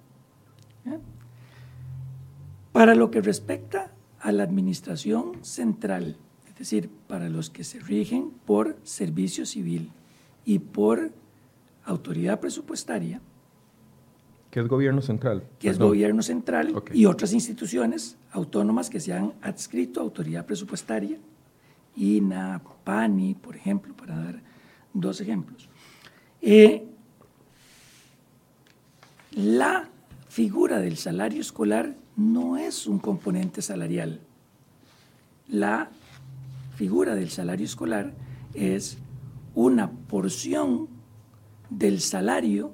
Para 2.72 2.94
lo 2.94 3.10
que 3.10 3.20
respecta 3.20 3.92
a 4.20 4.32
la 4.32 4.44
administración 4.44 5.44
central, 5.44 6.16
es 6.48 6.56
decir, 6.56 6.90
para 7.06 7.28
los 7.28 7.50
que 7.50 7.64
se 7.64 7.80
rigen 7.80 8.30
por 8.46 8.76
servicio 8.82 9.44
civil 9.46 9.90
y 10.44 10.58
por 10.58 11.12
autoridad 11.84 12.40
presupuestaria, 12.40 13.20
¿Qué 14.52 14.60
es 14.60 14.68
gobierno 14.68 15.00
central? 15.00 15.44
Que 15.58 15.70
es 15.70 15.78
gobierno 15.78 16.20
central 16.20 16.74
y 16.92 17.06
otras 17.06 17.32
instituciones 17.32 18.18
autónomas 18.32 18.90
que 18.90 19.00
se 19.00 19.14
han 19.14 19.32
adscrito 19.40 19.98
a 19.98 20.02
autoridad 20.02 20.44
presupuestaria, 20.44 21.16
INA, 21.96 22.60
PANI, 22.84 23.34
por 23.34 23.56
ejemplo, 23.56 23.96
para 23.96 24.14
dar 24.14 24.42
dos 24.92 25.22
ejemplos. 25.22 25.70
Eh, 26.42 26.86
la 29.30 29.88
figura 30.32 30.80
del 30.80 30.96
salario 30.96 31.42
escolar 31.42 31.94
no 32.16 32.56
es 32.56 32.86
un 32.86 32.98
componente 32.98 33.60
salarial. 33.60 34.22
La 35.46 35.90
figura 36.74 37.14
del 37.14 37.28
salario 37.28 37.66
escolar 37.66 38.14
es 38.54 38.96
una 39.54 39.90
porción 39.90 40.88
del 41.68 42.00
salario 42.00 42.72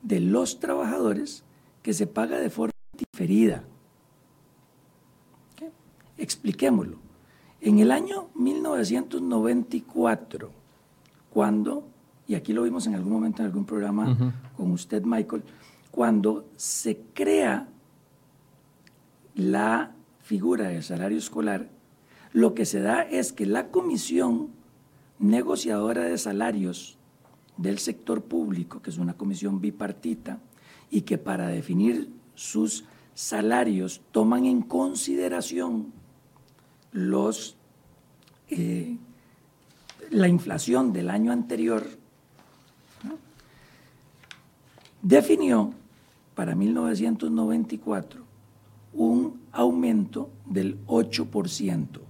de 0.00 0.20
los 0.20 0.58
trabajadores 0.58 1.44
que 1.82 1.92
se 1.92 2.06
paga 2.06 2.38
de 2.38 2.48
forma 2.48 2.72
diferida. 2.96 3.64
Expliquémoslo. 6.16 6.96
En 7.60 7.80
el 7.80 7.90
año 7.90 8.30
1994, 8.34 10.50
cuando 11.28 11.84
y 12.28 12.34
aquí 12.34 12.52
lo 12.52 12.64
vimos 12.64 12.86
en 12.86 12.94
algún 12.94 13.12
momento 13.12 13.42
en 13.42 13.46
algún 13.46 13.64
programa 13.64 14.34
con 14.56 14.72
usted, 14.72 15.04
Michael, 15.04 15.44
cuando 15.96 16.46
se 16.56 17.00
crea 17.14 17.70
la 19.34 19.94
figura 20.20 20.68
del 20.68 20.82
salario 20.82 21.16
escolar, 21.16 21.70
lo 22.34 22.52
que 22.52 22.66
se 22.66 22.80
da 22.80 23.00
es 23.00 23.32
que 23.32 23.46
la 23.46 23.70
comisión 23.70 24.50
negociadora 25.18 26.02
de 26.04 26.18
salarios 26.18 26.98
del 27.56 27.78
sector 27.78 28.24
público, 28.24 28.82
que 28.82 28.90
es 28.90 28.98
una 28.98 29.14
comisión 29.14 29.62
bipartita, 29.62 30.38
y 30.90 31.00
que 31.00 31.16
para 31.16 31.48
definir 31.48 32.12
sus 32.34 32.84
salarios 33.14 34.02
toman 34.12 34.44
en 34.44 34.60
consideración 34.60 35.94
los, 36.92 37.56
eh, 38.50 38.98
la 40.10 40.28
inflación 40.28 40.92
del 40.92 41.08
año 41.08 41.32
anterior, 41.32 41.86
definió 45.00 45.72
para 46.36 46.54
1994 46.54 48.22
un 48.92 49.40
aumento 49.52 50.30
del 50.44 50.84
8%, 50.86 52.00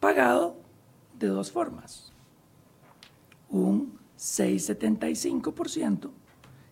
pagado 0.00 0.56
de 1.18 1.26
dos 1.26 1.50
formas. 1.50 2.12
Un 3.50 3.98
6,75% 4.16 6.10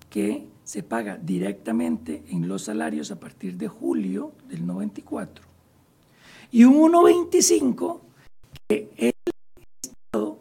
que 0.08 0.48
se 0.62 0.84
paga 0.84 1.16
directamente 1.16 2.24
en 2.28 2.46
los 2.48 2.62
salarios 2.62 3.10
a 3.10 3.18
partir 3.18 3.56
de 3.56 3.66
julio 3.66 4.32
del 4.48 4.64
94 4.64 5.44
y 6.52 6.64
un 6.64 6.92
1,25% 6.92 8.00
que 8.68 8.90
el 8.96 9.12
Estado 9.82 10.38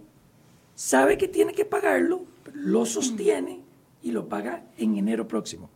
sabe 0.75 1.17
que 1.17 1.27
tiene 1.27 1.53
que 1.53 1.65
pagarlo, 1.65 2.25
lo 2.53 2.85
sostiene 2.85 3.64
y 4.05 4.11
lo 4.11 4.29
paga 4.29 4.63
en 4.77 4.97
enero 4.97 5.27
próximo. 5.27 5.71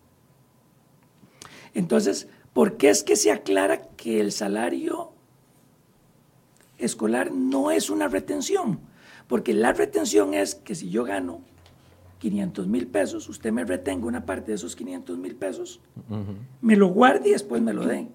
Entonces, 1.74 2.30
¿por 2.54 2.78
qué 2.78 2.92
es 2.92 3.04
que 3.04 3.16
se 3.16 3.32
aclara 3.32 3.82
que 3.98 4.22
el 4.22 4.32
salario 4.32 5.12
escolar 6.78 7.32
no 7.32 7.72
es 7.72 7.90
una 7.90 8.08
retención? 8.08 8.82
Porque 9.28 9.56
la 9.56 9.74
retención 9.74 10.36
es 10.36 10.54
que 10.54 10.76
si 10.76 10.92
yo 10.92 11.06
gano 11.06 11.42
500 12.20 12.68
mil 12.68 12.86
pesos, 12.86 13.28
usted 13.30 13.52
me 13.52 13.66
retenga 13.66 14.06
una 14.06 14.28
parte 14.28 14.52
de 14.52 14.56
esos 14.56 14.76
500 14.76 15.18
mil 15.18 15.36
pesos, 15.36 15.82
me 16.62 16.76
lo 16.76 16.90
guarde 16.90 17.30
y 17.30 17.32
después 17.32 17.64
me 17.64 17.74
lo 17.74 17.88
dé. 17.88 18.10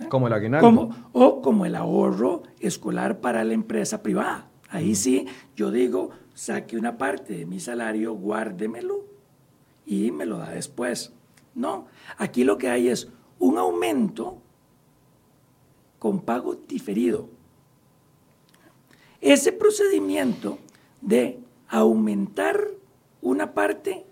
¿Eh? 0.00 0.08
Como 0.08 0.26
el 0.26 0.32
aguinaldo. 0.32 0.90
o 1.12 1.40
como 1.40 1.66
el 1.66 1.76
ahorro 1.76 2.42
escolar 2.58 3.20
para 3.20 3.44
la 3.44 3.52
empresa 3.52 4.02
privada. 4.02 4.48
Ahí 4.70 4.96
sí, 4.96 5.26
yo 5.54 5.70
digo, 5.70 6.10
saque 6.34 6.76
una 6.76 6.98
parte 6.98 7.36
de 7.36 7.46
mi 7.46 7.60
salario, 7.60 8.14
guárdemelo 8.14 9.09
y 9.90 10.12
me 10.12 10.24
lo 10.24 10.38
da 10.38 10.50
después. 10.50 11.12
No, 11.52 11.88
aquí 12.16 12.44
lo 12.44 12.58
que 12.58 12.68
hay 12.68 12.88
es 12.88 13.08
un 13.40 13.58
aumento 13.58 14.38
con 15.98 16.20
pago 16.20 16.54
diferido. 16.54 17.28
Ese 19.20 19.50
procedimiento 19.50 20.58
de 21.00 21.40
aumentar 21.68 22.68
una 23.20 23.52
parte 23.52 24.06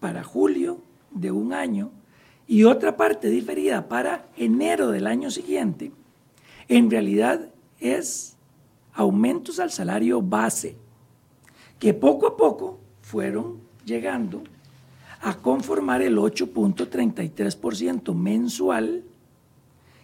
para 0.00 0.22
julio 0.22 0.82
de 1.10 1.30
un 1.30 1.54
año 1.54 1.90
y 2.46 2.64
otra 2.64 2.98
parte 2.98 3.30
diferida 3.30 3.88
para 3.88 4.28
enero 4.36 4.90
del 4.90 5.06
año 5.06 5.30
siguiente, 5.30 5.92
en 6.68 6.90
realidad 6.90 7.48
es 7.80 8.36
aumentos 8.92 9.60
al 9.60 9.70
salario 9.70 10.20
base, 10.20 10.76
que 11.78 11.94
poco 11.94 12.26
a 12.26 12.36
poco 12.36 12.78
fueron 13.00 13.60
llegando 13.86 14.42
a 15.20 15.34
conformar 15.38 16.02
el 16.02 16.16
8.33% 16.18 18.14
mensual 18.14 19.02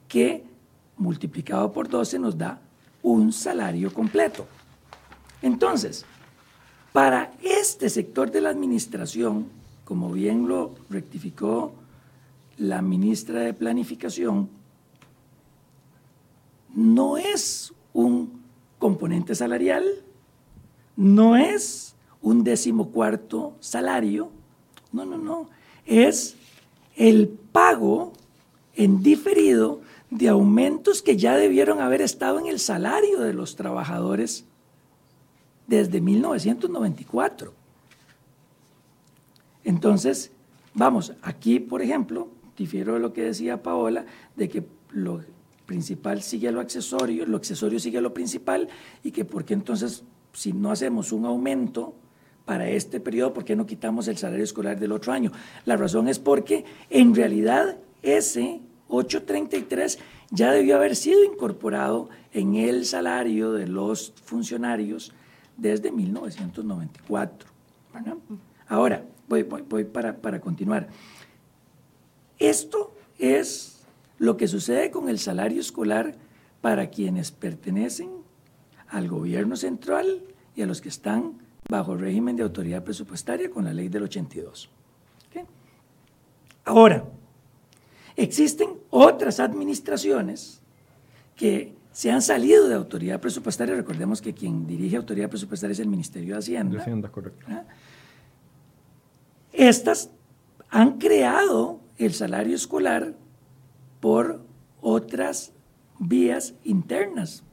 que 0.08 0.44
multiplicado 0.96 1.72
por 1.72 1.88
12 1.88 2.18
nos 2.18 2.36
da 2.38 2.60
un 3.02 3.32
salario 3.32 3.92
completo. 3.92 4.46
Entonces, 5.40 6.04
para 6.92 7.32
este 7.42 7.88
sector 7.88 8.30
de 8.30 8.40
la 8.40 8.50
administración, 8.50 9.46
como 9.84 10.12
bien 10.12 10.46
lo 10.48 10.74
rectificó 10.90 11.72
la 12.58 12.82
ministra 12.82 13.40
de 13.40 13.54
Planificación, 13.54 14.48
no 16.74 17.16
es 17.16 17.72
un 17.92 18.42
componente 18.78 19.34
salarial, 19.34 19.84
no 20.96 21.36
es 21.36 21.94
un 22.20 22.44
decimocuarto 22.44 23.54
salario, 23.60 24.30
no, 24.92 25.04
no, 25.04 25.18
no. 25.18 25.48
Es 25.86 26.36
el 26.96 27.28
pago 27.28 28.12
en 28.74 29.02
diferido 29.02 29.80
de 30.10 30.28
aumentos 30.28 31.02
que 31.02 31.16
ya 31.16 31.36
debieron 31.36 31.80
haber 31.80 32.02
estado 32.02 32.38
en 32.38 32.46
el 32.46 32.58
salario 32.58 33.20
de 33.20 33.32
los 33.32 33.56
trabajadores 33.56 34.44
desde 35.66 36.00
1994. 36.00 37.54
Entonces, 39.64 40.32
vamos, 40.74 41.14
aquí, 41.22 41.60
por 41.60 41.82
ejemplo, 41.82 42.28
difiero 42.56 42.94
de 42.94 43.00
lo 43.00 43.12
que 43.12 43.22
decía 43.22 43.62
Paola, 43.62 44.04
de 44.36 44.48
que 44.48 44.64
lo 44.90 45.22
principal 45.66 46.22
sigue 46.22 46.52
lo 46.52 46.60
accesorio, 46.60 47.24
lo 47.24 47.36
accesorio 47.36 47.78
sigue 47.78 48.00
lo 48.00 48.12
principal 48.12 48.68
y 49.02 49.12
que 49.12 49.24
por 49.24 49.44
qué 49.44 49.54
entonces 49.54 50.04
si 50.32 50.52
no 50.52 50.70
hacemos 50.70 51.12
un 51.12 51.24
aumento 51.24 51.94
para 52.52 52.68
este 52.68 53.00
periodo, 53.00 53.32
¿por 53.32 53.46
qué 53.46 53.56
no 53.56 53.64
quitamos 53.64 54.08
el 54.08 54.18
salario 54.18 54.44
escolar 54.44 54.78
del 54.78 54.92
otro 54.92 55.10
año? 55.10 55.32
La 55.64 55.74
razón 55.78 56.06
es 56.06 56.18
porque 56.18 56.66
en 56.90 57.14
realidad 57.14 57.78
ese 58.02 58.60
833 58.88 59.98
ya 60.30 60.52
debió 60.52 60.76
haber 60.76 60.94
sido 60.94 61.24
incorporado 61.24 62.10
en 62.30 62.56
el 62.56 62.84
salario 62.84 63.52
de 63.52 63.68
los 63.68 64.12
funcionarios 64.22 65.14
desde 65.56 65.90
1994. 65.92 67.48
Ahora, 68.68 69.06
voy, 69.30 69.44
voy, 69.44 69.84
para, 69.84 70.18
para 70.18 70.38
continuar. 70.38 70.88
Esto 72.38 72.94
es 73.18 73.80
lo 74.18 74.36
que 74.36 74.46
sucede 74.46 74.90
con 74.90 75.08
el 75.08 75.18
salario 75.18 75.58
escolar 75.58 76.16
para 76.60 76.90
quienes 76.90 77.30
pertenecen 77.32 78.10
al 78.88 79.08
gobierno 79.08 79.56
central 79.56 80.22
y 80.54 80.60
a 80.60 80.66
los 80.66 80.82
que 80.82 80.90
están 80.90 81.41
bajo 81.68 81.96
régimen 81.96 82.36
de 82.36 82.42
autoridad 82.42 82.82
presupuestaria 82.82 83.50
con 83.50 83.64
la 83.64 83.72
ley 83.72 83.88
del 83.88 84.04
82. 84.04 84.68
Ahora, 86.64 87.04
existen 88.14 88.70
otras 88.90 89.40
administraciones 89.40 90.60
que 91.34 91.74
se 91.92 92.10
han 92.10 92.22
salido 92.22 92.68
de 92.68 92.74
autoridad 92.74 93.20
presupuestaria. 93.20 93.74
Recordemos 93.74 94.22
que 94.22 94.32
quien 94.32 94.66
dirige 94.66 94.96
autoridad 94.96 95.28
presupuestaria 95.28 95.72
es 95.72 95.80
el 95.80 95.88
Ministerio 95.88 96.34
de 96.34 96.38
Hacienda. 96.38 96.76
De 96.76 96.82
Hacienda, 96.82 97.10
correcto. 97.10 97.44
¿Ah? 97.48 97.64
Estas 99.52 100.10
han 100.70 100.98
creado 100.98 101.80
el 101.98 102.14
salario 102.14 102.54
escolar 102.54 103.14
por 104.00 104.40
otras 104.80 105.52
vías 105.98 106.54
internas. 106.64 107.44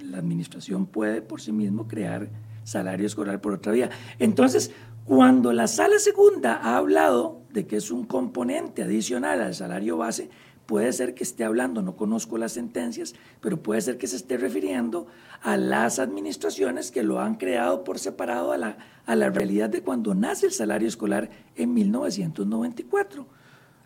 La 0.00 0.18
administración 0.18 0.86
puede 0.86 1.20
por 1.20 1.40
sí 1.40 1.52
mismo 1.52 1.86
crear 1.86 2.30
salario 2.64 3.06
escolar 3.06 3.40
por 3.40 3.54
otra 3.54 3.72
vía. 3.72 3.90
Entonces, 4.18 4.72
cuando 5.04 5.52
la 5.52 5.66
sala 5.66 5.98
segunda 5.98 6.54
ha 6.54 6.76
hablado 6.76 7.42
de 7.52 7.66
que 7.66 7.76
es 7.76 7.90
un 7.90 8.04
componente 8.04 8.82
adicional 8.82 9.40
al 9.40 9.54
salario 9.54 9.96
base, 9.96 10.30
puede 10.66 10.92
ser 10.92 11.14
que 11.14 11.24
esté 11.24 11.44
hablando, 11.44 11.82
no 11.82 11.96
conozco 11.96 12.38
las 12.38 12.52
sentencias, 12.52 13.14
pero 13.40 13.62
puede 13.62 13.80
ser 13.80 13.98
que 13.98 14.06
se 14.06 14.16
esté 14.16 14.36
refiriendo 14.36 15.06
a 15.42 15.56
las 15.56 15.98
administraciones 15.98 16.90
que 16.90 17.02
lo 17.02 17.20
han 17.20 17.34
creado 17.34 17.84
por 17.84 17.98
separado 17.98 18.52
a 18.52 18.56
la, 18.56 18.78
a 19.04 19.16
la 19.16 19.28
realidad 19.28 19.68
de 19.68 19.82
cuando 19.82 20.14
nace 20.14 20.46
el 20.46 20.52
salario 20.52 20.88
escolar 20.88 21.30
en 21.56 21.74
1994. 21.74 23.26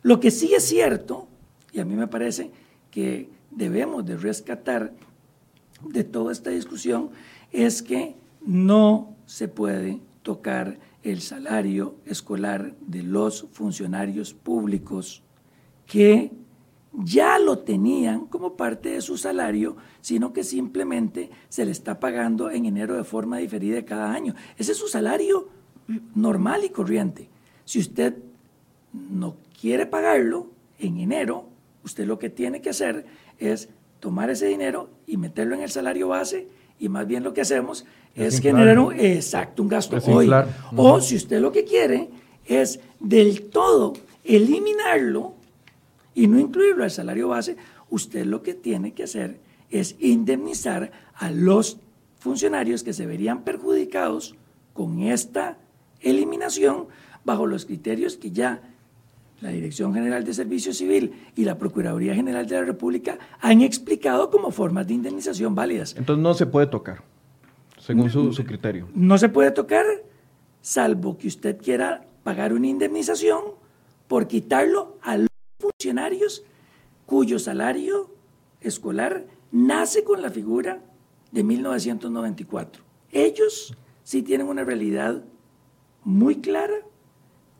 Lo 0.02 0.20
que 0.20 0.30
sí 0.30 0.54
es 0.54 0.64
cierto, 0.64 1.28
y 1.72 1.80
a 1.80 1.84
mí 1.84 1.96
me 1.96 2.08
parece 2.08 2.50
que 2.90 3.30
debemos 3.50 4.04
de 4.04 4.16
rescatar 4.16 4.92
de 5.82 6.04
toda 6.04 6.30
esta 6.30 6.50
discusión, 6.50 7.10
es 7.52 7.82
que 7.82 8.16
no 8.46 9.16
se 9.26 9.48
puede 9.48 10.00
tocar 10.22 10.78
el 11.02 11.20
salario 11.20 11.96
escolar 12.06 12.74
de 12.80 13.02
los 13.02 13.46
funcionarios 13.52 14.34
públicos 14.34 15.22
que 15.86 16.32
ya 16.92 17.38
lo 17.38 17.58
tenían 17.58 18.26
como 18.26 18.56
parte 18.56 18.90
de 18.90 19.02
su 19.02 19.18
salario, 19.18 19.76
sino 20.00 20.32
que 20.32 20.42
simplemente 20.42 21.30
se 21.48 21.64
le 21.64 21.70
está 21.70 22.00
pagando 22.00 22.50
en 22.50 22.64
enero 22.64 22.96
de 22.96 23.04
forma 23.04 23.38
diferida 23.38 23.84
cada 23.84 24.12
año. 24.12 24.34
Ese 24.56 24.72
es 24.72 24.78
su 24.78 24.88
salario 24.88 25.48
normal 26.14 26.64
y 26.64 26.70
corriente. 26.70 27.28
Si 27.64 27.78
usted 27.78 28.16
no 28.92 29.36
quiere 29.60 29.86
pagarlo 29.86 30.48
en 30.78 30.98
enero, 30.98 31.48
usted 31.84 32.06
lo 32.06 32.18
que 32.18 32.30
tiene 32.30 32.62
que 32.62 32.70
hacer 32.70 33.04
es 33.38 33.68
tomar 34.00 34.30
ese 34.30 34.46
dinero 34.46 34.90
y 35.06 35.18
meterlo 35.18 35.54
en 35.54 35.62
el 35.62 35.70
salario 35.70 36.08
base 36.08 36.48
y 36.78 36.88
más 36.88 37.06
bien 37.06 37.24
lo 37.24 37.32
que 37.32 37.40
hacemos 37.40 37.86
es, 38.14 38.40
generar 38.40 38.78
un, 38.78 38.98
exacto, 38.98 39.62
un 39.62 39.68
gasto 39.68 39.96
hoy. 40.06 40.30
O 40.74 41.00
si 41.00 41.16
usted 41.16 41.40
lo 41.40 41.52
que 41.52 41.64
quiere 41.64 42.08
es 42.44 42.80
del 43.00 43.42
todo 43.42 43.94
eliminarlo 44.24 45.34
y 46.14 46.26
no 46.26 46.38
incluirlo 46.38 46.84
al 46.84 46.90
salario 46.90 47.28
base, 47.28 47.56
usted 47.90 48.24
lo 48.24 48.42
que 48.42 48.54
tiene 48.54 48.92
que 48.92 49.04
hacer 49.04 49.38
es 49.70 49.96
indemnizar 49.98 50.92
a 51.14 51.30
los 51.30 51.78
funcionarios 52.18 52.82
que 52.82 52.92
se 52.92 53.06
verían 53.06 53.42
perjudicados 53.42 54.34
con 54.72 55.00
esta 55.02 55.58
eliminación 56.00 56.86
bajo 57.24 57.46
los 57.46 57.66
criterios 57.66 58.16
que 58.16 58.30
ya 58.30 58.62
la 59.40 59.50
Dirección 59.50 59.92
General 59.92 60.24
de 60.24 60.32
Servicio 60.32 60.72
Civil 60.72 61.12
y 61.34 61.44
la 61.44 61.58
Procuraduría 61.58 62.14
General 62.14 62.46
de 62.46 62.54
la 62.54 62.64
República 62.64 63.18
han 63.40 63.60
explicado 63.60 64.30
como 64.30 64.50
formas 64.50 64.86
de 64.86 64.94
indemnización 64.94 65.54
válidas. 65.54 65.94
Entonces 65.96 66.22
no 66.22 66.34
se 66.34 66.46
puede 66.46 66.66
tocar, 66.66 67.02
según 67.78 68.10
su, 68.10 68.32
criterio. 68.44 68.88
No 68.94 69.18
se 69.18 69.28
puede 69.28 69.50
tocar, 69.50 69.84
salvo 70.62 71.18
que 71.18 71.28
usted 71.28 71.58
quiera 71.58 72.06
pagar 72.22 72.52
una 72.52 72.66
indemnización 72.66 73.42
por 74.08 74.26
quitarlo 74.26 74.96
a 75.02 75.18
los 75.18 75.28
funcionarios 75.58 76.42
cuyo 77.04 77.38
salario 77.38 78.10
escolar 78.60 79.26
nace 79.52 80.02
con 80.02 80.22
la 80.22 80.30
figura 80.30 80.80
de 81.30 81.44
1994. 81.44 82.82
Ellos 83.12 83.76
sí 84.02 84.22
tienen 84.22 84.48
una 84.48 84.64
realidad 84.64 85.22
muy 86.04 86.36
clara 86.36 86.74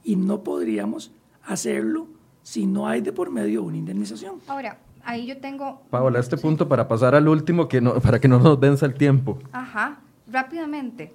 y 0.03 0.17
no 0.17 0.43
podríamos 0.43 1.13
hacerlo 1.47 2.09
si 2.43 2.67
no 2.67 2.87
hay 2.87 3.01
de 3.01 3.13
por 3.13 3.31
medio 3.31 3.63
una 3.63 3.77
indemnización. 3.77 4.41
Ahora, 4.47 4.79
ahí 5.05 5.27
yo 5.27 5.39
tengo... 5.39 5.83
Paola, 5.91 6.21
este 6.21 6.37
punto 6.37 6.69
para 6.69 6.87
pasar 6.87 7.15
al 7.15 7.29
último, 7.29 7.69
que 7.69 7.81
no, 7.81 7.95
para 8.01 8.21
que 8.21 8.29
no 8.29 8.39
nos 8.39 8.61
venza 8.61 8.87
el 8.87 8.95
tiempo. 8.95 9.39
Ajá, 9.53 10.01
rápidamente. 10.27 11.13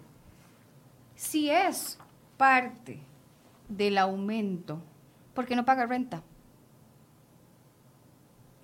Si 1.15 1.49
es 1.49 1.99
parte 2.37 2.99
del 3.69 3.97
aumento, 3.97 4.81
¿por 5.33 5.45
qué 5.45 5.55
no 5.55 5.65
paga 5.65 5.85
renta? 5.85 6.23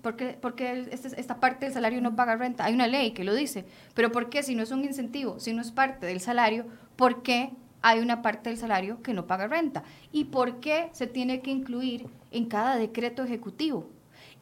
¿Por 0.02 0.16
qué, 0.16 0.38
porque 0.40 0.88
este, 0.90 1.20
esta 1.20 1.40
parte 1.40 1.66
del 1.66 1.74
salario 1.74 2.00
no 2.00 2.16
paga 2.16 2.36
renta? 2.36 2.64
Hay 2.64 2.74
una 2.74 2.86
ley 2.86 3.12
que 3.12 3.24
lo 3.24 3.34
dice, 3.34 3.64
pero 3.94 4.12
¿por 4.12 4.28
qué 4.28 4.42
si 4.42 4.54
no 4.54 4.62
es 4.62 4.70
un 4.70 4.84
incentivo, 4.84 5.40
si 5.40 5.52
no 5.52 5.62
es 5.62 5.72
parte 5.72 6.06
del 6.06 6.20
salario, 6.20 6.66
por 6.96 7.22
qué 7.22 7.50
hay 7.82 8.00
una 8.00 8.22
parte 8.22 8.50
del 8.50 8.58
salario 8.58 9.02
que 9.02 9.14
no 9.14 9.26
paga 9.26 9.46
renta. 9.46 9.84
¿Y 10.12 10.24
por 10.24 10.60
qué 10.60 10.90
se 10.92 11.06
tiene 11.06 11.40
que 11.40 11.50
incluir 11.50 12.06
en 12.30 12.46
cada 12.46 12.76
decreto 12.76 13.22
ejecutivo? 13.22 13.88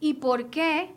¿Y 0.01 0.15
por 0.15 0.51
qué 0.51 0.91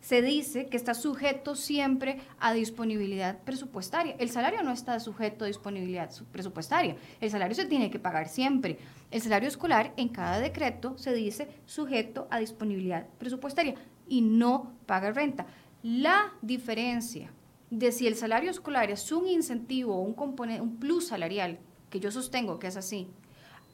se 0.00 0.22
dice 0.22 0.66
que 0.66 0.76
está 0.76 0.94
sujeto 0.94 1.54
siempre 1.54 2.20
a 2.38 2.52
disponibilidad 2.52 3.38
presupuestaria? 3.40 4.16
El 4.18 4.30
salario 4.30 4.62
no 4.62 4.72
está 4.72 4.98
sujeto 5.00 5.44
a 5.44 5.48
disponibilidad 5.48 6.10
presupuestaria. 6.32 6.96
El 7.20 7.30
salario 7.30 7.54
se 7.54 7.66
tiene 7.66 7.90
que 7.90 7.98
pagar 7.98 8.28
siempre. 8.28 8.78
El 9.10 9.20
salario 9.20 9.48
escolar 9.48 9.92
en 9.96 10.08
cada 10.08 10.40
decreto 10.40 10.96
se 10.96 11.12
dice 11.12 11.48
sujeto 11.66 12.28
a 12.30 12.38
disponibilidad 12.38 13.06
presupuestaria 13.18 13.74
y 14.08 14.22
no 14.22 14.72
paga 14.86 15.12
renta. 15.12 15.46
La 15.82 16.32
diferencia 16.42 17.30
de 17.70 17.92
si 17.92 18.06
el 18.06 18.16
salario 18.16 18.50
escolar 18.50 18.90
es 18.90 19.12
un 19.12 19.26
incentivo 19.26 20.00
un 20.00 20.14
un 20.18 20.76
plus 20.78 21.08
salarial, 21.08 21.58
que 21.90 22.00
yo 22.00 22.10
sostengo 22.10 22.58
que 22.58 22.66
es 22.66 22.76
así, 22.76 23.08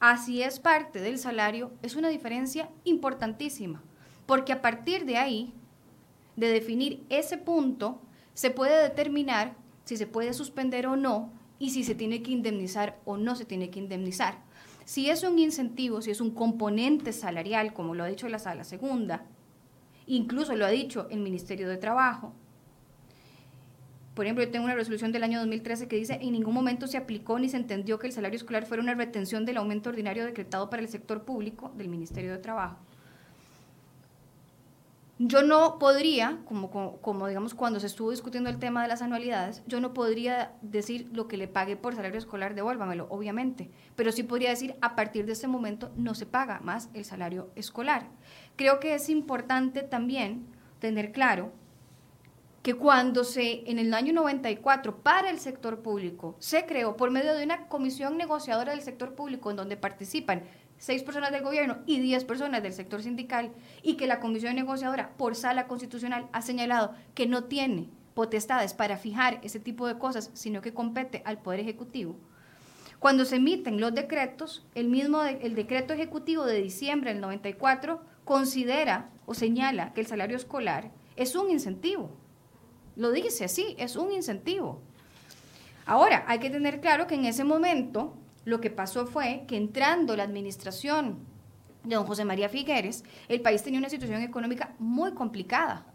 así 0.01 0.43
es 0.43 0.59
parte 0.59 1.01
del 1.01 1.19
salario, 1.19 1.73
es 1.83 1.97
una 1.97 2.09
diferencia 2.09 2.69
importantísima, 2.85 3.83
porque 4.27 4.53
a 4.53 4.63
partir 4.63 5.05
de 5.05 5.17
ahí, 5.17 5.53
de 6.37 6.49
definir 6.49 7.05
ese 7.09 7.39
punto, 7.39 8.01
se 8.35 8.51
puede 8.51 8.83
determinar 8.83 9.57
si 9.85 9.97
se 9.97 10.07
puede 10.07 10.33
suspender 10.33 10.87
o 10.87 10.97
no 10.97 11.33
y 11.59 11.71
si 11.71 11.85
se 11.85 11.95
tiene 11.95 12.23
que 12.23 12.33
indemnizar 12.33 12.99
o 13.05 13.17
no 13.17 13.37
se 13.37 13.45
tiene 13.45 13.71
que 13.71 13.79
indemnizar. 13.79 14.43
Si 14.85 15.09
es 15.09 15.23
un 15.23 15.39
incentivo, 15.39 16.03
si 16.03 16.11
es 16.11 16.21
un 16.21 16.33
componente 16.33 17.13
salarial, 17.13 17.73
como 17.73 17.95
lo 17.95 18.05
ha 18.05 18.09
dicho 18.09 18.29
la 18.29 18.39
sala 18.39 18.65
segunda, 18.65 19.25
incluso 20.07 20.55
lo 20.57 20.67
ha 20.67 20.71
dicho 20.71 21.07
el 21.11 21.21
Ministerio 21.21 21.69
de 21.69 21.77
Trabajo, 21.77 22.35
por 24.15 24.25
ejemplo, 24.25 24.45
yo 24.45 24.51
tengo 24.51 24.65
una 24.65 24.75
resolución 24.75 25.11
del 25.11 25.25
año 25.25 25.41
2013 25.41 25.89
que 25.89 25.97
dice, 25.97 26.19
en 26.21 26.33
ningún 26.33 26.55
momento 26.55 26.87
se 26.87 26.97
aplicó 26.97 27.39
ni 27.39 27.49
se 27.49 27.57
entendió 27.57 27.99
que 27.99 28.07
el 28.07 28.13
salario 28.13 28.37
escolar 28.37 28.65
fuera 28.65 28.83
una 28.83 28.95
retención 28.95 29.45
del 29.45 29.57
aumento 29.57 29.91
ordinario 29.91 30.25
decretado 30.25 30.71
para 30.71 30.83
el 30.83 30.89
sector 30.89 31.25
público 31.25 31.73
del 31.77 31.89
Ministerio 31.89 32.31
de 32.31 32.39
Trabajo. 32.39 32.77
Yo 35.19 35.43
no 35.43 35.79
podría, 35.79 36.41
como, 36.45 36.71
como, 37.01 37.29
digamos 37.29 37.55
cuando 37.55 37.79
se 37.79 37.87
estuvo 37.87 38.11
discutiendo 38.11 38.51
el 38.51 38.59
tema 38.59 38.83
de 38.83 38.89
las 38.89 39.01
anualidades, 39.01 39.63
yo 39.67 39.81
no 39.81 39.95
podría 39.95 40.53
decir 40.61 41.09
lo 41.13 41.29
que 41.29 41.37
le 41.37 41.47
pague 41.47 41.77
por 41.77 41.95
salario 41.95 42.19
escolar, 42.19 42.55
devuélvamelo, 42.55 43.07
obviamente, 43.11 43.71
pero 43.95 44.11
sí 44.11 44.25
podría 44.25 44.51
decir 44.51 44.75
a 44.81 44.97
partir 44.97 45.25
de 45.25 45.33
este 45.33 45.47
momento 45.47 45.93
no 45.97 46.15
se 46.15 46.27
paga 46.27 46.61
más 46.61 46.89
el 46.95 47.05
salario 47.05 47.51
escolar. 47.55 48.09
Creo 48.57 48.81
que 48.81 48.95
es 48.95 49.09
importante 49.09 49.83
también 49.83 50.47
tener 50.81 51.13
claro 51.13 51.53
que 52.65 52.73
cuando 52.73 53.25
se, 53.25 53.71
en 53.71 53.79
el 53.79 53.93
año 53.93 54.15
94, 54.15 55.03
para 55.03 55.29
el 55.29 55.39
sector 55.39 55.83
público, 55.83 56.35
se 56.39 56.65
creó 56.65 56.97
por 56.97 57.11
medio 57.11 57.35
de 57.35 57.45
una 57.45 57.69
comisión 57.69 58.17
negociadora 58.17 58.73
del 58.73 58.81
sector 58.81 59.15
público 59.15 59.51
en 59.51 59.59
donde 59.59 59.77
participan 59.77 60.45
seis 60.79 61.03
personas 61.03 61.31
del 61.31 61.43
gobierno 61.43 61.77
y 61.85 62.01
diez 62.01 62.25
personas 62.25 62.63
del 62.63 62.73
sector 62.73 63.03
sindical, 63.03 63.53
y 63.83 63.99
que 63.99 64.07
la 64.07 64.19
comisión 64.19 64.57
negociadora 64.57 65.11
por 65.19 65.37
sala 65.37 65.67
constitucional 65.67 66.27
ha 66.33 66.41
señalado 66.41 66.95
que 67.15 67.27
no 67.27 67.45
tiene 67.45 67.91
potestades 68.15 68.73
para 68.73 68.97
fijar 68.97 69.41
ese 69.43 69.61
tipo 69.61 69.87
de 69.87 69.99
cosas, 69.99 70.31
sino 70.33 70.63
que 70.63 70.73
compete 70.73 71.21
al 71.27 71.43
Poder 71.43 71.61
Ejecutivo. 71.61 72.17
Cuando 72.99 73.27
se 73.27 73.37
emiten 73.37 73.79
los 73.79 73.95
decretos, 73.95 74.67
el 74.75 74.89
mismo 74.89 75.23
el 75.23 75.55
decreto 75.55 75.93
ejecutivo 75.93 76.47
de 76.47 76.63
diciembre 76.63 77.13
del 77.13 77.21
94 77.21 78.01
considera 78.25 79.11
o 79.27 79.35
señala 79.35 79.93
que 79.93 80.01
el 80.01 80.07
salario 80.07 80.39
escolar 80.39 80.93
es 81.15 81.37
un 81.37 81.51
incentivo. 81.51 82.24
Lo 82.97 83.11
dice 83.11 83.45
así, 83.45 83.75
es 83.79 83.97
un 83.97 84.13
incentivo. 84.13 84.81
Ahora, 85.87 86.25
hay 86.27 86.39
que 86.39 86.51
tener 86.51 86.81
claro 86.81 87.07
que 87.07 87.15
en 87.15 87.25
ese 87.25 87.45
momento 87.45 88.15
lo 88.45 88.61
que 88.61 88.71
pasó 88.71 89.07
fue 89.07 89.45
que 89.47 89.57
entrando 89.57 90.17
la 90.17 90.23
administración 90.23 91.19
de 91.83 91.97
don 91.97 92.07
José 92.07 92.25
María 92.25 92.49
Figueres, 92.49 93.05
el 93.29 93.41
país 93.41 93.63
tenía 93.63 93.79
una 93.79 93.91
situación 93.91 94.23
económica 94.23 94.75
muy 94.79 95.13
complicada. 95.13 95.87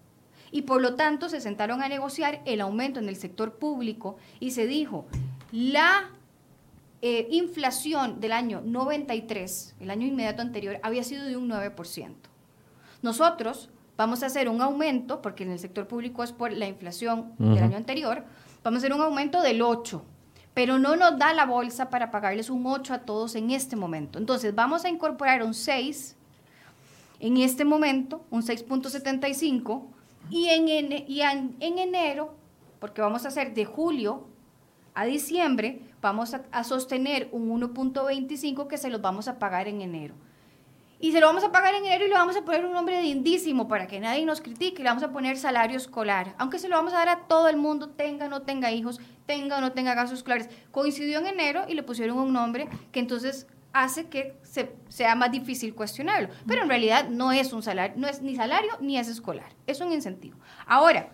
Y 0.52 0.64
por 0.64 0.82
lo 0.82 0.96
tanto 0.96 1.30
se 1.30 1.42
sentaron 1.42 1.82
a 1.82 1.90
negociar 1.90 2.42
el 2.46 2.62
aumento 2.62 3.00
en 3.00 3.08
el 3.08 3.16
sector 3.16 3.58
público 3.58 4.18
y 4.40 4.52
se 4.52 4.68
dijo, 4.68 5.06
la 5.52 6.10
eh, 7.02 7.28
inflación 7.32 8.20
del 8.20 8.34
año 8.34 8.62
93, 8.66 9.76
el 9.80 9.90
año 9.90 10.08
inmediato 10.08 10.42
anterior, 10.42 10.80
había 10.84 11.04
sido 11.04 11.26
de 11.26 11.38
un 11.38 11.50
9%. 11.50 12.14
Nosotros 13.02 13.70
vamos 14.00 14.24
a 14.24 14.28
hacer 14.28 14.48
un 14.48 14.62
aumento, 14.62 15.22
porque 15.22 15.44
en 15.44 15.52
el 15.52 15.60
sector 15.60 15.86
público 15.86 16.24
es 16.24 16.32
por 16.32 16.54
la 16.54 16.66
inflación 16.66 17.34
del 17.38 17.62
año 17.62 17.76
anterior, 17.76 18.24
vamos 18.64 18.78
a 18.78 18.80
hacer 18.80 18.94
un 18.94 19.02
aumento 19.02 19.42
del 19.42 19.60
8%, 19.60 20.02
pero 20.54 20.80
no 20.80 20.96
nos 20.96 21.20
da 21.20 21.34
la 21.34 21.46
bolsa 21.46 21.90
para 21.90 22.10
pagarles 22.10 22.50
un 22.50 22.66
8 22.66 22.94
a 22.94 23.00
todos 23.00 23.36
en 23.36 23.52
este 23.52 23.76
momento. 23.76 24.18
Entonces 24.18 24.56
vamos 24.56 24.86
a 24.86 24.90
incorporar 24.90 25.44
un 25.44 25.54
6 25.54 26.16
en 27.20 27.38
este 27.40 27.66
momento, 27.66 28.24
un 28.30 28.42
6.75, 28.42 29.84
y 30.30 30.48
en, 30.48 30.70
y 31.06 31.22
en 31.22 31.58
enero, 31.60 32.34
porque 32.80 33.02
vamos 33.02 33.26
a 33.26 33.28
hacer 33.28 33.54
de 33.54 33.66
julio 33.66 34.28
a 34.94 35.04
diciembre, 35.04 35.82
vamos 36.02 36.34
a, 36.34 36.64
sostener 36.64 37.28
un 37.34 37.50
1.25 37.50 38.68
que 38.68 38.78
se 38.78 38.90
los 38.90 39.02
vamos 39.02 39.28
a 39.28 39.40
pagar 39.40 39.68
en 39.68 39.82
enero. 39.82 40.16
Y 41.02 41.14
se 41.14 41.22
lo 41.22 41.28
vamos 41.28 41.46
a 41.46 41.52
pagar 41.52 41.74
en 41.76 41.86
enero 41.86 42.06
y 42.06 42.10
le 42.10 42.16
vamos 42.16 42.36
a 42.36 42.44
poner 42.44 42.66
un 42.66 42.74
nombre 42.74 43.02
lindísimo 43.02 43.70
para 43.70 43.88
que 43.88 44.02
nadie 44.02 44.26
nos 44.26 44.42
critique. 44.42 44.84
Le 44.84 44.90
vamos 44.90 45.04
a 45.04 45.12
poner 45.12 45.38
salario 45.38 45.78
escolar. 45.78 46.36
Aunque 46.38 46.60
se 46.60 46.68
lo 46.68 46.76
vamos 46.76 46.94
a 46.94 46.98
dar 46.98 47.10
a 47.10 47.20
todo 47.28 47.48
el 47.48 47.56
mundo, 47.56 47.90
tenga 47.90 48.26
o 48.26 48.30
no 48.30 48.42
tenga 48.42 48.70
hijos, 48.72 49.00
tenga 49.26 49.58
o 49.58 49.62
no 49.62 49.72
tenga 49.72 49.96
gastos 49.96 50.20
escolares. 50.20 50.50
Coincidió 50.72 51.20
en 51.20 51.28
enero 51.28 51.64
y 51.70 51.74
le 51.74 51.84
pusieron 51.84 52.18
un 52.18 52.34
nombre 52.34 52.68
que 52.92 53.00
entonces 53.00 53.48
hace 53.72 54.10
que 54.10 54.38
se, 54.44 54.76
sea 54.90 55.16
más 55.16 55.32
difícil 55.32 55.74
cuestionarlo. 55.74 56.30
Pero 56.46 56.64
en 56.64 56.70
realidad 56.70 57.08
no 57.08 57.32
es 57.32 57.54
un 57.54 57.64
salario, 57.64 57.96
no 57.98 58.10
es 58.10 58.22
ni 58.22 58.36
salario 58.36 58.72
ni 58.82 58.98
es 58.98 59.08
escolar. 59.08 59.56
Es 59.68 59.80
un 59.80 59.94
incentivo. 59.94 60.38
Ahora, 60.66 61.12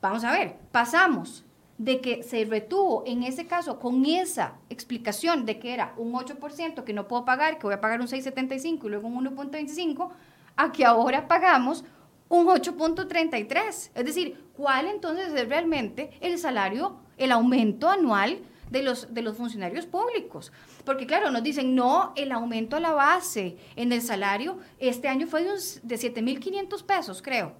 vamos 0.00 0.24
a 0.24 0.32
ver, 0.32 0.56
pasamos 0.72 1.44
de 1.82 2.00
que 2.00 2.22
se 2.22 2.44
retuvo 2.44 3.02
en 3.06 3.24
ese 3.24 3.48
caso 3.48 3.80
con 3.80 4.06
esa 4.06 4.54
explicación 4.70 5.44
de 5.44 5.58
que 5.58 5.74
era 5.74 5.94
un 5.96 6.12
8% 6.12 6.84
que 6.84 6.92
no 6.92 7.08
puedo 7.08 7.24
pagar, 7.24 7.58
que 7.58 7.66
voy 7.66 7.74
a 7.74 7.80
pagar 7.80 8.00
un 8.00 8.06
6,75 8.06 8.84
y 8.84 8.88
luego 8.88 9.08
un 9.08 9.36
1.25, 9.36 10.10
a 10.54 10.70
que 10.70 10.84
ahora 10.84 11.26
pagamos 11.26 11.84
un 12.28 12.46
8.33. 12.46 13.90
Es 13.96 14.04
decir, 14.04 14.44
¿cuál 14.56 14.86
entonces 14.86 15.32
es 15.32 15.48
realmente 15.48 16.10
el 16.20 16.38
salario, 16.38 16.98
el 17.18 17.32
aumento 17.32 17.88
anual 17.88 18.38
de 18.70 18.84
los, 18.84 19.12
de 19.12 19.22
los 19.22 19.36
funcionarios 19.36 19.86
públicos? 19.86 20.52
Porque 20.84 21.04
claro, 21.04 21.32
nos 21.32 21.42
dicen, 21.42 21.74
no, 21.74 22.12
el 22.14 22.30
aumento 22.30 22.76
a 22.76 22.80
la 22.80 22.92
base 22.92 23.56
en 23.74 23.90
el 23.92 24.02
salario 24.02 24.58
este 24.78 25.08
año 25.08 25.26
fue 25.26 25.42
de, 25.42 25.50
de 25.50 25.96
7.500 25.96 26.84
pesos, 26.84 27.22
creo. 27.22 27.54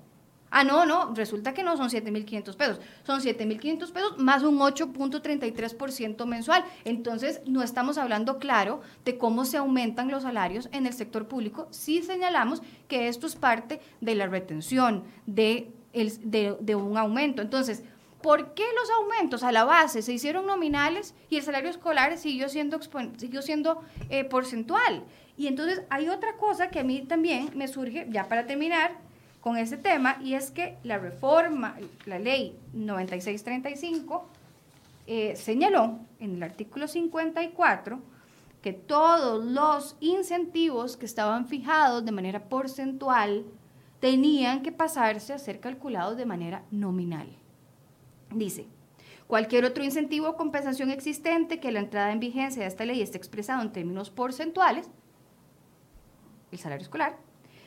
Ah, 0.55 0.65
no, 0.65 0.85
no, 0.85 1.15
resulta 1.15 1.55
que 1.55 1.63
no 1.63 1.79
son 1.79 1.89
7.500 1.89 2.57
pesos, 2.57 2.81
son 3.05 3.21
7.500 3.23 3.91
pesos 3.91 4.19
más 4.19 4.43
un 4.43 4.59
8.33% 4.59 6.27
mensual. 6.27 6.63
Entonces, 6.85 7.41
no 7.47 7.63
estamos 7.63 7.97
hablando 7.97 8.39
claro 8.39 8.83
de 9.07 9.17
cómo 9.17 9.47
se 9.47 9.57
aumentan 9.57 10.11
los 10.11 10.25
salarios 10.25 10.69
en 10.73 10.85
el 10.87 10.93
sector 10.93 11.27
público. 11.27 11.69
Sí 11.71 12.03
señalamos 12.03 12.61
que 12.87 13.09
esto 13.09 13.27
es 13.27 13.35
parte 13.35 13.81
de 14.03 14.15
la 14.15 14.27
retención 14.27 15.05
de, 15.25 15.73
de, 15.95 16.75
un 16.75 16.99
aumento. 16.99 17.41
Entonces, 17.41 17.83
¿por 18.21 18.53
qué 18.53 18.65
los 18.79 18.91
aumentos 18.91 19.43
a 19.45 19.53
la 19.53 19.65
base 19.65 20.03
se 20.03 20.13
hicieron 20.13 20.47
nominales 20.47 21.15
y 21.31 21.37
el 21.37 21.43
salario 21.43 21.71
escolar 21.71 22.19
siguió 22.19 22.51
siendo, 22.51 22.79
siguió 23.17 23.41
siendo 23.41 23.81
eh, 24.11 24.25
porcentual? 24.25 25.03
Y 25.39 25.47
entonces 25.47 25.81
hay 25.89 26.11
otra 26.11 26.37
cosa 26.37 26.69
que 26.69 26.81
a 26.81 26.85
mí 26.85 27.07
también 27.09 27.53
me 27.55 27.69
surge, 27.69 28.07
ya 28.11 28.29
para 28.29 28.47
terminar, 28.47 29.01
con 29.43 29.59
ese 29.59 29.77
tema 29.77 30.17
y 30.23 30.35
es 30.35 30.53
que 30.53 30.79
la 30.85 30.99
reforma, 30.99 31.77
la 32.07 32.19
ley 32.19 32.57
9635, 32.73 34.25
eh, 35.09 35.35
señaló 35.37 35.99
en 36.21 36.37
el 36.37 36.43
artículo 36.45 36.87
54 36.87 37.99
que 38.63 38.73
todos 38.73 39.45
los 39.45 39.97
incentivos 39.99 40.97
que 40.97 41.07
estaban 41.07 41.49
fijados 41.49 42.05
de 42.05 42.13
manera 42.13 42.45
porcentual 42.45 43.45
tenían 43.99 44.63
que 44.63 44.71
pasarse 44.71 45.33
a 45.33 45.39
ser 45.41 45.59
calculados 45.59 46.17
de 46.17 46.25
manera 46.25 46.63
nominal. 46.71 47.27
Dice, 48.31 48.67
cualquier 49.27 49.65
otro 49.65 49.83
incentivo 49.83 50.29
o 50.29 50.37
compensación 50.37 50.91
existente 50.91 51.59
que 51.59 51.73
la 51.73 51.81
entrada 51.81 52.13
en 52.13 52.21
vigencia 52.21 52.63
de 52.63 52.69
esta 52.69 52.85
ley 52.85 53.03
esté 53.03 53.19
expresado 53.19 53.61
en 53.61 53.73
términos 53.73 54.11
porcentuales, 54.11 54.89
el 56.53 56.59
salario 56.59 56.85
escolar, 56.85 57.17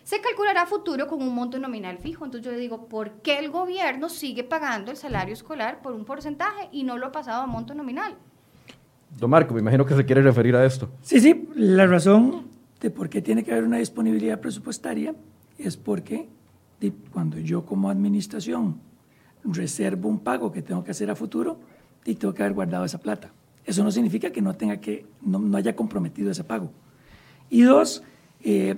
se 0.06 0.22
calculará 0.22 0.62
a 0.62 0.66
futuro 0.66 1.08
con 1.08 1.22
un 1.22 1.36
monto 1.36 1.60
nominal 1.60 1.98
fijo. 1.98 2.24
Entonces 2.24 2.46
yo 2.46 2.52
le 2.52 2.58
digo, 2.58 2.88
¿por 2.88 3.12
qué 3.22 3.40
el 3.40 3.50
gobierno 3.50 4.08
sigue 4.08 4.46
pagando 4.46 4.92
el 4.92 4.98
salario 4.98 5.34
escolar 5.34 5.82
por 5.82 5.94
un 5.94 6.06
porcentaje 6.06 6.70
y 6.72 6.84
no 6.84 6.98
lo 6.98 7.08
ha 7.08 7.12
pasado 7.12 7.42
a 7.42 7.48
monto 7.48 7.74
nominal? 7.74 8.16
Don 9.20 9.30
Marco, 9.30 9.54
me 9.54 9.60
imagino 9.60 9.86
que 9.86 9.96
se 9.96 10.06
quiere 10.06 10.22
referir 10.22 10.56
a 10.56 10.64
esto. 10.64 10.90
Sí, 11.02 11.20
sí, 11.20 11.50
la 11.56 11.86
razón 11.88 12.48
de 12.80 12.90
por 12.90 13.10
qué 13.10 13.22
tiene 13.22 13.44
que 13.44 13.52
haber 13.52 13.66
una 13.66 13.78
disponibilidad 13.78 14.40
presupuestaria 14.40 15.14
es 15.58 15.76
porque 15.76 16.30
cuando 17.12 17.40
yo 17.40 17.66
como 17.66 17.90
administración 17.90 18.80
reservo 19.44 20.08
un 20.08 20.20
pago 20.20 20.52
que 20.52 20.62
tengo 20.62 20.84
que 20.84 20.92
hacer 20.92 21.10
a 21.10 21.16
futuro, 21.16 21.60
y 22.06 22.16
tengo 22.16 22.34
que 22.34 22.44
haber 22.44 22.54
guardado 22.54 22.86
esa 22.86 23.00
plata. 23.00 23.32
Eso 23.66 23.84
no 23.84 23.92
significa 23.92 24.30
que 24.30 24.42
no 24.42 24.54
tenga 24.54 24.78
que, 24.78 25.08
no, 25.22 25.58
haya 25.58 25.76
comprometido 25.76 26.30
ese 26.30 26.44
pago. 26.44 26.72
Y 27.50 27.64
dos, 27.64 28.04
eh, 28.44 28.76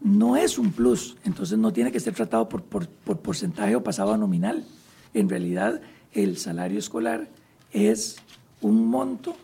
no 0.00 0.36
es 0.36 0.58
un 0.58 0.72
plus, 0.72 1.16
entonces 1.24 1.58
no 1.58 1.72
tiene 1.72 1.90
que 1.90 2.00
ser 2.00 2.14
tratado 2.14 2.48
por, 2.48 2.62
porcentaje 2.62 3.74
o 3.76 3.82
pasado 3.82 4.12
a 4.12 4.16
nominal. 4.16 4.64
En 5.14 5.28
realidad, 5.28 5.80
el 6.12 6.36
salario 6.38 6.78
escolar 6.78 7.28
es 7.72 8.16
un 8.60 8.86
monto 8.86 9.36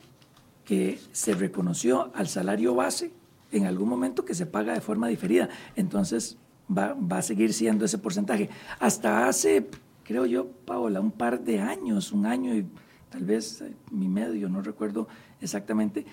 que 0.65 0.99
se 1.13 1.35
reconoció 1.35 2.11
al 2.15 2.29
salario 2.29 2.75
base 2.75 3.11
en 3.53 3.67
algún 3.67 3.89
momento 3.89 4.25
que 4.25 4.35
se 4.35 4.47
paga 4.47 4.75
de 4.75 4.81
forma 4.81 5.09
diferida. 5.09 5.49
Entonces, 5.77 6.39
va, 6.71 6.95
va 6.95 7.19
a 7.19 7.23
seguir 7.23 7.53
siendo 7.53 7.85
ese 7.85 7.99
porcentaje. 7.99 8.49
Hasta 8.79 9.29
hace, 9.29 9.69
creo 10.05 10.27
yo, 10.27 10.47
Paola, 10.65 11.01
un 11.01 11.13
par 11.13 11.41
de 11.41 11.61
años, 11.61 12.13
un 12.13 12.27
año 12.27 12.55
y 12.55 12.67
tal 13.11 13.25
vez 13.25 13.61
eh, 13.61 13.75
mi 13.91 14.09
medio, 14.09 14.49
no 14.49 14.63
recuerdo 14.63 15.09
exactamente, 15.41 16.07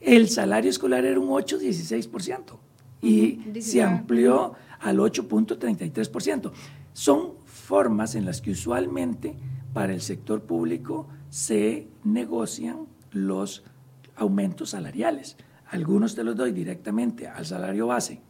el 0.00 0.28
salario 0.28 0.70
escolar 0.70 1.04
era 1.04 1.18
un 1.18 1.28
8-16% 1.28 2.58
y 3.06 3.60
se 3.60 3.82
amplió 3.82 4.54
al 4.80 4.98
8.33%. 4.98 6.50
Son 6.92 7.34
formas 7.44 8.14
en 8.14 8.24
las 8.24 8.40
que 8.40 8.50
usualmente 8.50 9.36
para 9.72 9.92
el 9.92 10.00
sector 10.00 10.42
público 10.42 11.06
se 11.30 11.86
negocian 12.02 12.86
los 13.12 13.62
aumentos 14.16 14.70
salariales. 14.70 15.36
Algunos 15.68 16.14
te 16.14 16.24
los 16.24 16.36
doy 16.36 16.52
directamente 16.52 17.28
al 17.28 17.46
salario 17.46 17.86
base 17.86 18.20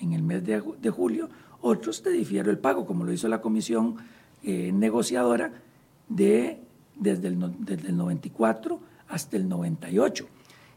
en 0.00 0.12
el 0.12 0.22
mes 0.22 0.44
de, 0.44 0.90
julio, 0.90 1.28
otros 1.60 2.02
te 2.02 2.10
difiero 2.10 2.50
el 2.50 2.58
pago, 2.58 2.84
como 2.86 3.04
lo 3.04 3.12
hizo 3.12 3.28
la 3.28 3.40
comisión 3.40 3.96
eh, 4.42 4.70
negociadora 4.72 5.52
de, 6.08 6.60
desde, 6.96 7.28
el, 7.28 7.54
desde 7.58 7.88
el 7.88 7.96
94 7.96 8.80
hasta 9.08 9.36
el 9.36 9.48
98. 9.48 10.26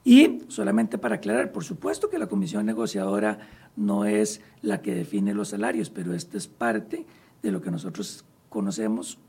Y 0.03 0.41
solamente 0.47 0.97
para 0.97 1.15
aclarar, 1.15 1.51
por 1.51 1.63
supuesto 1.63 2.09
que 2.09 2.19
la 2.19 2.27
comisión 2.27 2.65
negociadora 2.65 3.39
no 3.75 4.05
es 4.05 4.41
la 4.61 4.81
que 4.81 4.95
define 4.95 5.33
los 5.33 5.49
salarios, 5.49 5.89
pero 5.89 6.13
esta 6.13 6.37
es 6.37 6.47
parte 6.47 7.05
de 7.41 7.51
lo 7.51 7.61
que 7.61 7.71
nosotros 7.71 8.25
conocemos 8.49 9.19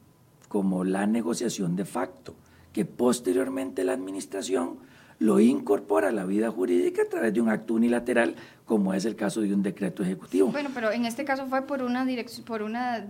como 0.48 0.84
la 0.84 1.06
negociación 1.06 1.76
de 1.76 1.84
facto, 1.84 2.34
que 2.72 2.84
posteriormente 2.84 3.84
la 3.84 3.92
administración 3.92 4.78
lo 5.18 5.40
incorpora 5.40 6.08
a 6.08 6.12
la 6.12 6.24
vida 6.24 6.50
jurídica 6.50 7.02
a 7.02 7.08
través 7.08 7.34
de 7.34 7.40
un 7.40 7.48
acto 7.48 7.74
unilateral, 7.74 8.36
como 8.64 8.94
es 8.94 9.04
el 9.04 9.16
caso 9.16 9.40
de 9.40 9.52
un 9.52 9.62
decreto 9.62 10.02
ejecutivo. 10.02 10.48
Bueno, 10.48 10.70
pero 10.72 10.92
en 10.92 11.04
este 11.04 11.24
caso 11.24 11.46
fue 11.46 11.66
por 11.66 11.82
una 11.82 12.06
por 12.46 12.62
una, 12.62 13.06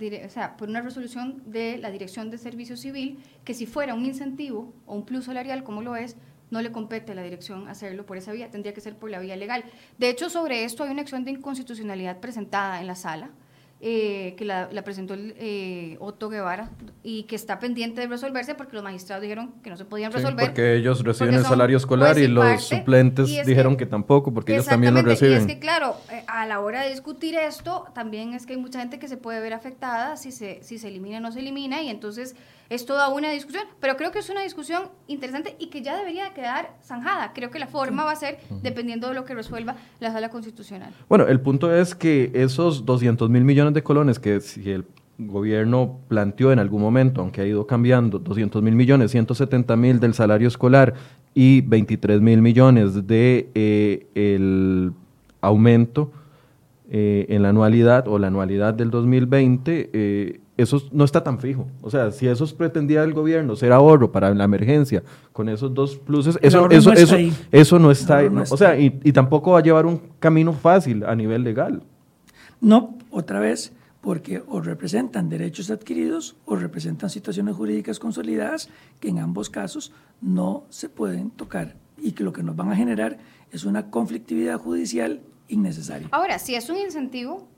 por 0.56 0.68
una 0.68 0.80
resolución 0.80 1.42
de 1.46 1.78
la 1.78 1.90
Dirección 1.90 2.30
de 2.30 2.38
Servicio 2.38 2.76
Civil 2.76 3.18
que 3.44 3.54
si 3.54 3.66
fuera 3.66 3.94
un 3.94 4.06
incentivo 4.06 4.72
o 4.86 4.94
un 4.94 5.04
plus 5.04 5.26
salarial 5.26 5.64
como 5.64 5.82
lo 5.82 5.96
es, 5.96 6.16
no 6.50 6.62
le 6.62 6.72
compete 6.72 7.12
a 7.12 7.14
la 7.14 7.22
dirección 7.22 7.68
hacerlo 7.68 8.06
por 8.06 8.16
esa 8.16 8.32
vía, 8.32 8.50
tendría 8.50 8.74
que 8.74 8.80
ser 8.80 8.96
por 8.96 9.10
la 9.10 9.18
vía 9.18 9.36
legal. 9.36 9.64
De 9.98 10.08
hecho, 10.08 10.30
sobre 10.30 10.64
esto 10.64 10.84
hay 10.84 10.90
una 10.90 11.02
acción 11.02 11.24
de 11.24 11.32
inconstitucionalidad 11.32 12.18
presentada 12.18 12.80
en 12.80 12.86
la 12.86 12.94
sala. 12.94 13.30
Eh, 13.80 14.34
que 14.36 14.44
la, 14.44 14.68
presentó 14.84 15.14
el, 15.14 15.36
eh, 15.38 15.96
Otto 16.00 16.28
Guevara 16.28 16.68
y 17.04 17.22
que 17.24 17.36
está 17.36 17.60
pendiente 17.60 18.00
de 18.00 18.08
resolverse 18.08 18.56
porque 18.56 18.74
los 18.74 18.82
magistrados 18.82 19.22
dijeron 19.22 19.52
que 19.62 19.70
no 19.70 19.76
se 19.76 19.84
podían 19.84 20.10
resolver. 20.10 20.46
porque 20.46 20.74
ellos 20.74 21.04
reciben 21.04 21.34
el 21.34 21.44
salario 21.44 21.76
escolar 21.76 22.18
y, 22.18 22.26
los 22.26 22.64
suplentes 22.64 23.28
dijeron 23.46 23.76
que, 23.76 23.86
tampoco 23.86 24.34
porque 24.34 24.54
ellos 24.54 24.66
también 24.66 24.94
lo 24.94 25.02
reciben. 25.02 25.34
Y 25.34 25.36
es 25.36 25.46
que 25.46 25.60
claro, 25.60 25.94
eh, 26.10 26.24
a 26.26 26.44
la 26.46 26.58
hora 26.58 26.82
de 26.82 26.90
discutir 26.90 27.36
esto, 27.36 27.86
también 27.94 28.34
es 28.34 28.46
que 28.46 28.54
hay 28.54 28.58
mucha 28.58 28.80
gente 28.80 28.98
que 28.98 29.06
se 29.06 29.16
puede 29.16 29.38
ver 29.38 29.54
afectada 29.54 30.16
si 30.16 30.32
se, 30.32 30.58
si 30.64 30.78
se 30.78 30.88
elimina 30.88 31.18
o 31.18 31.20
no 31.20 31.30
se 31.30 31.38
elimina 31.38 31.80
y 31.80 31.88
entonces 31.88 32.34
es 32.70 32.84
toda 32.86 33.08
una 33.08 33.30
discusión, 33.30 33.64
pero 33.80 33.96
creo 33.96 34.12
que 34.12 34.18
es 34.18 34.28
una 34.28 34.42
discusión 34.42 34.84
interesante 35.06 35.56
y 35.58 35.68
que 35.68 35.82
ya 35.82 35.96
debería 35.96 36.34
quedar 36.34 36.76
zanjada. 36.82 37.32
Creo 37.32 37.50
que 37.50 37.58
la 37.58 37.66
forma 37.66 38.04
va 38.04 38.12
a 38.12 38.16
ser 38.16 38.38
dependiendo 38.62 39.08
de 39.08 39.14
lo 39.14 39.24
que 39.24 39.34
resuelva 39.34 39.76
la 40.00 40.12
sala 40.12 40.28
constitucional. 40.28 40.92
Bueno, 41.08 41.26
el 41.26 41.40
punto 41.40 41.74
es 41.74 41.94
que 41.94 42.30
esos 42.34 42.84
200 42.84 43.30
mil 43.30 43.44
millones 43.44 43.74
de 43.74 43.82
colones 43.82 44.18
que 44.18 44.40
si 44.40 44.70
el 44.70 44.84
gobierno 45.18 45.98
planteó 46.08 46.52
en 46.52 46.60
algún 46.60 46.80
momento, 46.80 47.20
aunque 47.20 47.40
ha 47.40 47.46
ido 47.46 47.66
cambiando, 47.66 48.18
200 48.18 48.62
mil 48.62 48.74
millones, 48.74 49.10
170 49.10 49.76
mil 49.76 49.98
del 49.98 50.14
salario 50.14 50.46
escolar 50.46 50.94
y 51.34 51.62
23 51.62 52.20
mil 52.20 52.40
millones 52.40 53.06
de 53.06 53.50
eh, 53.54 54.06
el 54.14 54.92
aumento 55.40 56.12
eh, 56.90 57.26
en 57.28 57.42
la 57.42 57.50
anualidad 57.50 58.06
o 58.08 58.18
la 58.18 58.28
anualidad 58.28 58.74
del 58.74 58.90
2020, 58.90 59.90
eh, 59.92 60.40
eso 60.58 60.82
no 60.92 61.04
está 61.04 61.22
tan 61.22 61.38
fijo. 61.38 61.66
O 61.80 61.88
sea, 61.88 62.10
si 62.10 62.26
eso 62.26 62.44
pretendía 62.56 63.02
el 63.04 63.14
gobierno, 63.14 63.56
ser 63.56 63.72
ahorro 63.72 64.10
para 64.10 64.34
la 64.34 64.44
emergencia, 64.44 65.02
con 65.32 65.48
esos 65.48 65.72
dos 65.72 65.96
pluses, 65.96 66.36
eso, 66.42 66.68
eso, 66.68 66.92
eso, 66.92 67.16
eso 67.50 67.78
no 67.78 67.90
está 67.92 68.18
ahí. 68.18 68.28
o 68.50 68.56
sea, 68.56 68.78
y, 68.78 68.90
tampoco 69.12 69.52
va 69.52 69.60
a 69.60 69.62
llevar 69.62 69.86
un 69.86 70.00
camino 70.18 70.52
fácil 70.52 71.04
a 71.04 71.14
nivel 71.14 71.44
legal. 71.44 71.82
No, 72.60 72.98
otra 73.10 73.38
vez, 73.38 73.72
porque 74.00 74.42
o 74.48 74.60
representan 74.60 75.28
derechos 75.28 75.70
adquiridos 75.70 76.34
o 76.44 76.56
representan 76.56 77.08
situaciones 77.08 77.54
jurídicas 77.54 78.00
consolidadas 78.00 78.68
que 78.98 79.08
en 79.08 79.20
ambos 79.20 79.50
casos 79.50 79.92
no 80.20 80.64
se 80.70 80.88
pueden 80.88 81.30
tocar 81.30 81.76
y 81.96 82.12
que 82.12 82.24
lo 82.24 82.32
que 82.32 82.42
nos 82.42 82.56
van 82.56 82.72
a 82.72 82.76
generar 82.76 83.18
es 83.52 83.64
una 83.64 83.90
conflictividad 83.90 84.58
judicial 84.58 85.20
innecesaria. 85.46 86.08
Ahora, 86.10 86.38
si 86.40 86.56
es 86.56 86.68
un 86.68 86.78
incentivo, 86.78 87.48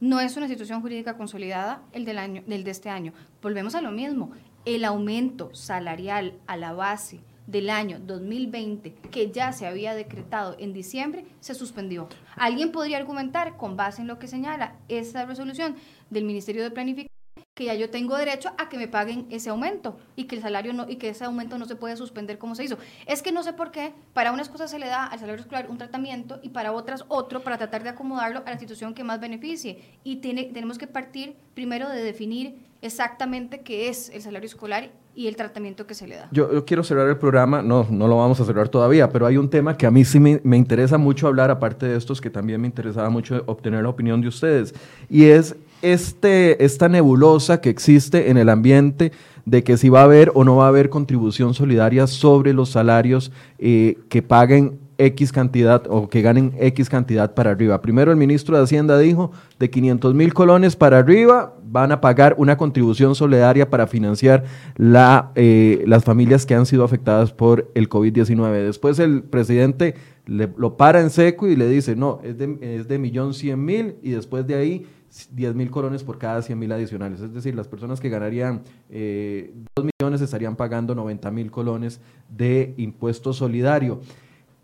no 0.00 0.20
es 0.20 0.36
una 0.36 0.48
situación 0.48 0.80
jurídica 0.82 1.16
consolidada 1.16 1.82
el 1.92 2.04
del, 2.04 2.18
año, 2.18 2.42
del 2.46 2.64
de 2.64 2.70
este 2.70 2.90
año. 2.90 3.12
Volvemos 3.42 3.74
a 3.74 3.80
lo 3.80 3.90
mismo. 3.90 4.32
El 4.64 4.84
aumento 4.84 5.54
salarial 5.54 6.34
a 6.46 6.56
la 6.56 6.72
base 6.72 7.20
del 7.46 7.70
año 7.70 8.00
2020, 8.00 8.94
que 9.10 9.30
ya 9.30 9.52
se 9.52 9.66
había 9.66 9.94
decretado 9.94 10.56
en 10.58 10.72
diciembre, 10.72 11.24
se 11.40 11.54
suspendió. 11.54 12.08
Alguien 12.34 12.72
podría 12.72 12.98
argumentar, 12.98 13.56
con 13.56 13.76
base 13.76 14.02
en 14.02 14.08
lo 14.08 14.18
que 14.18 14.26
señala 14.26 14.76
esa 14.88 15.24
resolución 15.24 15.76
del 16.10 16.24
Ministerio 16.24 16.62
de 16.62 16.72
Planificación, 16.72 17.15
que 17.56 17.64
ya 17.64 17.74
yo 17.74 17.88
tengo 17.88 18.18
derecho 18.18 18.50
a 18.58 18.68
que 18.68 18.76
me 18.76 18.86
paguen 18.86 19.26
ese 19.30 19.48
aumento 19.48 19.96
y 20.14 20.24
que 20.24 20.36
el 20.36 20.42
salario 20.42 20.74
no 20.74 20.84
y 20.86 20.96
que 20.96 21.08
ese 21.08 21.24
aumento 21.24 21.56
no 21.56 21.64
se 21.64 21.74
puede 21.74 21.96
suspender 21.96 22.36
como 22.36 22.54
se 22.54 22.64
hizo. 22.64 22.76
Es 23.06 23.22
que 23.22 23.32
no 23.32 23.42
sé 23.42 23.54
por 23.54 23.70
qué, 23.70 23.94
para 24.12 24.30
unas 24.30 24.50
cosas 24.50 24.70
se 24.70 24.78
le 24.78 24.86
da 24.86 25.06
al 25.06 25.18
salario 25.18 25.40
escolar 25.40 25.70
un 25.70 25.78
tratamiento 25.78 26.38
y 26.42 26.50
para 26.50 26.72
otras 26.72 27.06
otro 27.08 27.40
para 27.40 27.56
tratar 27.56 27.82
de 27.82 27.88
acomodarlo 27.88 28.42
a 28.44 28.50
la 28.50 28.58
situación 28.58 28.92
que 28.92 29.04
más 29.04 29.20
beneficie 29.20 29.78
y 30.04 30.16
tiene, 30.16 30.44
tenemos 30.44 30.76
que 30.76 30.86
partir 30.86 31.34
primero 31.54 31.88
de 31.88 32.02
definir 32.02 32.58
exactamente 32.82 33.62
qué 33.62 33.88
es 33.88 34.10
el 34.10 34.20
salario 34.20 34.46
escolar 34.46 34.90
y 35.14 35.26
el 35.26 35.34
tratamiento 35.34 35.86
que 35.86 35.94
se 35.94 36.06
le 36.06 36.16
da. 36.16 36.28
Yo, 36.32 36.66
quiero 36.66 36.84
cerrar 36.84 37.08
el 37.08 37.16
programa, 37.16 37.62
no, 37.62 37.86
no 37.88 38.06
lo 38.06 38.18
vamos 38.18 38.38
a 38.38 38.44
cerrar 38.44 38.68
todavía, 38.68 39.08
pero 39.08 39.24
hay 39.24 39.38
un 39.38 39.48
tema 39.48 39.78
que 39.78 39.86
a 39.86 39.90
mí 39.90 40.04
sí 40.04 40.20
me, 40.20 40.42
me, 40.44 40.58
interesa 40.58 40.98
mucho 40.98 41.26
hablar, 41.26 41.50
aparte 41.50 41.86
de 41.86 41.96
estos 41.96 42.20
que 42.20 42.28
también 42.28 42.60
me 42.60 42.66
interesaba 42.66 43.08
mucho 43.08 43.42
obtener 43.46 43.82
la 43.82 43.88
opinión 43.88 44.20
de 44.20 44.28
ustedes, 44.28 44.74
y 45.08 45.24
es 45.24 45.56
este, 45.82 46.64
esta 46.64 46.88
nebulosa 46.88 47.60
que 47.60 47.70
existe 47.70 48.30
en 48.30 48.36
el 48.36 48.48
ambiente 48.48 49.12
de 49.44 49.62
que 49.62 49.76
si 49.76 49.88
va 49.88 50.00
a 50.00 50.04
haber 50.04 50.32
o 50.34 50.44
no 50.44 50.56
va 50.56 50.64
a 50.66 50.68
haber 50.68 50.90
contribución 50.90 51.54
solidaria 51.54 52.06
sobre 52.06 52.52
los 52.52 52.70
salarios 52.70 53.30
eh, 53.58 53.98
que 54.08 54.22
paguen 54.22 54.78
X 54.98 55.30
cantidad 55.30 55.84
o 55.88 56.08
que 56.08 56.22
ganen 56.22 56.54
X 56.58 56.88
cantidad 56.88 57.34
para 57.34 57.50
arriba. 57.50 57.80
Primero 57.82 58.10
el 58.10 58.16
ministro 58.16 58.56
de 58.56 58.64
Hacienda 58.64 58.98
dijo 58.98 59.30
de 59.58 59.70
500 59.70 60.14
mil 60.14 60.32
colones 60.34 60.74
para 60.74 60.98
arriba 60.98 61.54
van 61.64 61.92
a 61.92 62.00
pagar 62.00 62.34
una 62.38 62.56
contribución 62.56 63.14
solidaria 63.14 63.68
para 63.68 63.86
financiar 63.86 64.44
la, 64.76 65.32
eh, 65.34 65.84
las 65.86 66.04
familias 66.04 66.46
que 66.46 66.54
han 66.54 66.66
sido 66.66 66.84
afectadas 66.84 67.32
por 67.32 67.70
el 67.74 67.88
COVID-19. 67.88 68.64
Después 68.64 68.98
el 68.98 69.22
presidente 69.22 69.94
lo 70.26 70.76
para 70.76 71.00
en 71.00 71.10
seco 71.10 71.46
y 71.46 71.54
le 71.54 71.68
dice, 71.68 71.94
no, 71.94 72.20
es 72.24 72.38
de, 72.38 72.58
es 72.60 72.88
de 72.88 72.98
millón 72.98 73.34
cien 73.34 73.64
mil 73.64 73.96
y 74.02 74.10
después 74.10 74.46
de 74.46 74.54
ahí 74.54 74.86
10 75.30 75.54
mil 75.54 75.70
colones 75.70 76.04
por 76.04 76.18
cada 76.18 76.42
100 76.42 76.58
mil 76.58 76.72
adicionales. 76.72 77.20
Es 77.20 77.32
decir, 77.32 77.54
las 77.54 77.68
personas 77.68 78.00
que 78.00 78.08
ganarían 78.08 78.62
eh, 78.90 79.54
2 79.76 79.86
millones 80.00 80.20
estarían 80.20 80.56
pagando 80.56 80.94
90 80.94 81.30
mil 81.30 81.50
colones 81.50 82.00
de 82.28 82.74
impuesto 82.76 83.32
solidario. 83.32 84.00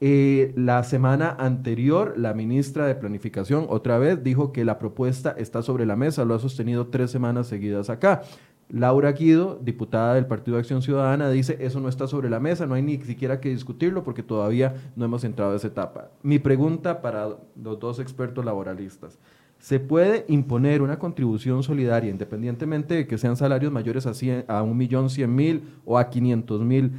Eh, 0.05 0.53
la 0.57 0.83
semana 0.83 1.37
anterior, 1.39 2.15
la 2.17 2.35
ministra 2.35 2.87
de 2.87 2.97
Planificación 2.97 3.67
otra 3.69 3.99
vez 3.99 4.25
dijo 4.25 4.53
que 4.53 4.65
la 4.65 4.81
propuesta 4.81 5.31
está 5.39 5.63
sobre 5.63 5.87
la 5.87 5.95
mesa, 5.95 6.25
lo 6.25 6.35
ha 6.35 6.41
sostenido 6.41 6.89
tres 6.89 7.13
semanas 7.13 7.47
seguidas 7.47 7.89
acá. 7.89 8.23
Laura 8.69 9.13
Guido, 9.13 9.61
diputada 9.63 10.15
del 10.15 10.27
Partido 10.27 10.57
de 10.57 10.63
Acción 10.63 10.83
Ciudadana, 10.83 11.31
dice, 11.31 11.59
eso 11.61 11.79
no 11.79 11.89
está 11.89 12.09
sobre 12.09 12.31
la 12.31 12.41
mesa, 12.41 12.67
no 12.67 12.75
hay 12.75 12.83
ni 12.83 12.99
siquiera 13.03 13.39
que 13.39 13.51
discutirlo 13.51 14.03
porque 14.03 14.23
todavía 14.23 14.75
no 14.97 15.05
hemos 15.05 15.25
entrado 15.25 15.53
a 15.53 15.57
esa 15.57 15.69
etapa. 15.69 16.11
Mi 16.23 16.39
pregunta 16.39 17.01
para 17.01 17.37
los 17.55 17.79
dos 17.79 18.01
expertos 18.01 18.45
laboralistas, 18.45 19.19
se 19.63 19.79
puede 19.79 20.25
imponer 20.27 20.83
una 20.83 20.99
contribución 20.99 21.63
solidaria, 21.63 22.11
independientemente 22.11 22.95
de 22.95 23.07
que 23.07 23.17
sean 23.17 23.37
salarios 23.37 23.71
mayores 23.71 24.07
a, 24.07 24.13
100, 24.13 24.47
a 24.49 24.65
1.100.000 24.65 25.61
o 25.85 25.99
a 25.99 26.11
500.000, 26.11 26.91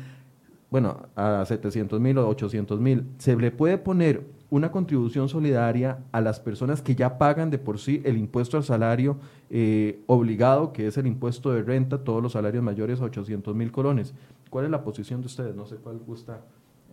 bueno, 0.71 1.01
a 1.13 1.43
700.000 1.43 2.17
o 2.19 2.33
800.000. 2.33 3.03
Se 3.17 3.35
le 3.35 3.51
puede 3.51 3.77
poner 3.77 4.23
una 4.49 4.71
contribución 4.71 5.27
solidaria 5.27 6.05
a 6.13 6.21
las 6.21 6.39
personas 6.39 6.81
que 6.81 6.95
ya 6.95 7.17
pagan 7.17 7.49
de 7.49 7.57
por 7.57 7.79
sí 7.79 8.01
el 8.05 8.15
impuesto 8.15 8.55
al 8.55 8.63
salario 8.63 9.17
eh, 9.49 10.01
obligado, 10.07 10.71
que 10.71 10.87
es 10.87 10.97
el 10.97 11.05
impuesto 11.05 11.51
de 11.51 11.63
renta, 11.63 11.97
todos 12.05 12.23
los 12.23 12.31
salarios 12.31 12.63
mayores 12.63 13.01
a 13.01 13.03
800.000 13.03 13.71
colones. 13.71 14.13
¿Cuál 14.49 14.63
es 14.63 14.71
la 14.71 14.85
posición 14.85 15.19
de 15.19 15.27
ustedes? 15.27 15.53
No 15.53 15.65
sé 15.65 15.75
cuál 15.75 15.99
gusta 15.99 16.39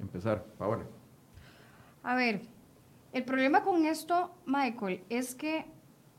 empezar. 0.00 0.44
Favor. 0.58 0.80
A 2.02 2.16
ver, 2.16 2.40
el 3.12 3.24
problema 3.24 3.62
con 3.62 3.86
esto, 3.86 4.30
Michael, 4.46 5.02
es 5.08 5.34
que 5.34 5.66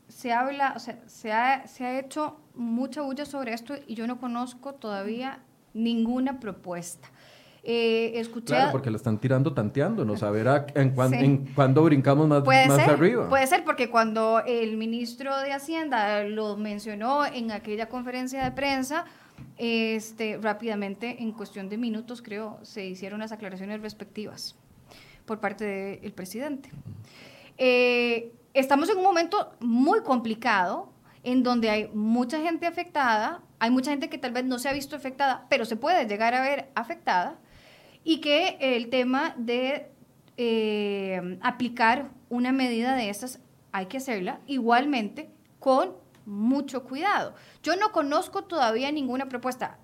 se 0.08 0.32
habla, 0.32 0.74
o 0.76 0.78
sea, 0.78 0.98
se 1.06 1.32
ha, 1.32 1.66
se 1.66 1.84
ha 1.84 1.98
hecho 1.98 2.36
mucha 2.54 3.00
bulla 3.00 3.24
sobre 3.24 3.54
esto 3.54 3.74
y 3.86 3.94
yo 3.94 4.06
no 4.06 4.20
conozco 4.20 4.74
todavía 4.74 5.40
ninguna 5.72 6.38
propuesta. 6.38 7.08
Eh, 7.64 8.18
escuché 8.18 8.54
claro, 8.54 8.72
porque 8.72 8.90
la 8.90 8.96
están 8.96 9.18
tirando 9.18 9.54
tanteando, 9.54 10.04
no 10.04 10.16
saber 10.16 10.48
en, 10.74 10.94
en 11.14 11.46
cuándo 11.54 11.84
brincamos 11.84 12.26
más, 12.26 12.44
más 12.44 12.88
arriba. 12.88 13.28
Puede 13.28 13.46
ser, 13.46 13.64
porque 13.64 13.88
cuando 13.88 14.42
el 14.44 14.76
ministro 14.76 15.38
de 15.38 15.52
Hacienda 15.52 16.24
lo 16.24 16.56
mencionó 16.56 17.24
en 17.24 17.52
aquella 17.52 17.88
conferencia 17.88 18.42
de 18.42 18.50
prensa, 18.50 19.04
este, 19.58 20.38
rápidamente, 20.42 21.22
en 21.22 21.30
cuestión 21.30 21.68
de 21.68 21.78
minutos, 21.78 22.20
creo, 22.20 22.58
se 22.62 22.84
hicieron 22.84 23.20
las 23.20 23.30
aclaraciones 23.30 23.80
respectivas 23.80 24.56
por 25.24 25.40
parte 25.40 26.00
del 26.02 26.12
presidente. 26.12 26.70
Eh, 27.58 28.32
estamos 28.54 28.88
en 28.90 28.98
un 28.98 29.04
momento 29.04 29.52
muy 29.60 30.02
complicado 30.02 30.92
en 31.22 31.42
donde 31.42 31.70
hay 31.70 31.88
mucha 31.88 32.40
gente 32.40 32.66
afectada, 32.66 33.42
hay 33.58 33.70
mucha 33.70 33.90
gente 33.90 34.08
que 34.08 34.18
tal 34.18 34.32
vez 34.32 34.44
no 34.44 34.58
se 34.58 34.68
ha 34.68 34.72
visto 34.72 34.96
afectada, 34.96 35.46
pero 35.48 35.64
se 35.64 35.76
puede 35.76 36.06
llegar 36.06 36.34
a 36.34 36.42
ver 36.42 36.70
afectada, 36.74 37.38
y 38.04 38.20
que 38.20 38.56
el 38.60 38.90
tema 38.90 39.34
de 39.36 39.88
eh, 40.36 41.38
aplicar 41.40 42.10
una 42.28 42.52
medida 42.52 42.96
de 42.96 43.10
estas 43.10 43.38
hay 43.70 43.86
que 43.86 43.98
hacerla 43.98 44.40
igualmente 44.46 45.30
con 45.58 45.94
mucho 46.26 46.84
cuidado. 46.84 47.34
Yo 47.62 47.76
no 47.76 47.92
conozco 47.92 48.44
todavía 48.44 48.90
ninguna 48.90 49.28
propuesta. 49.28 49.78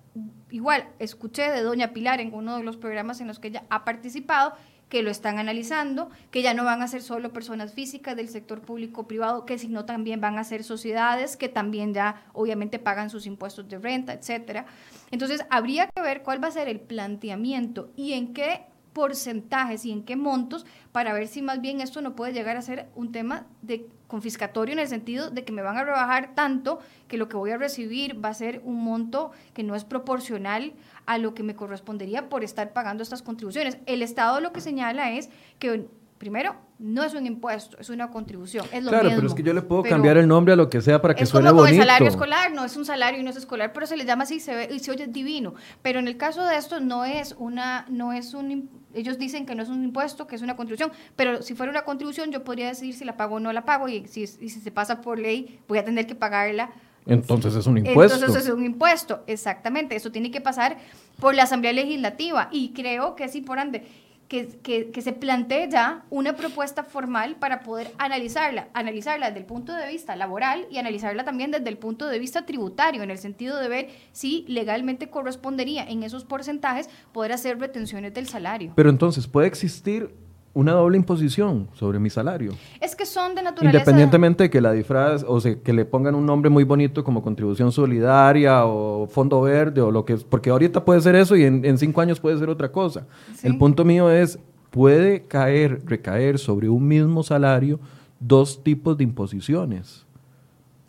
Igual, 0.49 0.89
escuché 0.99 1.49
de 1.49 1.61
doña 1.61 1.93
Pilar 1.93 2.19
en 2.19 2.33
uno 2.33 2.57
de 2.57 2.63
los 2.63 2.77
programas 2.77 3.21
en 3.21 3.27
los 3.27 3.39
que 3.39 3.49
ella 3.49 3.63
ha 3.69 3.85
participado 3.85 4.53
que 4.89 5.03
lo 5.03 5.11
están 5.11 5.39
analizando, 5.39 6.09
que 6.31 6.41
ya 6.41 6.53
no 6.53 6.65
van 6.65 6.81
a 6.81 6.87
ser 6.87 7.01
solo 7.01 7.31
personas 7.31 7.73
físicas 7.73 8.15
del 8.15 8.27
sector 8.27 8.61
público-privado, 8.61 9.45
que 9.45 9.57
sino 9.57 9.85
también 9.85 10.19
van 10.19 10.37
a 10.37 10.43
ser 10.43 10.63
sociedades 10.63 11.37
que 11.37 11.47
también 11.47 11.93
ya 11.93 12.23
obviamente 12.33 12.79
pagan 12.79 13.09
sus 13.09 13.25
impuestos 13.25 13.69
de 13.69 13.77
renta, 13.77 14.13
etcétera. 14.13 14.65
Entonces, 15.11 15.45
habría 15.49 15.87
que 15.87 16.01
ver 16.01 16.23
cuál 16.23 16.43
va 16.43 16.47
a 16.47 16.51
ser 16.51 16.67
el 16.67 16.79
planteamiento 16.79 17.91
y 17.95 18.13
en 18.13 18.33
qué 18.33 18.65
porcentajes 18.93 19.85
y 19.85 19.91
en 19.91 20.03
qué 20.03 20.15
montos 20.15 20.65
para 20.91 21.13
ver 21.13 21.27
si 21.27 21.41
más 21.41 21.61
bien 21.61 21.79
esto 21.79 22.01
no 22.01 22.15
puede 22.15 22.33
llegar 22.33 22.57
a 22.57 22.61
ser 22.61 22.89
un 22.95 23.11
tema 23.11 23.45
de 23.61 23.87
confiscatorio 24.07 24.73
en 24.73 24.79
el 24.79 24.87
sentido 24.87 25.29
de 25.29 25.45
que 25.45 25.51
me 25.51 25.61
van 25.61 25.77
a 25.77 25.83
rebajar 25.83 26.33
tanto 26.33 26.79
que 27.07 27.17
lo 27.17 27.29
que 27.29 27.37
voy 27.37 27.51
a 27.51 27.57
recibir 27.57 28.23
va 28.23 28.29
a 28.29 28.33
ser 28.33 28.61
un 28.65 28.83
monto 28.83 29.31
que 29.53 29.63
no 29.63 29.75
es 29.75 29.85
proporcional 29.85 30.73
a 31.09 31.17
lo 31.17 31.33
que 31.33 31.41
me 31.41 31.55
correspondería 31.55 32.29
por 32.29 32.43
estar 32.43 32.71
pagando 32.71 33.01
estas 33.01 33.23
contribuciones. 33.23 33.79
El 33.87 34.03
Estado 34.03 34.41
lo 34.41 34.53
que 34.53 34.61
señala 34.61 35.11
es 35.13 35.31
que 35.57 35.87
primero, 36.19 36.55
no 36.77 37.03
es 37.03 37.15
un 37.15 37.25
impuesto, 37.25 37.77
es 37.79 37.89
una 37.89 38.11
contribución. 38.11 38.63
Es 38.71 38.83
lo 38.83 38.91
claro, 38.91 39.09
pero 39.15 39.25
es 39.25 39.33
que 39.33 39.41
yo 39.41 39.53
le 39.53 39.63
puedo 39.63 39.81
cambiar 39.81 40.17
el 40.17 40.27
nombre 40.27 40.53
a 40.53 40.55
lo 40.55 40.69
que 40.69 40.81
sea 40.81 41.01
para 41.01 41.15
que 41.15 41.25
suene 41.25 41.49
bonito. 41.49 41.65
Es 41.65 41.71
como 41.71 41.81
el 41.81 41.87
salario 41.87 42.07
escolar, 42.09 42.51
no 42.51 42.63
es 42.63 42.77
un 42.77 42.85
salario 42.85 43.19
y 43.19 43.23
no 43.23 43.31
es 43.31 43.37
escolar, 43.37 43.73
pero 43.73 43.87
se 43.87 43.97
le 43.97 44.05
llama 44.05 44.23
así 44.23 44.39
se 44.39 44.53
ve, 44.53 44.69
y 44.71 44.77
se 44.77 44.91
oye 44.91 45.07
divino. 45.07 45.55
Pero 45.81 45.97
en 45.97 46.07
el 46.07 46.17
caso 46.17 46.45
de 46.45 46.57
esto 46.57 46.79
no 46.79 47.05
es 47.05 47.35
una, 47.39 47.87
no 47.89 48.13
es 48.13 48.35
un, 48.35 48.69
ellos 48.93 49.17
dicen 49.17 49.47
que 49.47 49.55
no 49.55 49.63
es 49.63 49.69
un 49.69 49.83
impuesto, 49.83 50.27
que 50.27 50.35
es 50.35 50.43
una 50.43 50.55
contribución, 50.55 50.91
pero 51.15 51.41
si 51.41 51.55
fuera 51.55 51.71
una 51.71 51.85
contribución 51.85 52.31
yo 52.31 52.43
podría 52.43 52.67
decidir 52.67 52.93
si 52.93 53.03
la 53.03 53.17
pago 53.17 53.37
o 53.37 53.39
no 53.39 53.51
la 53.51 53.65
pago 53.65 53.87
y 53.87 54.05
si, 54.07 54.21
y 54.21 54.49
si 54.49 54.59
se 54.59 54.71
pasa 54.71 55.01
por 55.01 55.17
ley 55.17 55.59
voy 55.67 55.79
a 55.79 55.85
tener 55.85 56.05
que 56.05 56.13
pagarla. 56.13 56.69
Entonces 57.05 57.55
es 57.55 57.65
un 57.67 57.77
impuesto. 57.77 58.15
Entonces 58.15 58.45
es 58.45 58.53
un 58.53 58.65
impuesto, 58.65 59.23
exactamente. 59.27 59.95
Eso 59.95 60.11
tiene 60.11 60.31
que 60.31 60.41
pasar 60.41 60.77
por 61.19 61.35
la 61.35 61.43
Asamblea 61.43 61.73
Legislativa 61.73 62.49
y 62.51 62.69
creo 62.73 63.15
que 63.15 63.25
es 63.25 63.35
importante 63.35 63.83
que, 64.29 64.91
que, 64.93 65.01
se 65.01 65.11
plantee 65.11 65.67
ya 65.71 66.05
una 66.11 66.35
propuesta 66.35 66.83
formal 66.83 67.35
para 67.37 67.61
poder 67.61 67.91
analizarla, 67.97 68.67
analizarla 68.75 69.27
desde 69.27 69.39
el 69.39 69.45
punto 69.45 69.73
de 69.73 69.87
vista 69.87 70.15
laboral 70.15 70.67
y 70.69 70.77
analizarla 70.77 71.25
también 71.25 71.49
desde 71.49 71.67
el 71.67 71.79
punto 71.79 72.05
de 72.05 72.19
vista 72.19 72.45
tributario, 72.45 73.01
en 73.01 73.09
el 73.09 73.17
sentido 73.17 73.57
de 73.57 73.67
ver 73.67 73.89
si 74.11 74.45
legalmente 74.47 75.09
correspondería 75.09 75.83
en 75.83 76.03
esos 76.03 76.25
porcentajes 76.25 76.89
poder 77.11 77.31
hacer 77.33 77.59
retenciones 77.59 78.13
del 78.13 78.27
salario. 78.27 78.73
Pero 78.75 78.91
entonces, 78.91 79.27
¿puede 79.27 79.47
existir 79.47 80.13
una 80.53 80.73
doble 80.73 80.97
imposición 80.97 81.69
sobre 81.73 81.99
mi 81.99 82.09
salario. 82.09 82.53
Es 82.81 82.95
que 82.95 83.05
son 83.05 83.35
de 83.35 83.43
naturaleza... 83.43 83.77
Independientemente 83.77 84.43
de 84.43 84.49
que 84.49 84.61
la 84.61 84.71
disfraz, 84.71 85.23
o 85.27 85.39
sea, 85.39 85.55
que 85.55 85.73
le 85.73 85.85
pongan 85.85 86.15
un 86.15 86.25
nombre 86.25 86.49
muy 86.49 86.63
bonito 86.63 87.03
como 87.03 87.21
contribución 87.21 87.71
solidaria 87.71 88.65
o 88.65 89.07
fondo 89.07 89.41
verde 89.41 89.81
o 89.81 89.91
lo 89.91 90.05
que 90.05 90.13
es, 90.13 90.23
porque 90.23 90.49
ahorita 90.49 90.83
puede 90.83 91.01
ser 91.01 91.15
eso 91.15 91.35
y 91.35 91.43
en, 91.43 91.77
cinco 91.77 92.01
años 92.01 92.19
puede 92.19 92.37
ser 92.37 92.49
otra 92.49 92.71
cosa. 92.71 93.05
El 93.43 93.57
punto 93.57 93.85
mío 93.85 94.09
es, 94.09 94.39
puede 94.69 95.23
caer, 95.23 95.81
recaer 95.85 96.39
sobre 96.39 96.69
un 96.69 96.87
mismo 96.87 97.23
salario 97.23 97.79
dos 98.19 98.63
tipos 98.63 98.97
de 98.97 99.03
imposiciones 99.03 100.05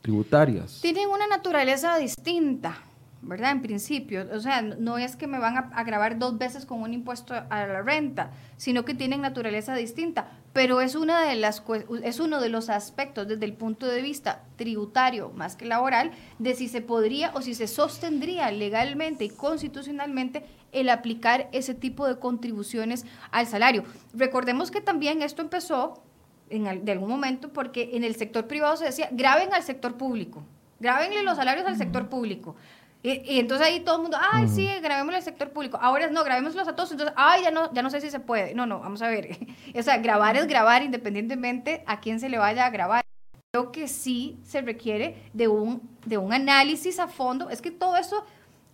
tributarias. 0.01 0.81
Tienen 0.81 1.09
una 1.09 1.27
naturaleza 1.27 1.97
distinta. 1.99 2.79
¿Verdad? 3.23 3.53
En 3.53 3.61
principio, 3.61 4.27
o 4.33 4.41
sea, 4.41 4.63
no 4.63 4.97
es 4.97 5.17
que 5.17 5.27
me 5.27 5.39
van 5.39 5.71
a, 5.73 5.85
grabar 5.85 6.19
dos 6.19 6.39
veces 6.39 6.65
con 6.65 6.81
un 6.81 6.95
impuesto 6.95 7.35
a 7.35 7.67
la 7.67 7.83
renta, 7.83 8.31
sino 8.57 8.85
que 8.85 8.95
tienen 8.95 9.21
naturaleza 9.21 9.75
distinta, 9.75 10.29
pero 10.53 10.81
es, 10.81 10.95
una 10.95 11.23
de 11.23 11.37
las, 11.37 11.63
es 12.03 12.19
uno 12.19 12.41
de 12.41 12.49
los 12.49 12.71
aspectos 12.71 13.29
desde 13.29 13.45
el 13.45 13.53
punto 13.53 13.87
de 13.87 14.01
vista 14.01 14.45
tributario 14.57 15.31
más 15.35 15.55
que 15.55 15.67
laboral 15.67 16.13
de 16.39 16.55
si 16.55 16.69
se 16.69 16.81
podría 16.81 17.31
o 17.35 17.43
si 17.43 17.55
se 17.55 17.69
sostendría 17.69 18.51
legalmente 18.51 19.25
y 19.25 19.31
constitucionalmente 19.31 20.45
el 20.73 20.89
aplicar 20.89 21.49
ese 21.53 21.75
tipo 21.75 22.07
de 22.07 22.19
contribuciones 22.19 23.05
al 23.33 23.47
salario. 23.47 23.85
Recordemos 24.15 24.71
que 24.71 24.81
también 24.81 25.23
esto 25.23 25.43
empezó 25.43 26.03
en, 26.49 26.85
de 26.85 26.93
algún 26.93 27.11
momento 27.11 27.53
porque 27.53 27.91
en 27.93 28.05
el 28.05 28.17
sector 28.17 28.47
privado 28.47 28.77
se 28.77 28.87
decía, 28.87 29.09
graben 29.13 29.53
al 29.53 29.63
sector 29.63 29.97
público, 29.97 30.43
grábenle 30.81 31.23
los 31.23 31.37
salarios 31.37 31.67
al 31.67 31.77
sector 31.77 32.09
público. 32.09 32.57
Y, 33.03 33.39
entonces 33.39 33.67
ahí 33.67 33.81
todo 33.81 33.97
el 33.97 34.03
mundo, 34.03 34.19
ay, 34.21 34.47
sí, 34.49 34.69
grabémoslo 34.83 35.17
al 35.17 35.23
sector 35.23 35.51
público. 35.51 35.79
Ahora 35.81 36.11
no, 36.11 36.23
grabémoslos 36.23 36.69
a 36.69 36.77
todos. 36.77 36.91
Entonces, 36.93 37.15
ay, 37.17 37.45
ya 37.45 37.51
no, 37.51 37.73
ya 37.73 37.83
no 37.83 37.91
sé 37.91 38.01
si 38.01 38.11
se 38.11 38.21
puede. 38.21 38.55
No, 38.55 38.67
no, 38.67 38.81
vamos 38.81 39.01
a 39.01 39.09
ver. 39.09 39.39
o 39.75 39.83
sea, 39.83 39.99
grabar 39.99 40.37
es 40.37 40.47
grabar 40.47 40.83
independientemente 40.83 41.83
a 41.87 42.01
quién 42.01 42.21
se 42.21 42.29
le 42.29 42.39
vaya 42.39 42.67
a 42.67 42.71
grabar. 42.71 43.03
Creo 43.53 43.73
que 43.73 43.89
sí 43.89 44.39
se 44.45 44.61
requiere 44.61 45.17
de 45.33 45.49
un, 45.49 45.81
de 46.05 46.19
un 46.19 46.33
análisis 46.33 46.99
a 47.01 47.09
fondo. 47.09 47.49
Es 47.49 47.63
que 47.63 47.71
todo 47.71 47.97
eso 47.97 48.25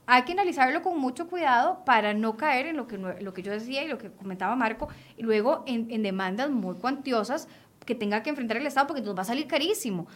hay 0.07 0.23
que 0.23 0.33
analizarlo 0.33 0.83
con 0.83 0.99
mucho 0.99 1.29
cuidado 1.29 1.85
para 1.85 2.13
no 2.13 2.37
caer 2.37 2.67
en 2.67 2.77
lo 2.77 2.87
que, 2.87 2.99
lo 2.99 3.33
que 3.33 3.43
yo 3.43 3.53
decía 3.53 3.85
y 3.85 3.89
lo 3.89 3.99
que 3.99 4.11
comentaba 4.11 4.55
Marco, 4.55 4.89
y 5.17 5.23
luego 5.23 5.65
en, 5.67 5.91
en 5.91 6.03
demandas 6.03 6.51
muy 6.51 6.77
cuantiosas 6.77 7.49
que 7.85 7.95
tenga 7.95 8.23
que 8.23 8.31
enfrentar 8.31 8.57
el 8.57 8.67
Estado 8.67 8.89
porque 8.89 9.03
nos 9.03 9.17
va 9.17 9.23
a 9.23 9.25
salir 9.25 9.47
carísimo 9.47 10.07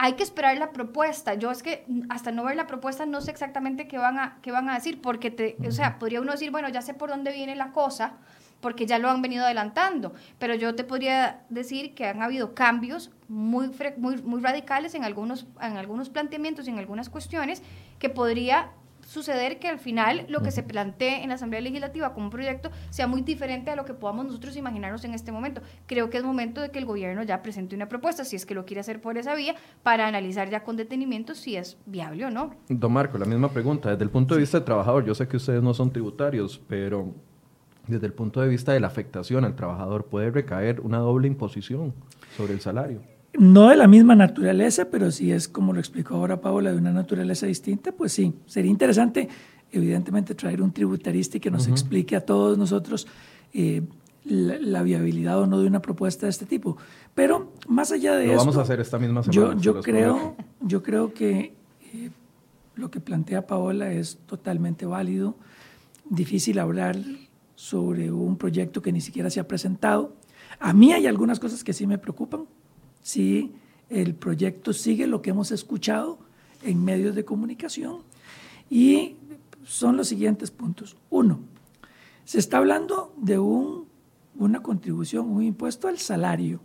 hay 0.00 0.12
que 0.12 0.22
esperar 0.22 0.56
la 0.56 0.70
propuesta. 0.72 1.34
Yo 1.34 1.50
es 1.50 1.62
que 1.62 1.84
hasta 2.08 2.30
no 2.30 2.44
ver 2.44 2.54
la 2.56 2.68
propuesta 2.68 3.04
no 3.04 3.20
sé 3.20 3.32
exactamente 3.32 3.88
qué 3.88 3.98
van 3.98 4.18
a, 4.18 4.38
qué 4.42 4.52
van 4.52 4.70
a 4.70 4.74
decir, 4.74 5.02
porque, 5.02 5.32
te, 5.32 5.56
o 5.66 5.72
sea, 5.72 5.98
podría 5.98 6.20
uno 6.20 6.32
decir, 6.32 6.52
bueno, 6.52 6.68
ya 6.68 6.82
sé 6.82 6.94
por 6.94 7.10
dónde 7.10 7.32
viene 7.32 7.56
la 7.56 7.72
cosa, 7.72 8.12
porque 8.60 8.86
ya 8.86 8.98
lo 8.98 9.10
han 9.10 9.22
venido 9.22 9.44
adelantando, 9.44 10.14
pero 10.38 10.54
yo 10.54 10.76
te 10.76 10.84
podría 10.84 11.42
decir 11.48 11.96
que 11.96 12.06
han 12.06 12.22
habido 12.22 12.54
cambios 12.54 13.10
muy, 13.26 13.70
muy, 13.96 14.22
muy 14.22 14.40
radicales 14.40 14.94
en 14.94 15.02
algunos, 15.02 15.48
en 15.60 15.76
algunos 15.76 16.10
planteamientos 16.10 16.68
y 16.68 16.70
en 16.70 16.78
algunas 16.78 17.10
cuestiones 17.10 17.62
que 17.98 18.08
podría 18.08 18.70
suceder 19.08 19.58
que 19.58 19.68
al 19.68 19.78
final 19.78 20.26
lo 20.28 20.42
que 20.42 20.50
se 20.50 20.62
plantee 20.62 21.22
en 21.22 21.30
la 21.30 21.36
Asamblea 21.36 21.62
Legislativa 21.62 22.12
como 22.12 22.26
un 22.26 22.30
proyecto 22.30 22.70
sea 22.90 23.06
muy 23.06 23.22
diferente 23.22 23.70
a 23.70 23.76
lo 23.76 23.86
que 23.86 23.94
podamos 23.94 24.26
nosotros 24.26 24.54
imaginarnos 24.54 25.02
en 25.04 25.14
este 25.14 25.32
momento. 25.32 25.62
Creo 25.86 26.10
que 26.10 26.18
es 26.18 26.24
momento 26.24 26.60
de 26.60 26.70
que 26.70 26.78
el 26.78 26.84
gobierno 26.84 27.22
ya 27.22 27.40
presente 27.40 27.74
una 27.74 27.88
propuesta, 27.88 28.26
si 28.26 28.36
es 28.36 28.44
que 28.44 28.54
lo 28.54 28.66
quiere 28.66 28.80
hacer 28.80 29.00
por 29.00 29.16
esa 29.16 29.34
vía, 29.34 29.54
para 29.82 30.06
analizar 30.06 30.50
ya 30.50 30.62
con 30.62 30.76
detenimiento 30.76 31.34
si 31.34 31.56
es 31.56 31.78
viable 31.86 32.26
o 32.26 32.30
no. 32.30 32.54
Don 32.68 32.92
Marco, 32.92 33.16
la 33.16 33.24
misma 33.24 33.48
pregunta. 33.48 33.90
Desde 33.90 34.04
el 34.04 34.10
punto 34.10 34.34
de 34.34 34.40
vista 34.40 34.58
del 34.58 34.66
trabajador, 34.66 35.06
yo 35.06 35.14
sé 35.14 35.26
que 35.26 35.38
ustedes 35.38 35.62
no 35.62 35.72
son 35.72 35.90
tributarios, 35.90 36.60
pero 36.68 37.14
desde 37.86 38.06
el 38.06 38.12
punto 38.12 38.42
de 38.42 38.48
vista 38.48 38.72
de 38.72 38.80
la 38.80 38.88
afectación 38.88 39.46
al 39.46 39.56
trabajador, 39.56 40.04
¿puede 40.04 40.30
recaer 40.30 40.80
una 40.82 40.98
doble 40.98 41.28
imposición 41.28 41.94
sobre 42.36 42.52
el 42.52 42.60
salario? 42.60 43.00
No 43.34 43.68
de 43.68 43.76
la 43.76 43.86
misma 43.86 44.14
naturaleza, 44.14 44.86
pero 44.90 45.10
si 45.10 45.32
es 45.32 45.48
como 45.48 45.72
lo 45.72 45.80
explicó 45.80 46.14
ahora 46.14 46.40
Paola, 46.40 46.72
de 46.72 46.78
una 46.78 46.92
naturaleza 46.92 47.46
distinta, 47.46 47.92
pues 47.92 48.12
sí, 48.12 48.34
sería 48.46 48.70
interesante, 48.70 49.28
evidentemente, 49.70 50.34
traer 50.34 50.62
un 50.62 50.72
tributarista 50.72 51.36
y 51.36 51.40
que 51.40 51.50
nos 51.50 51.68
explique 51.68 52.16
a 52.16 52.20
todos 52.20 52.56
nosotros 52.56 53.06
eh, 53.52 53.82
la, 54.24 54.82
viabilidad 54.82 55.40
o 55.40 55.46
no 55.46 55.60
de 55.60 55.66
una 55.66 55.80
propuesta 55.82 56.26
de 56.26 56.30
este 56.30 56.46
tipo. 56.46 56.76
Pero 57.14 57.52
más 57.68 57.92
allá 57.92 58.14
de 58.16 58.26
eso. 58.26 58.36
vamos 58.36 58.56
a 58.56 58.62
hacer 58.62 58.80
esta 58.80 58.98
misma 58.98 59.22
semana. 59.22 59.56
Yo, 59.56 59.74
yo 59.74 59.82
creo, 59.82 60.36
yo 60.60 60.82
creo 60.82 61.12
que 61.12 61.54
eh, 61.92 62.10
lo 62.76 62.90
que 62.90 63.00
plantea 63.00 63.46
Paola 63.46 63.92
es 63.92 64.18
totalmente 64.26 64.86
válido. 64.86 65.36
Difícil 66.08 66.58
hablar 66.58 66.96
sobre 67.54 68.10
un 68.10 68.36
proyecto 68.36 68.80
que 68.80 68.92
ni 68.92 69.00
siquiera 69.00 69.30
se 69.30 69.40
ha 69.40 69.48
presentado. 69.48 70.14
A 70.60 70.72
mí 70.72 70.92
hay 70.92 71.06
algunas 71.06 71.40
cosas 71.40 71.62
que 71.62 71.72
sí 71.72 71.86
me 71.86 71.98
preocupan 71.98 72.46
si 73.02 73.52
el 73.88 74.14
proyecto 74.14 74.72
sigue 74.72 75.06
lo 75.06 75.22
que 75.22 75.30
hemos 75.30 75.50
escuchado 75.50 76.18
en 76.62 76.84
medios 76.84 77.14
de 77.14 77.24
comunicación 77.24 78.00
y 78.70 79.16
son 79.64 79.96
los 79.96 80.08
siguientes 80.08 80.50
puntos. 80.50 80.96
Uno, 81.10 81.40
se 82.24 82.38
está 82.38 82.58
hablando 82.58 83.12
de 83.16 83.38
un, 83.38 83.86
una 84.36 84.62
contribución, 84.62 85.30
un 85.30 85.42
impuesto 85.42 85.88
al 85.88 85.98
salario. 85.98 86.60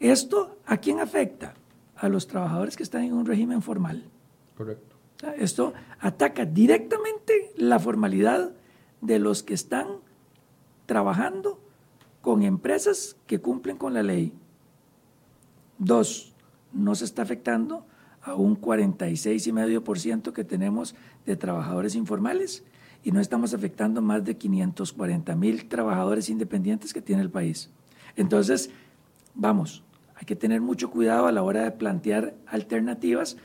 ¿Esto 0.00 0.58
a 0.66 0.78
quién 0.78 1.00
afecta? 1.00 1.54
A 1.96 2.08
los 2.08 2.26
trabajadores 2.26 2.76
que 2.76 2.82
están 2.82 3.04
en 3.04 3.12
un 3.12 3.26
régimen 3.26 3.62
formal. 3.62 4.04
Correcto. 4.56 4.96
esto 5.38 5.72
ataca 5.98 6.44
directamente 6.44 7.52
la 7.56 7.78
formalidad 7.78 8.52
de 9.00 9.18
los 9.18 9.42
que 9.42 9.54
están 9.54 9.86
trabajando 10.86 11.58
con 12.20 12.42
empresas 12.42 13.16
que 13.26 13.40
cumplen 13.40 13.76
con 13.76 13.94
la 13.94 14.02
ley. 14.02 14.32
Dos, 15.84 16.32
no 16.72 16.94
se 16.94 17.04
está 17.04 17.22
afectando 17.22 17.84
a 18.22 18.34
un 18.36 18.60
46,5% 18.60 20.32
que 20.32 20.44
tenemos 20.44 20.94
de 21.26 21.34
trabajadores 21.34 21.96
informales 21.96 22.62
y 23.02 23.10
no 23.10 23.18
estamos 23.18 23.52
afectando 23.52 24.00
más 24.00 24.24
de 24.24 24.36
540 24.36 25.34
mil 25.34 25.68
trabajadores 25.68 26.30
independientes 26.30 26.94
que 26.94 27.02
tiene 27.02 27.20
el 27.20 27.30
país. 27.30 27.68
Entonces, 28.14 28.70
vamos, 29.34 29.82
hay 30.14 30.24
que 30.24 30.36
tener 30.36 30.60
mucho 30.60 30.88
cuidado 30.88 31.26
a 31.26 31.32
la 31.32 31.42
hora 31.42 31.64
de 31.64 31.72
plantear 31.72 32.36
alternativas 32.46 33.36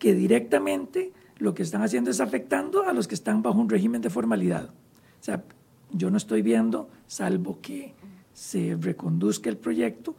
que 0.00 0.14
directamente 0.14 1.12
lo 1.38 1.54
que 1.54 1.62
están 1.62 1.82
haciendo 1.82 2.10
es 2.10 2.20
afectando 2.20 2.88
a 2.88 2.92
los 2.92 3.06
que 3.06 3.14
están 3.14 3.40
bajo 3.40 3.60
un 3.60 3.70
régimen 3.70 4.02
de 4.02 4.10
formalidad. 4.10 4.70
O 4.70 5.24
sea, 5.24 5.44
yo 5.92 6.10
no 6.10 6.16
estoy 6.16 6.42
viendo, 6.42 6.88
salvo 7.06 7.60
que 7.62 7.94
se 8.32 8.76
reconduzca 8.80 9.48
el 9.48 9.58
proyecto, 9.58 10.16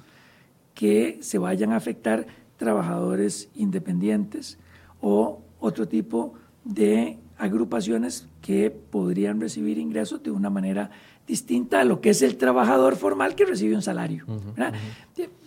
que 0.76 1.18
se 1.22 1.40
vayan 1.40 1.72
a 1.72 1.78
afectar 1.78 2.28
trabajadores 2.58 3.50
independientes 3.56 4.60
o 5.02 5.42
otro 5.60 5.88
tipo 5.88 6.36
de 6.64 7.18
agrupaciones 7.38 8.28
que 8.42 8.70
podrían 8.70 9.42
recibir 9.42 9.78
ingresos 9.78 10.22
de 10.22 10.32
una 10.32 10.50
manera 10.50 10.92
distinta 11.28 11.82
a 11.82 11.84
lo 11.84 12.02
que 12.02 12.12
es 12.12 12.22
el 12.22 12.38
trabajador 12.38 12.96
formal 12.96 13.34
que 13.36 13.46
recibe 13.46 13.76
un 13.76 13.82
salario. 13.82 14.26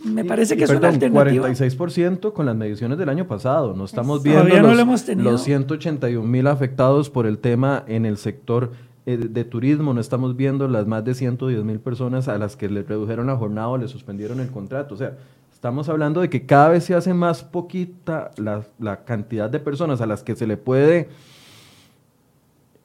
Me 0.04 0.24
parece 0.24 0.56
que 0.56 0.64
es 0.64 0.70
una 0.70 0.88
alternativa. 0.88 1.48
46% 1.48 2.32
con 2.32 2.46
las 2.46 2.56
mediciones 2.56 2.98
del 2.98 3.08
año 3.08 3.28
pasado. 3.28 3.74
No 3.74 3.84
estamos 3.84 4.22
viendo 4.22 4.44
los, 4.44 5.08
los 5.16 5.42
181 5.44 6.26
mil 6.26 6.46
afectados 6.48 7.10
por 7.10 7.26
el 7.26 7.38
tema 7.38 7.84
en 7.86 8.06
el 8.06 8.16
sector 8.16 8.72
de 9.16 9.44
turismo, 9.44 9.94
no 9.94 10.00
estamos 10.00 10.36
viendo 10.36 10.68
las 10.68 10.86
más 10.86 11.04
de 11.04 11.14
110 11.14 11.64
mil 11.64 11.80
personas 11.80 12.28
a 12.28 12.36
las 12.36 12.56
que 12.56 12.68
le 12.68 12.82
redujeron 12.82 13.26
la 13.28 13.36
jornada 13.36 13.68
o 13.68 13.78
le 13.78 13.88
suspendieron 13.88 14.40
el 14.40 14.50
contrato. 14.50 14.94
O 14.94 14.98
sea, 14.98 15.16
estamos 15.52 15.88
hablando 15.88 16.20
de 16.20 16.28
que 16.28 16.44
cada 16.44 16.68
vez 16.68 16.84
se 16.84 16.94
hace 16.94 17.14
más 17.14 17.42
poquita 17.42 18.30
la, 18.36 18.64
la 18.78 19.04
cantidad 19.04 19.48
de 19.48 19.60
personas 19.60 20.00
a 20.00 20.06
las 20.06 20.22
que 20.22 20.36
se 20.36 20.46
le 20.46 20.56
puede 20.56 21.08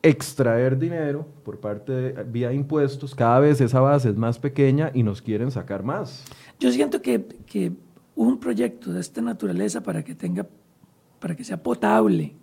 extraer 0.04 0.78
dinero 0.78 1.26
por 1.44 1.60
parte 1.60 1.92
de, 1.92 2.24
vía 2.24 2.52
impuestos, 2.52 3.16
cada 3.16 3.40
vez 3.40 3.62
esa 3.62 3.80
base 3.80 4.10
es 4.10 4.18
más 4.18 4.38
pequeña 4.38 4.92
y 4.94 5.02
nos 5.02 5.22
quieren 5.22 5.50
sacar 5.50 5.82
más. 5.82 6.26
Yo 6.60 6.72
siento 6.72 7.02
que, 7.02 7.26
que 7.46 7.72
un 8.16 8.40
proyecto 8.40 8.92
de 8.92 9.00
esta 9.00 9.22
naturaleza 9.22 9.82
para 9.82 10.04
que 10.04 10.14
tenga, 10.14 10.46
para 11.20 11.36
que 11.36 11.44
sea 11.44 11.64
potable, 11.64 12.36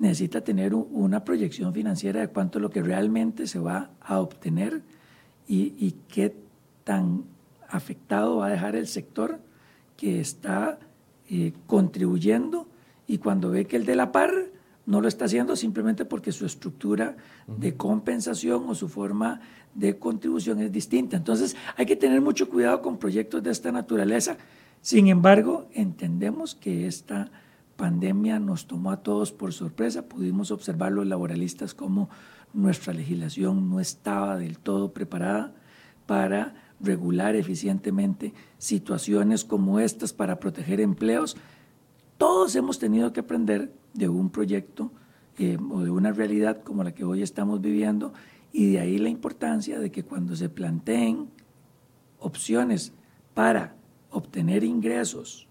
necesita 0.00 0.40
tener 0.40 0.74
una 0.74 1.24
proyección 1.24 1.74
financiera 1.74 2.20
de 2.20 2.28
cuánto 2.28 2.58
es 2.58 2.62
lo 2.62 2.70
que 2.70 2.82
realmente 2.82 3.46
se 3.46 3.58
va 3.58 3.90
a 4.00 4.18
obtener 4.18 4.82
y, 5.46 5.94
qué 6.08 6.34
tan 6.84 7.24
afectado 7.68 8.38
va 8.38 8.46
a 8.46 8.50
dejar 8.50 8.76
el 8.76 8.86
sector 8.86 9.40
que 9.96 10.20
está 10.20 10.78
eh, 11.28 11.52
contribuyendo 11.66 12.66
y 13.06 13.18
cuando 13.18 13.50
ve 13.50 13.66
que 13.66 13.76
el 13.76 13.84
de 13.84 13.94
la 13.96 14.10
par 14.10 14.32
no 14.86 15.02
lo 15.02 15.08
está 15.08 15.26
haciendo 15.26 15.54
simplemente 15.54 16.06
porque 16.06 16.32
su 16.32 16.46
estructura 16.46 17.16
de 17.46 17.76
compensación 17.76 18.68
o 18.68 18.74
su 18.74 18.88
forma 18.88 19.40
de 19.74 19.98
contribución 19.98 20.60
es 20.60 20.72
distinta. 20.72 21.18
Entonces 21.18 21.56
hay 21.76 21.84
que 21.84 21.96
tener 21.96 22.22
mucho 22.22 22.48
cuidado 22.48 22.80
con 22.80 22.96
proyectos 22.96 23.42
de 23.42 23.50
esta 23.50 23.70
naturaleza. 23.70 24.38
Sin 24.80 25.08
embargo, 25.08 25.68
entendemos 25.74 26.54
que 26.54 26.86
esta 26.86 27.30
pandemia 27.80 28.38
nos 28.38 28.66
tomó 28.66 28.90
a 28.90 29.02
todos 29.02 29.32
por 29.32 29.54
sorpresa. 29.54 30.06
Pudimos 30.06 30.50
observar 30.50 30.92
los 30.92 31.06
laboralistas 31.06 31.72
como 31.72 32.10
nuestra 32.52 32.92
legislación 32.92 33.70
no 33.70 33.80
estaba 33.80 34.36
del 34.36 34.58
todo 34.58 34.92
preparada 34.92 35.54
para 36.04 36.54
regular 36.78 37.36
eficientemente 37.36 38.34
situaciones 38.58 39.46
como 39.46 39.80
estas 39.80 40.12
para 40.12 40.38
proteger 40.38 40.78
empleos. 40.78 41.38
Todos 42.18 42.54
hemos 42.54 42.78
tenido 42.78 43.14
que 43.14 43.20
aprender 43.20 43.72
de 43.94 44.10
un 44.10 44.28
proyecto 44.28 44.92
eh, 45.38 45.56
o 45.70 45.80
de 45.80 45.90
una 45.90 46.12
realidad 46.12 46.62
como 46.62 46.84
la 46.84 46.92
que 46.92 47.04
hoy 47.04 47.22
estamos 47.22 47.62
viviendo 47.62 48.12
y 48.52 48.72
de 48.72 48.80
ahí 48.80 48.98
la 48.98 49.08
importancia 49.08 49.80
de 49.80 49.90
que 49.90 50.04
cuando 50.04 50.36
se 50.36 50.50
planteen 50.50 51.30
opciones 52.18 52.92
para 53.32 53.74
obtener 54.10 54.64
ingresos, 54.64 55.48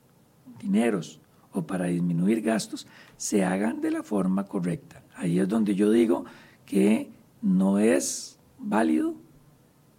dineros 0.61 1.19
o 1.51 1.63
para 1.63 1.85
disminuir 1.85 2.41
gastos 2.41 2.87
se 3.17 3.43
hagan 3.43 3.81
de 3.81 3.91
la 3.91 4.03
forma 4.03 4.45
correcta. 4.45 5.03
Ahí 5.15 5.39
es 5.39 5.47
donde 5.47 5.75
yo 5.75 5.91
digo 5.91 6.25
que 6.65 7.09
no 7.41 7.79
es 7.79 8.37
válido 8.57 9.15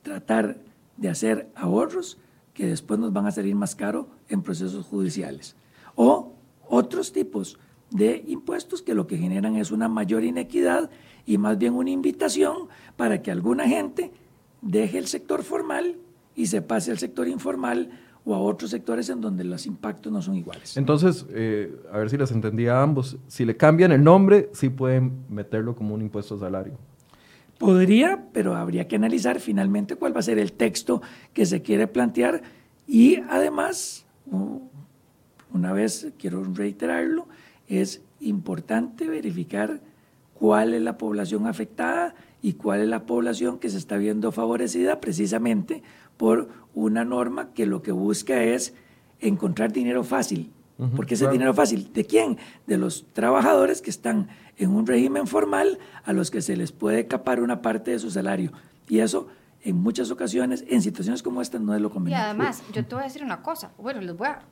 tratar 0.02 0.58
de 0.96 1.08
hacer 1.08 1.50
ahorros 1.54 2.18
que 2.54 2.66
después 2.66 3.00
nos 3.00 3.12
van 3.12 3.26
a 3.26 3.32
salir 3.32 3.54
más 3.54 3.74
caro 3.74 4.08
en 4.28 4.42
procesos 4.42 4.86
judiciales. 4.86 5.56
O 5.94 6.32
otros 6.68 7.12
tipos 7.12 7.58
de 7.90 8.24
impuestos 8.28 8.82
que 8.82 8.94
lo 8.94 9.06
que 9.06 9.18
generan 9.18 9.56
es 9.56 9.70
una 9.70 9.88
mayor 9.88 10.24
inequidad 10.24 10.90
y 11.26 11.38
más 11.38 11.58
bien 11.58 11.74
una 11.74 11.90
invitación 11.90 12.68
para 12.96 13.22
que 13.22 13.30
alguna 13.30 13.66
gente 13.66 14.12
deje 14.62 14.98
el 14.98 15.06
sector 15.06 15.42
formal 15.42 15.96
y 16.36 16.46
se 16.46 16.62
pase 16.62 16.90
al 16.90 16.98
sector 16.98 17.28
informal 17.28 17.90
o 18.24 18.34
a 18.34 18.38
otros 18.38 18.70
sectores 18.70 19.08
en 19.08 19.20
donde 19.20 19.44
los 19.44 19.66
impactos 19.66 20.12
no 20.12 20.20
son 20.20 20.36
iguales. 20.36 20.76
Entonces, 20.76 21.26
eh, 21.30 21.74
a 21.92 21.98
ver 21.98 22.10
si 22.10 22.16
les 22.16 22.30
entendía 22.30 22.78
a 22.78 22.82
ambos, 22.82 23.16
si 23.26 23.44
le 23.44 23.56
cambian 23.56 23.92
el 23.92 24.04
nombre, 24.04 24.50
sí 24.52 24.68
pueden 24.68 25.24
meterlo 25.28 25.74
como 25.74 25.94
un 25.94 26.02
impuesto 26.02 26.34
a 26.34 26.38
salario. 26.38 26.74
Podría, 27.58 28.24
pero 28.32 28.56
habría 28.56 28.88
que 28.88 28.96
analizar 28.96 29.40
finalmente 29.40 29.96
cuál 29.96 30.14
va 30.14 30.20
a 30.20 30.22
ser 30.22 30.38
el 30.38 30.52
texto 30.52 31.02
que 31.34 31.44
se 31.44 31.62
quiere 31.62 31.86
plantear 31.86 32.42
y 32.86 33.16
además, 33.28 34.06
una 35.52 35.72
vez 35.72 36.12
quiero 36.18 36.42
reiterarlo, 36.42 37.28
es 37.68 38.02
importante 38.20 39.08
verificar 39.08 39.80
cuál 40.34 40.74
es 40.74 40.82
la 40.82 40.96
población 40.96 41.46
afectada 41.46 42.14
y 42.42 42.54
cuál 42.54 42.80
es 42.80 42.88
la 42.88 43.04
población 43.04 43.58
que 43.58 43.68
se 43.68 43.78
está 43.78 43.98
viendo 43.98 44.32
favorecida 44.32 45.00
precisamente 45.00 45.82
por 46.20 46.50
una 46.74 47.02
norma 47.06 47.54
que 47.54 47.64
lo 47.64 47.80
que 47.80 47.92
busca 47.92 48.42
es 48.42 48.74
encontrar 49.20 49.72
dinero 49.72 50.04
fácil. 50.04 50.52
Porque 50.94 51.14
ese 51.14 51.28
dinero 51.28 51.54
fácil, 51.54 51.92
¿de 51.94 52.04
quién? 52.04 52.38
De 52.66 52.76
los 52.76 53.06
trabajadores 53.12 53.80
que 53.80 53.88
están 53.88 54.28
en 54.58 54.70
un 54.70 54.86
régimen 54.86 55.26
formal 55.26 55.78
a 56.04 56.12
los 56.12 56.30
que 56.30 56.42
se 56.42 56.56
les 56.56 56.72
puede 56.72 57.06
capar 57.06 57.42
una 57.42 57.62
parte 57.62 57.90
de 57.90 57.98
su 57.98 58.10
salario. 58.10 58.52
Y 58.86 58.98
eso, 58.98 59.28
en 59.62 59.76
muchas 59.76 60.10
ocasiones, 60.10 60.64
en 60.68 60.82
situaciones 60.82 61.22
como 61.22 61.40
esta, 61.40 61.58
no 61.58 61.74
es 61.74 61.80
lo 61.80 61.90
conveniente. 61.90 62.22
Y 62.22 62.24
además, 62.24 62.62
yo 62.72 62.84
te 62.84 62.94
voy 62.94 63.02
a 63.02 63.06
decir 63.06 63.24
una 63.24 63.42
cosa. 63.42 63.72
Bueno, 63.78 64.02
les 64.02 64.14
voy 64.14 64.28
a, 64.28 64.42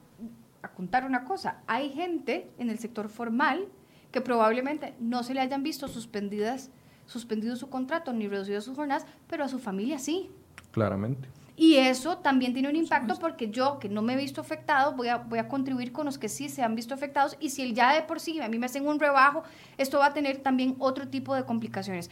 a 0.62 0.68
contar 0.68 1.04
una 1.04 1.24
cosa. 1.24 1.58
Hay 1.66 1.90
gente 1.90 2.50
en 2.58 2.70
el 2.70 2.78
sector 2.78 3.10
formal 3.10 3.66
que 4.10 4.22
probablemente 4.22 4.94
no 5.00 5.22
se 5.22 5.34
le 5.34 5.40
hayan 5.40 5.62
visto 5.62 5.86
suspendidas, 5.88 6.70
suspendido 7.04 7.56
su 7.56 7.68
contrato 7.68 8.14
ni 8.14 8.26
reducido 8.26 8.60
sus 8.62 8.74
jornadas, 8.74 9.06
pero 9.28 9.44
a 9.44 9.48
su 9.48 9.58
familia 9.58 9.98
sí. 9.98 10.30
Claramente. 10.72 11.28
Y 11.60 11.74
eso 11.74 12.18
también 12.18 12.52
tiene 12.52 12.68
un 12.68 12.76
impacto 12.76 13.16
porque 13.18 13.50
yo, 13.50 13.80
que 13.80 13.88
no 13.88 14.00
me 14.00 14.12
he 14.12 14.16
visto 14.16 14.40
afectado, 14.40 14.92
voy 14.92 15.08
a, 15.08 15.16
voy 15.16 15.40
a 15.40 15.48
contribuir 15.48 15.90
con 15.90 16.06
los 16.06 16.16
que 16.16 16.28
sí 16.28 16.48
se 16.48 16.62
han 16.62 16.76
visto 16.76 16.94
afectados. 16.94 17.36
Y 17.40 17.50
si 17.50 17.62
el 17.62 17.74
ya 17.74 17.92
de 17.94 18.02
por 18.02 18.20
sí 18.20 18.40
a 18.40 18.48
mí 18.48 18.60
me 18.60 18.66
hacen 18.66 18.86
un 18.86 19.00
rebajo, 19.00 19.42
esto 19.76 19.98
va 19.98 20.06
a 20.06 20.14
tener 20.14 20.38
también 20.38 20.76
otro 20.78 21.08
tipo 21.08 21.34
de 21.34 21.44
complicaciones. 21.44 22.10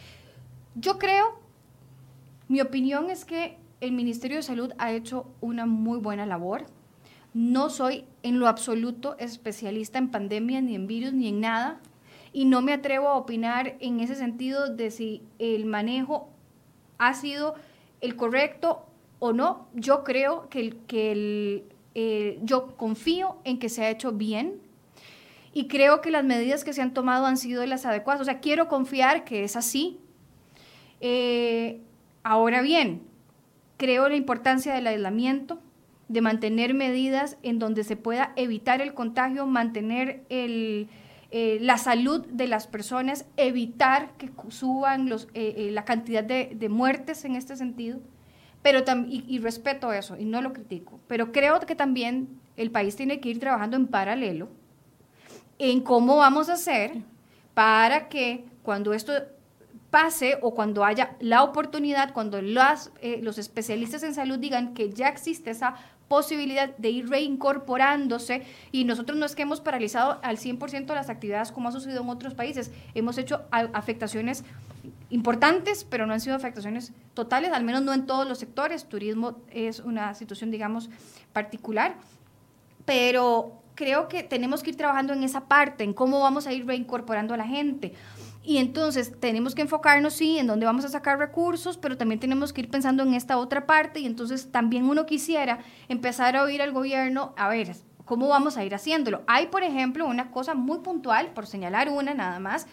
Yo 0.74 0.98
creo, 0.98 1.38
mi 2.48 2.60
opinión 2.60 3.08
es 3.08 3.24
que 3.24 3.56
el 3.80 3.92
Ministerio 3.92 4.38
de 4.38 4.42
Salud 4.42 4.72
ha 4.78 4.90
hecho 4.90 5.30
una 5.40 5.64
muy 5.64 6.00
buena 6.00 6.26
labor. 6.26 6.66
No 7.32 7.70
soy 7.70 8.04
en 8.24 8.40
lo 8.40 8.48
absoluto 8.48 9.16
especialista 9.20 10.00
en 10.00 10.10
pandemia, 10.10 10.60
ni 10.60 10.74
en 10.74 10.88
virus, 10.88 11.12
ni 11.12 11.28
en 11.28 11.40
nada. 11.40 11.78
Y 12.32 12.46
no 12.46 12.62
me 12.62 12.72
atrevo 12.72 13.06
a 13.06 13.16
opinar 13.16 13.76
en 13.78 14.00
ese 14.00 14.16
sentido 14.16 14.74
de 14.74 14.90
si 14.90 15.22
el 15.38 15.66
manejo 15.66 16.30
ha 16.98 17.14
sido 17.14 17.54
el 18.00 18.16
correcto 18.16 18.86
o 19.18 19.32
no, 19.32 19.68
yo 19.74 20.04
creo 20.04 20.48
que, 20.48 20.76
que 20.86 21.64
eh, 21.94 22.38
yo 22.42 22.76
confío 22.76 23.36
en 23.44 23.58
que 23.58 23.68
se 23.68 23.84
ha 23.84 23.90
hecho 23.90 24.12
bien 24.12 24.60
y 25.54 25.68
creo 25.68 26.02
que 26.02 26.10
las 26.10 26.24
medidas 26.24 26.64
que 26.64 26.74
se 26.74 26.82
han 26.82 26.92
tomado 26.92 27.24
han 27.24 27.38
sido 27.38 27.64
las 27.64 27.86
adecuadas. 27.86 28.20
O 28.20 28.24
sea, 28.24 28.40
quiero 28.40 28.68
confiar 28.68 29.24
que 29.24 29.44
es 29.44 29.56
así. 29.56 29.98
Eh, 31.00 31.80
ahora 32.22 32.60
bien, 32.60 33.02
creo 33.78 34.10
la 34.10 34.16
importancia 34.16 34.74
del 34.74 34.86
aislamiento, 34.86 35.58
de 36.08 36.20
mantener 36.20 36.74
medidas 36.74 37.38
en 37.42 37.58
donde 37.58 37.82
se 37.82 37.96
pueda 37.96 38.32
evitar 38.36 38.82
el 38.82 38.92
contagio, 38.92 39.46
mantener 39.46 40.22
el, 40.28 40.88
eh, 41.30 41.56
la 41.62 41.78
salud 41.78 42.26
de 42.26 42.46
las 42.46 42.66
personas, 42.66 43.24
evitar 43.38 44.12
que 44.18 44.30
suban 44.50 45.08
los, 45.08 45.28
la 45.34 45.86
cantidad 45.86 46.22
de 46.22 46.68
muertes 46.68 47.24
en 47.24 47.34
este 47.34 47.56
sentido 47.56 47.98
pero 48.66 48.82
y, 49.08 49.24
y, 49.28 49.38
respeto 49.38 49.92
eso 49.92 50.16
y 50.18 50.24
no 50.24 50.42
lo 50.42 50.52
critico, 50.52 50.98
pero 51.06 51.30
creo 51.30 51.60
que 51.60 51.76
también 51.76 52.40
el 52.56 52.72
país 52.72 52.96
tiene 52.96 53.20
que 53.20 53.28
ir 53.28 53.38
trabajando 53.38 53.76
en 53.76 53.86
paralelo 53.86 54.48
en 55.60 55.82
cómo 55.82 56.16
vamos 56.16 56.48
a 56.48 56.54
hacer 56.54 56.90
para 57.54 58.08
que 58.08 58.44
cuando 58.64 58.92
esto 58.92 59.12
pase 59.90 60.38
o 60.42 60.52
cuando 60.52 60.84
haya 60.84 61.16
la 61.20 61.44
oportunidad, 61.44 62.12
cuando 62.12 62.42
las, 62.42 62.90
eh, 63.02 63.20
los 63.22 63.38
especialistas 63.38 64.02
en 64.02 64.14
salud 64.14 64.36
digan 64.36 64.74
que 64.74 64.90
ya 64.90 65.06
existe 65.06 65.52
esa 65.52 65.76
posibilidad 66.08 66.76
de 66.76 66.90
ir 66.90 67.08
reincorporándose 67.08 68.42
y 68.72 68.82
nosotros 68.82 69.16
no 69.16 69.26
es 69.26 69.36
que 69.36 69.42
hemos 69.42 69.60
paralizado 69.60 70.18
al 70.24 70.38
100% 70.38 70.92
las 70.92 71.08
actividades 71.08 71.52
como 71.52 71.68
ha 71.68 71.72
sucedido 71.72 72.02
en 72.02 72.08
otros 72.08 72.34
países, 72.34 72.72
hemos 72.96 73.16
hecho 73.16 73.44
afectaciones 73.52 74.42
importantes, 75.10 75.84
pero 75.84 76.06
no 76.06 76.12
han 76.12 76.20
sido 76.20 76.36
afectaciones 76.36 76.92
totales, 77.14 77.52
al 77.52 77.64
menos 77.64 77.82
no 77.82 77.92
en 77.92 78.06
todos 78.06 78.26
los 78.26 78.38
sectores. 78.38 78.88
Turismo 78.88 79.38
es 79.50 79.80
una 79.80 80.14
situación, 80.14 80.50
digamos, 80.50 80.90
particular, 81.32 81.96
pero 82.84 83.62
creo 83.74 84.08
que 84.08 84.22
tenemos 84.22 84.62
que 84.62 84.70
ir 84.70 84.76
trabajando 84.76 85.12
en 85.12 85.22
esa 85.22 85.46
parte, 85.46 85.84
en 85.84 85.92
cómo 85.92 86.20
vamos 86.20 86.46
a 86.46 86.52
ir 86.52 86.66
reincorporando 86.66 87.34
a 87.34 87.36
la 87.36 87.46
gente. 87.46 87.94
Y 88.42 88.58
entonces 88.58 89.12
tenemos 89.18 89.54
que 89.54 89.62
enfocarnos, 89.62 90.14
sí, 90.14 90.38
en 90.38 90.46
dónde 90.46 90.66
vamos 90.66 90.84
a 90.84 90.88
sacar 90.88 91.18
recursos, 91.18 91.78
pero 91.78 91.96
también 91.96 92.20
tenemos 92.20 92.52
que 92.52 92.60
ir 92.60 92.70
pensando 92.70 93.02
en 93.02 93.12
esta 93.14 93.38
otra 93.38 93.66
parte 93.66 94.00
y 94.00 94.06
entonces 94.06 94.52
también 94.52 94.84
uno 94.84 95.04
quisiera 95.04 95.58
empezar 95.88 96.36
a 96.36 96.44
oír 96.44 96.62
al 96.62 96.72
gobierno, 96.72 97.34
a 97.36 97.48
ver, 97.48 97.74
¿cómo 98.04 98.28
vamos 98.28 98.56
a 98.56 98.64
ir 98.64 98.72
haciéndolo? 98.74 99.22
Hay, 99.26 99.48
por 99.48 99.64
ejemplo, 99.64 100.06
una 100.06 100.30
cosa 100.30 100.54
muy 100.54 100.78
puntual, 100.78 101.32
por 101.34 101.48
señalar 101.48 101.88
una 101.88 102.14
nada 102.14 102.38
más, 102.38 102.68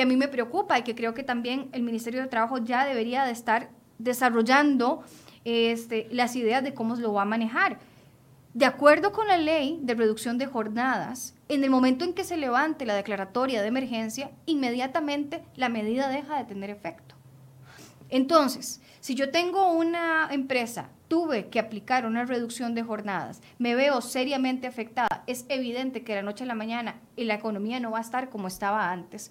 a 0.00 0.06
mí 0.06 0.16
me 0.16 0.28
preocupa 0.28 0.78
y 0.78 0.82
que 0.82 0.94
creo 0.94 1.14
que 1.14 1.22
también 1.22 1.68
el 1.72 1.82
Ministerio 1.82 2.20
de 2.20 2.28
Trabajo 2.28 2.58
ya 2.58 2.84
debería 2.84 3.24
de 3.24 3.32
estar 3.32 3.70
desarrollando 3.98 5.02
este, 5.44 6.08
las 6.10 6.36
ideas 6.36 6.62
de 6.62 6.74
cómo 6.74 6.96
lo 6.96 7.12
va 7.12 7.22
a 7.22 7.26
manejar. 7.26 7.78
De 8.52 8.66
acuerdo 8.66 9.12
con 9.12 9.28
la 9.28 9.36
ley 9.36 9.78
de 9.82 9.94
reducción 9.94 10.36
de 10.36 10.46
jornadas, 10.46 11.36
en 11.48 11.62
el 11.62 11.70
momento 11.70 12.04
en 12.04 12.14
que 12.14 12.24
se 12.24 12.36
levante 12.36 12.84
la 12.84 12.94
declaratoria 12.94 13.62
de 13.62 13.68
emergencia, 13.68 14.32
inmediatamente 14.46 15.44
la 15.54 15.68
medida 15.68 16.08
deja 16.08 16.36
de 16.36 16.44
tener 16.44 16.68
efecto. 16.70 17.14
Entonces, 18.08 18.80
si 18.98 19.14
yo 19.14 19.30
tengo 19.30 19.70
una 19.72 20.28
empresa, 20.32 20.88
tuve 21.06 21.48
que 21.48 21.60
aplicar 21.60 22.06
una 22.06 22.24
reducción 22.24 22.74
de 22.74 22.82
jornadas, 22.82 23.40
me 23.58 23.76
veo 23.76 24.00
seriamente 24.00 24.66
afectada, 24.66 25.22
es 25.28 25.46
evidente 25.48 26.02
que 26.02 26.12
de 26.12 26.20
la 26.20 26.24
noche 26.24 26.42
a 26.42 26.48
la 26.48 26.54
mañana 26.54 26.96
la 27.16 27.34
economía 27.34 27.78
no 27.78 27.92
va 27.92 27.98
a 27.98 28.02
estar 28.02 28.30
como 28.30 28.48
estaba 28.48 28.90
antes. 28.90 29.30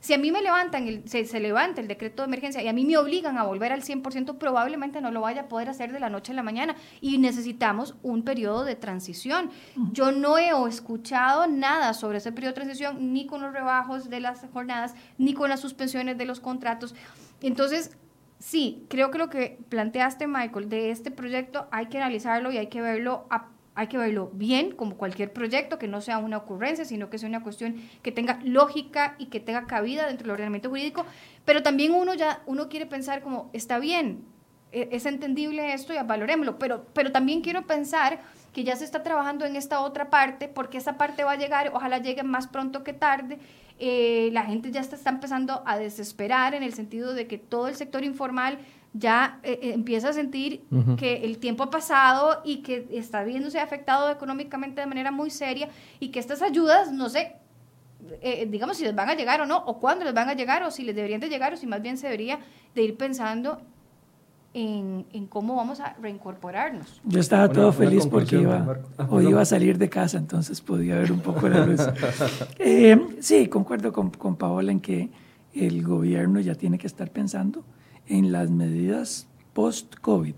Si 0.00 0.14
a 0.14 0.18
mí 0.18 0.32
me 0.32 0.40
levantan, 0.40 0.88
el, 0.88 1.08
se, 1.08 1.26
se, 1.26 1.40
levanta 1.40 1.82
el 1.82 1.88
decreto 1.88 2.22
de 2.22 2.28
emergencia 2.28 2.62
y 2.62 2.68
a 2.68 2.72
mí 2.72 2.86
me 2.86 2.96
obligan 2.96 3.36
a 3.36 3.42
volver 3.42 3.72
al 3.72 3.82
100%, 3.82 4.38
probablemente 4.38 5.02
no 5.02 5.10
lo 5.10 5.20
vaya 5.20 5.42
a 5.42 5.48
poder 5.48 5.68
hacer 5.68 5.92
de 5.92 6.00
la 6.00 6.08
noche 6.08 6.32
a 6.32 6.34
la 6.34 6.42
mañana 6.42 6.74
y 7.02 7.18
necesitamos 7.18 7.94
un 8.02 8.22
periodo 8.22 8.64
de 8.64 8.76
transición. 8.76 9.50
Yo 9.92 10.10
no 10.10 10.38
he 10.38 10.50
escuchado 10.68 11.46
nada 11.46 11.92
sobre 11.92 12.18
ese 12.18 12.32
periodo 12.32 12.52
de 12.52 12.60
transición, 12.62 13.12
ni 13.12 13.26
con 13.26 13.42
los 13.42 13.52
rebajos 13.52 14.08
de 14.08 14.20
las 14.20 14.46
jornadas, 14.52 14.94
ni 15.18 15.34
con 15.34 15.50
las 15.50 15.60
suspensiones 15.60 16.16
de 16.16 16.24
los 16.24 16.40
contratos. 16.40 16.94
Entonces, 17.42 17.96
sí, 18.38 18.86
creo 18.88 19.10
que 19.10 19.18
lo 19.18 19.28
que 19.28 19.58
planteaste, 19.68 20.26
Michael, 20.26 20.70
de 20.70 20.90
este 20.90 21.10
proyecto 21.10 21.68
hay 21.70 21.86
que 21.86 21.98
analizarlo 21.98 22.50
y 22.50 22.56
hay 22.56 22.68
que 22.68 22.80
verlo 22.80 23.26
a 23.28 23.48
hay 23.80 23.86
que 23.86 23.96
verlo 23.96 24.28
bien, 24.34 24.72
como 24.72 24.98
cualquier 24.98 25.32
proyecto, 25.32 25.78
que 25.78 25.88
no 25.88 26.02
sea 26.02 26.18
una 26.18 26.36
ocurrencia, 26.36 26.84
sino 26.84 27.08
que 27.08 27.16
sea 27.16 27.30
una 27.30 27.42
cuestión 27.42 27.76
que 28.02 28.12
tenga 28.12 28.38
lógica 28.44 29.14
y 29.16 29.28
que 29.28 29.40
tenga 29.40 29.66
cabida 29.66 30.06
dentro 30.06 30.24
del 30.24 30.32
ordenamiento 30.32 30.68
jurídico, 30.68 31.06
pero 31.46 31.62
también 31.62 31.94
uno 31.94 32.12
ya, 32.12 32.42
uno 32.44 32.68
quiere 32.68 32.84
pensar 32.84 33.22
como, 33.22 33.48
está 33.54 33.78
bien, 33.78 34.22
e-, 34.70 34.90
es 34.92 35.06
entendible 35.06 35.72
esto 35.72 35.94
y 35.94 35.96
valorémoslo, 35.96 36.58
pero, 36.58 36.84
pero 36.92 37.10
también 37.10 37.40
quiero 37.40 37.66
pensar 37.66 38.20
que 38.52 38.64
ya 38.64 38.76
se 38.76 38.84
está 38.84 39.02
trabajando 39.02 39.46
en 39.46 39.56
esta 39.56 39.80
otra 39.80 40.10
parte, 40.10 40.46
porque 40.46 40.76
esa 40.76 40.98
parte 40.98 41.24
va 41.24 41.32
a 41.32 41.36
llegar, 41.36 41.70
ojalá 41.72 41.96
llegue 41.96 42.22
más 42.22 42.48
pronto 42.48 42.84
que 42.84 42.92
tarde, 42.92 43.38
eh, 43.78 44.28
la 44.34 44.42
gente 44.42 44.72
ya 44.72 44.82
está, 44.82 44.96
está 44.96 45.08
empezando 45.08 45.62
a 45.64 45.78
desesperar 45.78 46.52
en 46.52 46.62
el 46.62 46.74
sentido 46.74 47.14
de 47.14 47.26
que 47.26 47.38
todo 47.38 47.66
el 47.66 47.76
sector 47.76 48.04
informal 48.04 48.58
ya 48.92 49.38
eh, 49.42 49.58
eh, 49.62 49.72
empieza 49.74 50.08
a 50.08 50.12
sentir 50.12 50.64
que 50.96 51.24
el 51.24 51.38
tiempo 51.38 51.62
ha 51.62 51.70
pasado 51.70 52.40
y 52.44 52.58
que 52.58 52.88
está 52.92 53.22
viéndose 53.22 53.60
afectado 53.60 54.10
económicamente 54.10 54.80
de 54.80 54.86
manera 54.86 55.12
muy 55.12 55.30
seria 55.30 55.68
y 56.00 56.08
que 56.08 56.18
estas 56.18 56.42
ayudas, 56.42 56.92
no 56.92 57.08
sé, 57.08 57.36
eh, 58.20 58.48
digamos 58.50 58.78
si 58.78 58.84
les 58.84 58.94
van 58.94 59.08
a 59.08 59.14
llegar 59.14 59.40
o 59.40 59.46
no, 59.46 59.58
o 59.58 59.78
cuándo 59.78 60.04
les 60.04 60.14
van 60.14 60.28
a 60.28 60.34
llegar, 60.34 60.64
o 60.64 60.70
si 60.70 60.82
les 60.82 60.96
deberían 60.96 61.20
de 61.20 61.28
llegar, 61.28 61.52
o 61.52 61.56
si 61.56 61.66
más 61.66 61.80
bien 61.80 61.98
se 61.98 62.06
debería 62.06 62.40
de 62.74 62.82
ir 62.82 62.96
pensando 62.96 63.60
en, 64.54 65.04
cómo 65.28 65.54
vamos 65.54 65.78
a 65.78 65.94
reincorporarnos. 66.02 67.00
Yo 67.04 67.20
estaba 67.20 67.48
todo 67.48 67.72
feliz 67.72 68.08
porque 68.08 68.40
iba, 68.40 68.80
ah, 68.98 69.06
hoy 69.08 69.28
iba 69.28 69.42
a 69.42 69.44
salir 69.44 69.78
de 69.78 69.88
casa, 69.88 70.18
entonces 70.18 70.60
podía 70.60 70.96
ver 70.96 71.12
un 71.12 71.20
poco 71.20 71.48
la 71.48 71.64
luz. 71.66 71.80
sí, 73.20 73.46
concuerdo 73.46 73.92
con, 73.92 74.10
con 74.10 74.34
Paola 74.34 74.72
en 74.72 74.80
que 74.80 75.10
el 75.54 75.84
gobierno 75.84 76.40
ya 76.40 76.56
tiene 76.56 76.78
que 76.78 76.88
estar 76.88 77.10
pensando 77.10 77.64
en 78.10 78.32
las 78.32 78.50
medidas 78.50 79.28
post-COVID. 79.54 80.34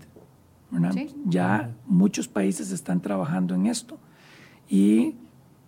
Ya 1.25 1.75
muchos 1.85 2.27
países 2.27 2.71
están 2.71 3.01
trabajando 3.01 3.53
en 3.55 3.65
esto 3.65 3.97
y 4.69 5.15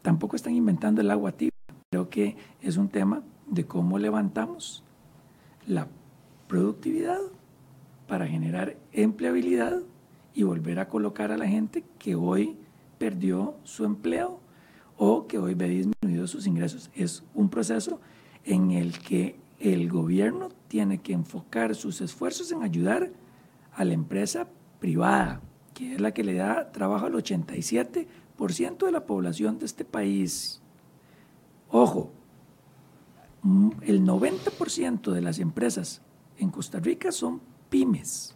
tampoco 0.02 0.36
están 0.36 0.56
inventando 0.56 1.02
el 1.02 1.12
agua 1.12 1.32
tibia. 1.32 1.52
Creo 1.92 2.10
que 2.10 2.38
es 2.62 2.78
un 2.78 2.90
tema 2.90 3.24
de 3.48 3.66
cómo 3.66 4.00
levantamos 4.00 4.84
la 5.68 5.88
productividad 6.48 7.20
para 8.08 8.28
generar 8.28 8.78
empleabilidad 8.94 9.82
y 10.34 10.44
volver 10.44 10.80
a 10.80 10.88
colocar 10.88 11.32
a 11.32 11.38
la 11.38 11.48
gente 11.48 11.84
que 11.98 12.16
hoy 12.16 12.56
perdió 13.00 13.56
su 13.64 13.84
empleo 13.84 14.40
o 14.98 15.28
que 15.28 15.40
hoy 15.40 15.56
ve 15.56 15.70
disminuido 15.70 16.28
sus 16.28 16.46
ingresos. 16.46 16.92
Es 16.96 17.24
un 17.34 17.50
proceso 17.50 18.00
en 18.44 18.72
el 18.72 19.00
que 19.00 19.38
el 19.60 19.90
gobierno 19.90 20.50
tiene 20.68 21.02
que 21.02 21.14
enfocar 21.14 21.76
sus 21.76 22.02
esfuerzos 22.02 22.52
en 22.52 22.64
ayudar 22.64 23.12
a 23.74 23.86
la 23.86 23.94
empresa 23.94 24.48
privada, 24.80 25.42
que 25.74 25.96
es 25.96 26.02
la 26.02 26.14
que 26.14 26.24
le 26.24 26.36
da 26.36 26.72
trabajo 26.72 27.06
al 27.06 27.14
87% 27.14 28.86
de 28.86 28.92
la 28.92 29.06
población 29.06 29.60
de 29.60 29.66
este 29.66 29.86
país. 29.86 30.62
Ojo, 31.70 32.12
mm, 33.42 33.70
el 33.82 34.04
90% 34.04 35.12
de 35.12 35.22
las 35.22 35.40
empresas 35.40 36.02
en 36.38 36.50
Costa 36.50 36.80
Rica 36.80 37.12
son 37.12 37.42
pymes. 37.70 38.36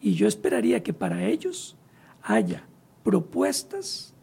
Y 0.00 0.14
yo 0.14 0.28
esperaría 0.28 0.82
que 0.82 0.92
para 0.92 1.24
ellos 1.24 1.76
haya 2.22 2.64
propuestas 3.02 4.14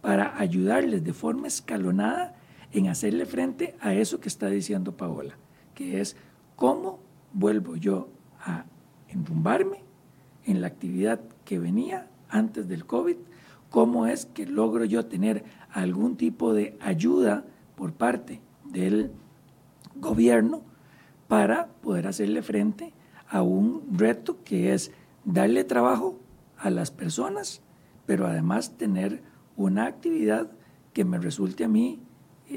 para 0.00 0.38
ayudarles 0.38 1.02
de 1.04 1.12
forma 1.14 1.46
escalonada 1.46 2.34
en 2.72 2.88
hacerle 2.88 3.24
frente 3.24 3.76
a 3.80 3.94
eso 3.94 4.20
que 4.20 4.28
está 4.28 4.48
diciendo 4.48 4.96
Paola 4.96 5.38
que 5.74 6.00
es 6.00 6.16
cómo 6.56 7.00
vuelvo 7.32 7.76
yo 7.76 8.08
a 8.40 8.64
enrumbarme 9.08 9.82
en 10.44 10.60
la 10.60 10.68
actividad 10.68 11.20
que 11.44 11.58
venía 11.58 12.08
antes 12.28 12.68
del 12.68 12.86
COVID, 12.86 13.16
cómo 13.70 14.06
es 14.06 14.26
que 14.26 14.46
logro 14.46 14.84
yo 14.84 15.06
tener 15.06 15.44
algún 15.70 16.16
tipo 16.16 16.52
de 16.52 16.76
ayuda 16.80 17.44
por 17.76 17.92
parte 17.92 18.40
del 18.64 19.12
gobierno 19.96 20.62
para 21.28 21.68
poder 21.82 22.06
hacerle 22.06 22.42
frente 22.42 22.92
a 23.28 23.42
un 23.42 23.82
reto 23.92 24.42
que 24.44 24.74
es 24.74 24.92
darle 25.24 25.64
trabajo 25.64 26.20
a 26.58 26.70
las 26.70 26.90
personas, 26.90 27.62
pero 28.06 28.26
además 28.26 28.76
tener 28.76 29.22
una 29.56 29.86
actividad 29.86 30.50
que 30.92 31.04
me 31.04 31.18
resulte 31.18 31.64
a 31.64 31.68
mí 31.68 32.00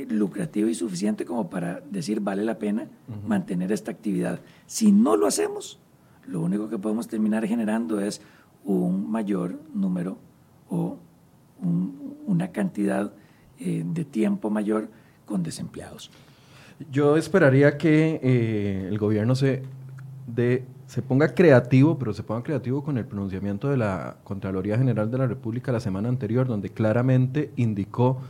lucrativo 0.09 0.69
y 0.69 0.75
suficiente 0.75 1.25
como 1.25 1.49
para 1.49 1.81
decir 1.81 2.19
vale 2.19 2.43
la 2.43 2.59
pena 2.59 2.87
mantener 3.25 3.71
esta 3.71 3.91
actividad. 3.91 4.41
Si 4.65 4.91
no 4.91 5.15
lo 5.15 5.27
hacemos, 5.27 5.79
lo 6.27 6.41
único 6.41 6.69
que 6.69 6.77
podemos 6.77 7.07
terminar 7.07 7.47
generando 7.47 8.01
es 8.01 8.21
un 8.63 9.09
mayor 9.09 9.59
número 9.73 10.17
o 10.69 10.97
una 12.25 12.51
cantidad 12.51 13.13
eh, 13.59 13.83
de 13.85 14.05
tiempo 14.05 14.49
mayor 14.49 14.89
con 15.25 15.41
desempleados. 15.41 16.11
Yo 16.91 17.17
esperaría 17.17 17.77
que 17.77 18.19
eh, 18.21 18.87
el 18.87 18.97
gobierno 18.99 19.35
se, 19.35 19.63
de, 20.27 20.65
se 20.85 21.01
ponga 21.01 21.33
creativo, 21.33 21.97
pero 21.97 22.13
se 22.13 22.21
ponga 22.21 22.43
creativo 22.43 22.83
con 22.83 22.97
el 22.97 23.05
pronunciamiento 23.05 23.69
de 23.69 23.77
la 23.77 24.17
Contraloría 24.23 24.77
General 24.77 25.09
de 25.09 25.17
la 25.17 25.25
República 25.25 25.71
la 25.71 25.79
semana 25.79 26.09
anterior, 26.09 26.47
donde 26.47 26.69
claramente 26.69 27.51
indicó 27.55 28.21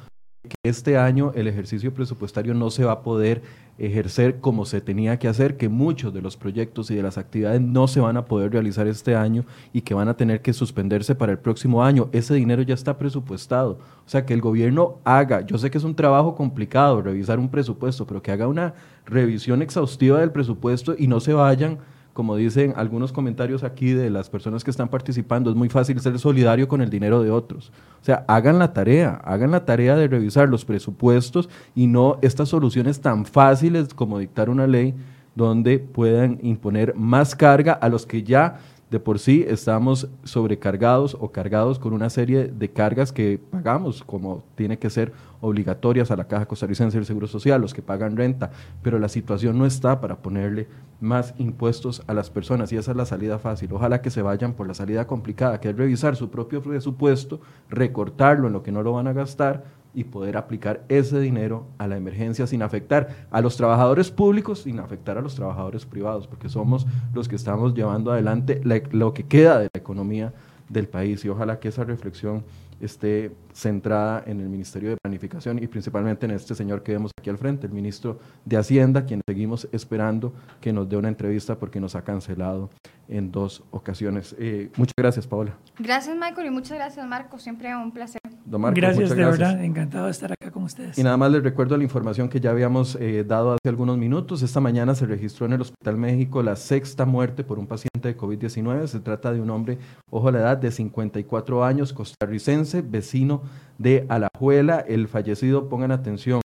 que 0.47 0.55
este 0.63 0.97
año 0.97 1.31
el 1.35 1.47
ejercicio 1.47 1.93
presupuestario 1.93 2.53
no 2.53 2.69
se 2.69 2.83
va 2.83 2.93
a 2.93 3.01
poder 3.01 3.41
ejercer 3.77 4.39
como 4.39 4.65
se 4.65 4.81
tenía 4.81 5.19
que 5.19 5.27
hacer, 5.27 5.57
que 5.57 5.69
muchos 5.69 6.13
de 6.13 6.21
los 6.21 6.35
proyectos 6.35 6.89
y 6.89 6.95
de 6.95 7.03
las 7.03 7.17
actividades 7.17 7.61
no 7.61 7.87
se 7.87 7.99
van 7.99 8.17
a 8.17 8.25
poder 8.25 8.51
realizar 8.51 8.87
este 8.87 9.15
año 9.15 9.45
y 9.71 9.81
que 9.81 9.93
van 9.93 10.07
a 10.07 10.17
tener 10.17 10.41
que 10.41 10.53
suspenderse 10.53 11.15
para 11.15 11.31
el 11.31 11.39
próximo 11.39 11.83
año. 11.83 12.09
Ese 12.11 12.33
dinero 12.33 12.61
ya 12.63 12.73
está 12.73 12.97
presupuestado. 12.97 13.79
O 14.05 14.09
sea, 14.09 14.25
que 14.25 14.33
el 14.33 14.41
gobierno 14.41 14.99
haga, 15.03 15.41
yo 15.41 15.57
sé 15.57 15.69
que 15.69 15.77
es 15.77 15.83
un 15.83 15.95
trabajo 15.95 16.35
complicado 16.35 17.01
revisar 17.01 17.39
un 17.39 17.49
presupuesto, 17.49 18.07
pero 18.07 18.21
que 18.21 18.31
haga 18.31 18.47
una 18.47 18.73
revisión 19.05 19.61
exhaustiva 19.61 20.19
del 20.19 20.31
presupuesto 20.31 20.95
y 20.97 21.07
no 21.07 21.19
se 21.19 21.33
vayan 21.33 21.77
como 22.17 22.35
dicen 22.35 22.73
algunos 22.77 23.11
comentarios 23.11 23.63
aquí 23.63 23.91
de 23.91 24.09
las 24.09 24.27
personas 24.27 24.63
que 24.63 24.71
están 24.71 24.87
participando, 24.87 25.51
es 25.51 25.55
muy 25.55 25.69
fácil 25.69 25.99
ser 25.99 26.17
solidario 26.17 26.67
con 26.67 26.81
el 26.81 26.89
dinero 26.89 27.21
de 27.21 27.29
otros. 27.29 27.71
O 28.01 28.03
sea, 28.03 28.25
hagan 28.27 28.57
la 28.57 28.73
tarea, 28.73 29.21
hagan 29.23 29.51
la 29.51 29.65
tarea 29.65 29.95
de 29.95 30.07
revisar 30.07 30.49
los 30.49 30.65
presupuestos 30.65 31.47
y 31.75 31.85
no 31.85 32.17
estas 32.23 32.49
soluciones 32.49 33.01
tan 33.01 33.23
fáciles 33.27 33.93
como 33.93 34.17
dictar 34.17 34.49
una 34.49 34.65
ley 34.65 34.95
donde 35.35 35.77
puedan 35.77 36.39
imponer 36.41 36.95
más 36.95 37.35
carga 37.35 37.73
a 37.73 37.87
los 37.87 38.07
que 38.07 38.23
ya 38.23 38.61
de 38.89 38.99
por 38.99 39.19
sí 39.19 39.43
estamos 39.47 40.07
sobrecargados 40.23 41.17
o 41.19 41.31
cargados 41.31 41.77
con 41.77 41.93
una 41.93 42.09
serie 42.09 42.47
de 42.47 42.69
cargas 42.69 43.11
que 43.11 43.37
pagamos, 43.37 44.03
como 44.03 44.43
tiene 44.55 44.79
que 44.79 44.89
ser 44.89 45.11
obligatorias 45.41 46.09
a 46.09 46.15
la 46.15 46.27
Caja 46.27 46.45
Costarricense 46.45 46.97
del 46.97 47.05
Seguro 47.05 47.27
Social, 47.27 47.61
los 47.61 47.73
que 47.73 47.81
pagan 47.81 48.15
renta, 48.15 48.51
pero 48.81 48.97
la 48.97 49.09
situación 49.09 49.57
no 49.57 49.65
está 49.65 49.99
para 49.99 50.17
ponerle 50.17 50.67
más 51.01 51.33
impuestos 51.37 52.01
a 52.07 52.13
las 52.13 52.29
personas 52.29 52.71
y 52.71 52.77
esa 52.77 52.91
es 52.91 52.97
la 52.97 53.05
salida 53.05 53.39
fácil. 53.39 53.73
Ojalá 53.73 54.01
que 54.01 54.09
se 54.09 54.21
vayan 54.21 54.53
por 54.53 54.67
la 54.67 54.73
salida 54.73 55.05
complicada, 55.05 55.59
que 55.59 55.69
es 55.69 55.75
revisar 55.75 56.15
su 56.15 56.29
propio 56.29 56.61
presupuesto, 56.63 57.41
recortarlo 57.69 58.47
en 58.47 58.53
lo 58.53 58.63
que 58.63 58.71
no 58.71 58.83
lo 58.83 58.93
van 58.93 59.07
a 59.07 59.13
gastar 59.13 59.65
y 59.97 60.03
poder 60.03 60.37
aplicar 60.37 60.83
ese 60.89 61.19
dinero 61.19 61.65
a 61.79 61.87
la 61.87 61.97
emergencia 61.97 62.45
sin 62.45 62.61
afectar 62.61 63.25
a 63.31 63.41
los 63.41 63.57
trabajadores 63.57 64.11
públicos, 64.11 64.59
sin 64.59 64.79
afectar 64.79 65.17
a 65.17 65.21
los 65.21 65.33
trabajadores 65.33 65.87
privados, 65.87 66.27
porque 66.27 66.49
somos 66.49 66.85
los 67.15 67.27
que 67.27 67.35
estamos 67.35 67.73
llevando 67.73 68.11
adelante 68.11 68.61
lo 68.91 69.15
que 69.15 69.23
queda 69.23 69.57
de 69.57 69.69
la 69.73 69.79
economía 69.79 70.33
del 70.69 70.87
país. 70.87 71.25
Y 71.25 71.29
ojalá 71.29 71.59
que 71.59 71.69
esa 71.69 71.83
reflexión 71.83 72.43
esté 72.79 73.31
centrada 73.57 74.23
en 74.27 74.39
el 74.39 74.49
Ministerio 74.49 74.91
de 74.91 74.97
Planificación 74.97 75.61
y 75.61 75.67
principalmente 75.67 76.27
en 76.27 76.31
este 76.31 76.53
señor 76.53 76.83
que 76.83 76.91
vemos 76.91 77.11
aquí 77.19 77.31
al 77.31 77.39
frente, 77.39 77.65
el 77.65 77.73
ministro 77.73 78.19
de 78.45 78.55
Hacienda, 78.55 79.05
quien 79.05 79.21
seguimos 79.27 79.67
esperando 79.71 80.33
que 80.61 80.71
nos 80.71 80.87
dé 80.87 80.95
una 80.95 81.07
entrevista 81.07 81.57
porque 81.57 81.79
nos 81.79 81.95
ha 81.95 82.03
cancelado 82.03 82.69
en 83.07 83.31
dos 83.31 83.63
ocasiones. 83.71 84.35
Eh, 84.37 84.69
muchas 84.77 84.93
gracias, 84.95 85.25
Paola. 85.25 85.57
Gracias, 85.79 86.15
Michael, 86.15 86.47
y 86.47 86.49
muchas 86.51 86.77
gracias, 86.77 87.07
Marco. 87.07 87.39
Siempre 87.39 87.75
un 87.75 87.91
placer. 87.91 88.21
Don 88.45 88.61
Marcos, 88.61 88.79
gracias, 88.79 89.03
muchas 89.03 89.17
de 89.17 89.23
gracias. 89.23 89.39
verdad, 89.39 89.63
encantado 89.63 90.05
de 90.05 90.11
estar 90.11 90.31
acá 90.31 90.51
con 90.51 90.63
ustedes. 90.63 90.97
Y 90.97 91.03
nada 91.03 91.17
más 91.17 91.31
les 91.31 91.43
recuerdo 91.43 91.77
la 91.77 91.83
información 91.83 92.29
que 92.29 92.39
ya 92.39 92.51
habíamos 92.51 92.95
eh, 92.95 93.23
dado 93.25 93.53
hace 93.53 93.69
algunos 93.69 93.97
minutos. 93.97 94.41
Esta 94.41 94.59
mañana 94.59 94.93
se 94.93 95.05
registró 95.05 95.45
en 95.47 95.53
el 95.53 95.61
Hospital 95.61 95.97
México 95.97 96.43
la 96.43 96.55
sexta 96.55 97.05
muerte 97.05 97.43
por 97.43 97.59
un 97.59 97.65
paciente 97.65 98.09
de 98.09 98.17
COVID-19. 98.17 98.87
Se 98.87 98.99
trata 98.99 99.31
de 99.31 99.41
un 99.41 99.49
hombre, 99.49 99.79
ojo 100.11 100.27
a 100.27 100.31
la 100.31 100.39
edad, 100.39 100.57
de 100.57 100.71
54 100.71 101.65
años, 101.65 101.93
costarricense, 101.93 102.81
vecino 102.81 103.41
de 103.77 104.05
Alajuela. 104.09 104.79
El 104.79 105.07
fallecido, 105.07 105.69
pongan 105.69 105.91
atención, 105.91 106.41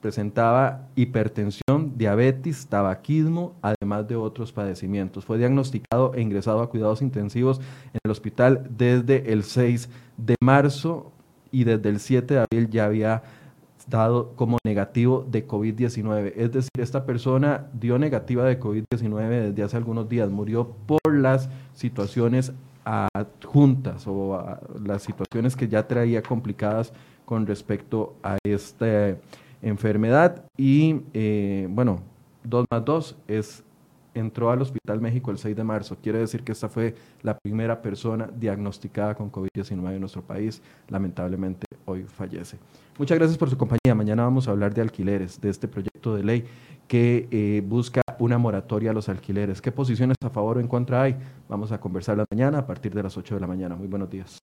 presentaba 0.00 0.88
hipertensión, 0.96 1.96
diabetes, 1.96 2.66
tabaquismo, 2.66 3.54
además 3.62 4.06
de 4.06 4.16
otros 4.16 4.52
padecimientos. 4.52 5.24
Fue 5.24 5.38
diagnosticado 5.38 6.12
e 6.14 6.20
ingresado 6.20 6.60
a 6.60 6.68
cuidados 6.68 7.00
intensivos 7.00 7.58
en 7.92 8.00
el 8.04 8.10
hospital 8.10 8.68
desde 8.76 9.32
el 9.32 9.44
6 9.44 9.88
de 10.18 10.36
marzo 10.42 11.10
y 11.50 11.64
desde 11.64 11.88
el 11.88 12.00
7 12.00 12.34
de 12.34 12.40
abril 12.40 12.68
ya 12.68 12.84
había 12.84 13.22
dado 13.88 14.32
como 14.36 14.58
negativo 14.64 15.26
de 15.30 15.46
COVID-19. 15.46 16.32
Es 16.36 16.52
decir, 16.52 16.70
esta 16.78 17.06
persona 17.06 17.66
dio 17.72 17.98
negativa 17.98 18.44
de 18.44 18.58
COVID-19 18.58 19.28
desde 19.28 19.62
hace 19.62 19.76
algunos 19.76 20.08
días, 20.08 20.30
murió 20.30 20.74
por 20.86 21.14
las 21.14 21.48
situaciones 21.74 22.52
adjuntas 22.84 24.06
o 24.06 24.34
a 24.34 24.60
las 24.84 25.02
situaciones 25.02 25.56
que 25.56 25.68
ya 25.68 25.86
traía 25.86 26.22
complicadas 26.22 26.92
con 27.24 27.46
respecto 27.46 28.16
a 28.22 28.38
esta 28.44 29.16
enfermedad 29.62 30.44
y 30.56 31.00
eh, 31.14 31.66
bueno, 31.70 32.00
2 32.44 32.66
más 32.70 32.84
2 32.84 33.16
es 33.28 33.64
entró 34.14 34.50
al 34.50 34.62
Hospital 34.62 35.00
México 35.00 35.30
el 35.30 35.38
6 35.38 35.56
de 35.56 35.64
marzo. 35.64 35.96
Quiere 36.00 36.20
decir 36.20 36.42
que 36.44 36.52
esta 36.52 36.68
fue 36.68 36.94
la 37.22 37.36
primera 37.36 37.82
persona 37.82 38.30
diagnosticada 38.32 39.14
con 39.14 39.30
COVID-19 39.30 39.92
en 39.92 40.00
nuestro 40.00 40.22
país. 40.22 40.62
Lamentablemente 40.88 41.66
hoy 41.84 42.04
fallece. 42.04 42.58
Muchas 42.96 43.18
gracias 43.18 43.36
por 43.36 43.50
su 43.50 43.58
compañía. 43.58 43.94
Mañana 43.94 44.22
vamos 44.22 44.46
a 44.46 44.52
hablar 44.52 44.72
de 44.72 44.82
alquileres, 44.82 45.40
de 45.40 45.50
este 45.50 45.66
proyecto 45.68 46.14
de 46.14 46.22
ley 46.22 46.44
que 46.86 47.28
eh, 47.30 47.62
busca 47.66 48.03
una 48.18 48.38
moratoria 48.38 48.90
a 48.90 48.94
los 48.94 49.08
alquileres. 49.08 49.60
¿Qué 49.60 49.72
posiciones 49.72 50.16
a 50.24 50.30
favor 50.30 50.58
o 50.58 50.60
en 50.60 50.68
contra 50.68 51.02
hay? 51.02 51.16
Vamos 51.48 51.72
a 51.72 51.80
conversar 51.80 52.16
la 52.16 52.24
mañana 52.30 52.58
a 52.58 52.66
partir 52.66 52.94
de 52.94 53.02
las 53.02 53.16
8 53.16 53.34
de 53.34 53.40
la 53.40 53.46
mañana. 53.46 53.76
Muy 53.76 53.88
buenos 53.88 54.10
días. 54.10 54.38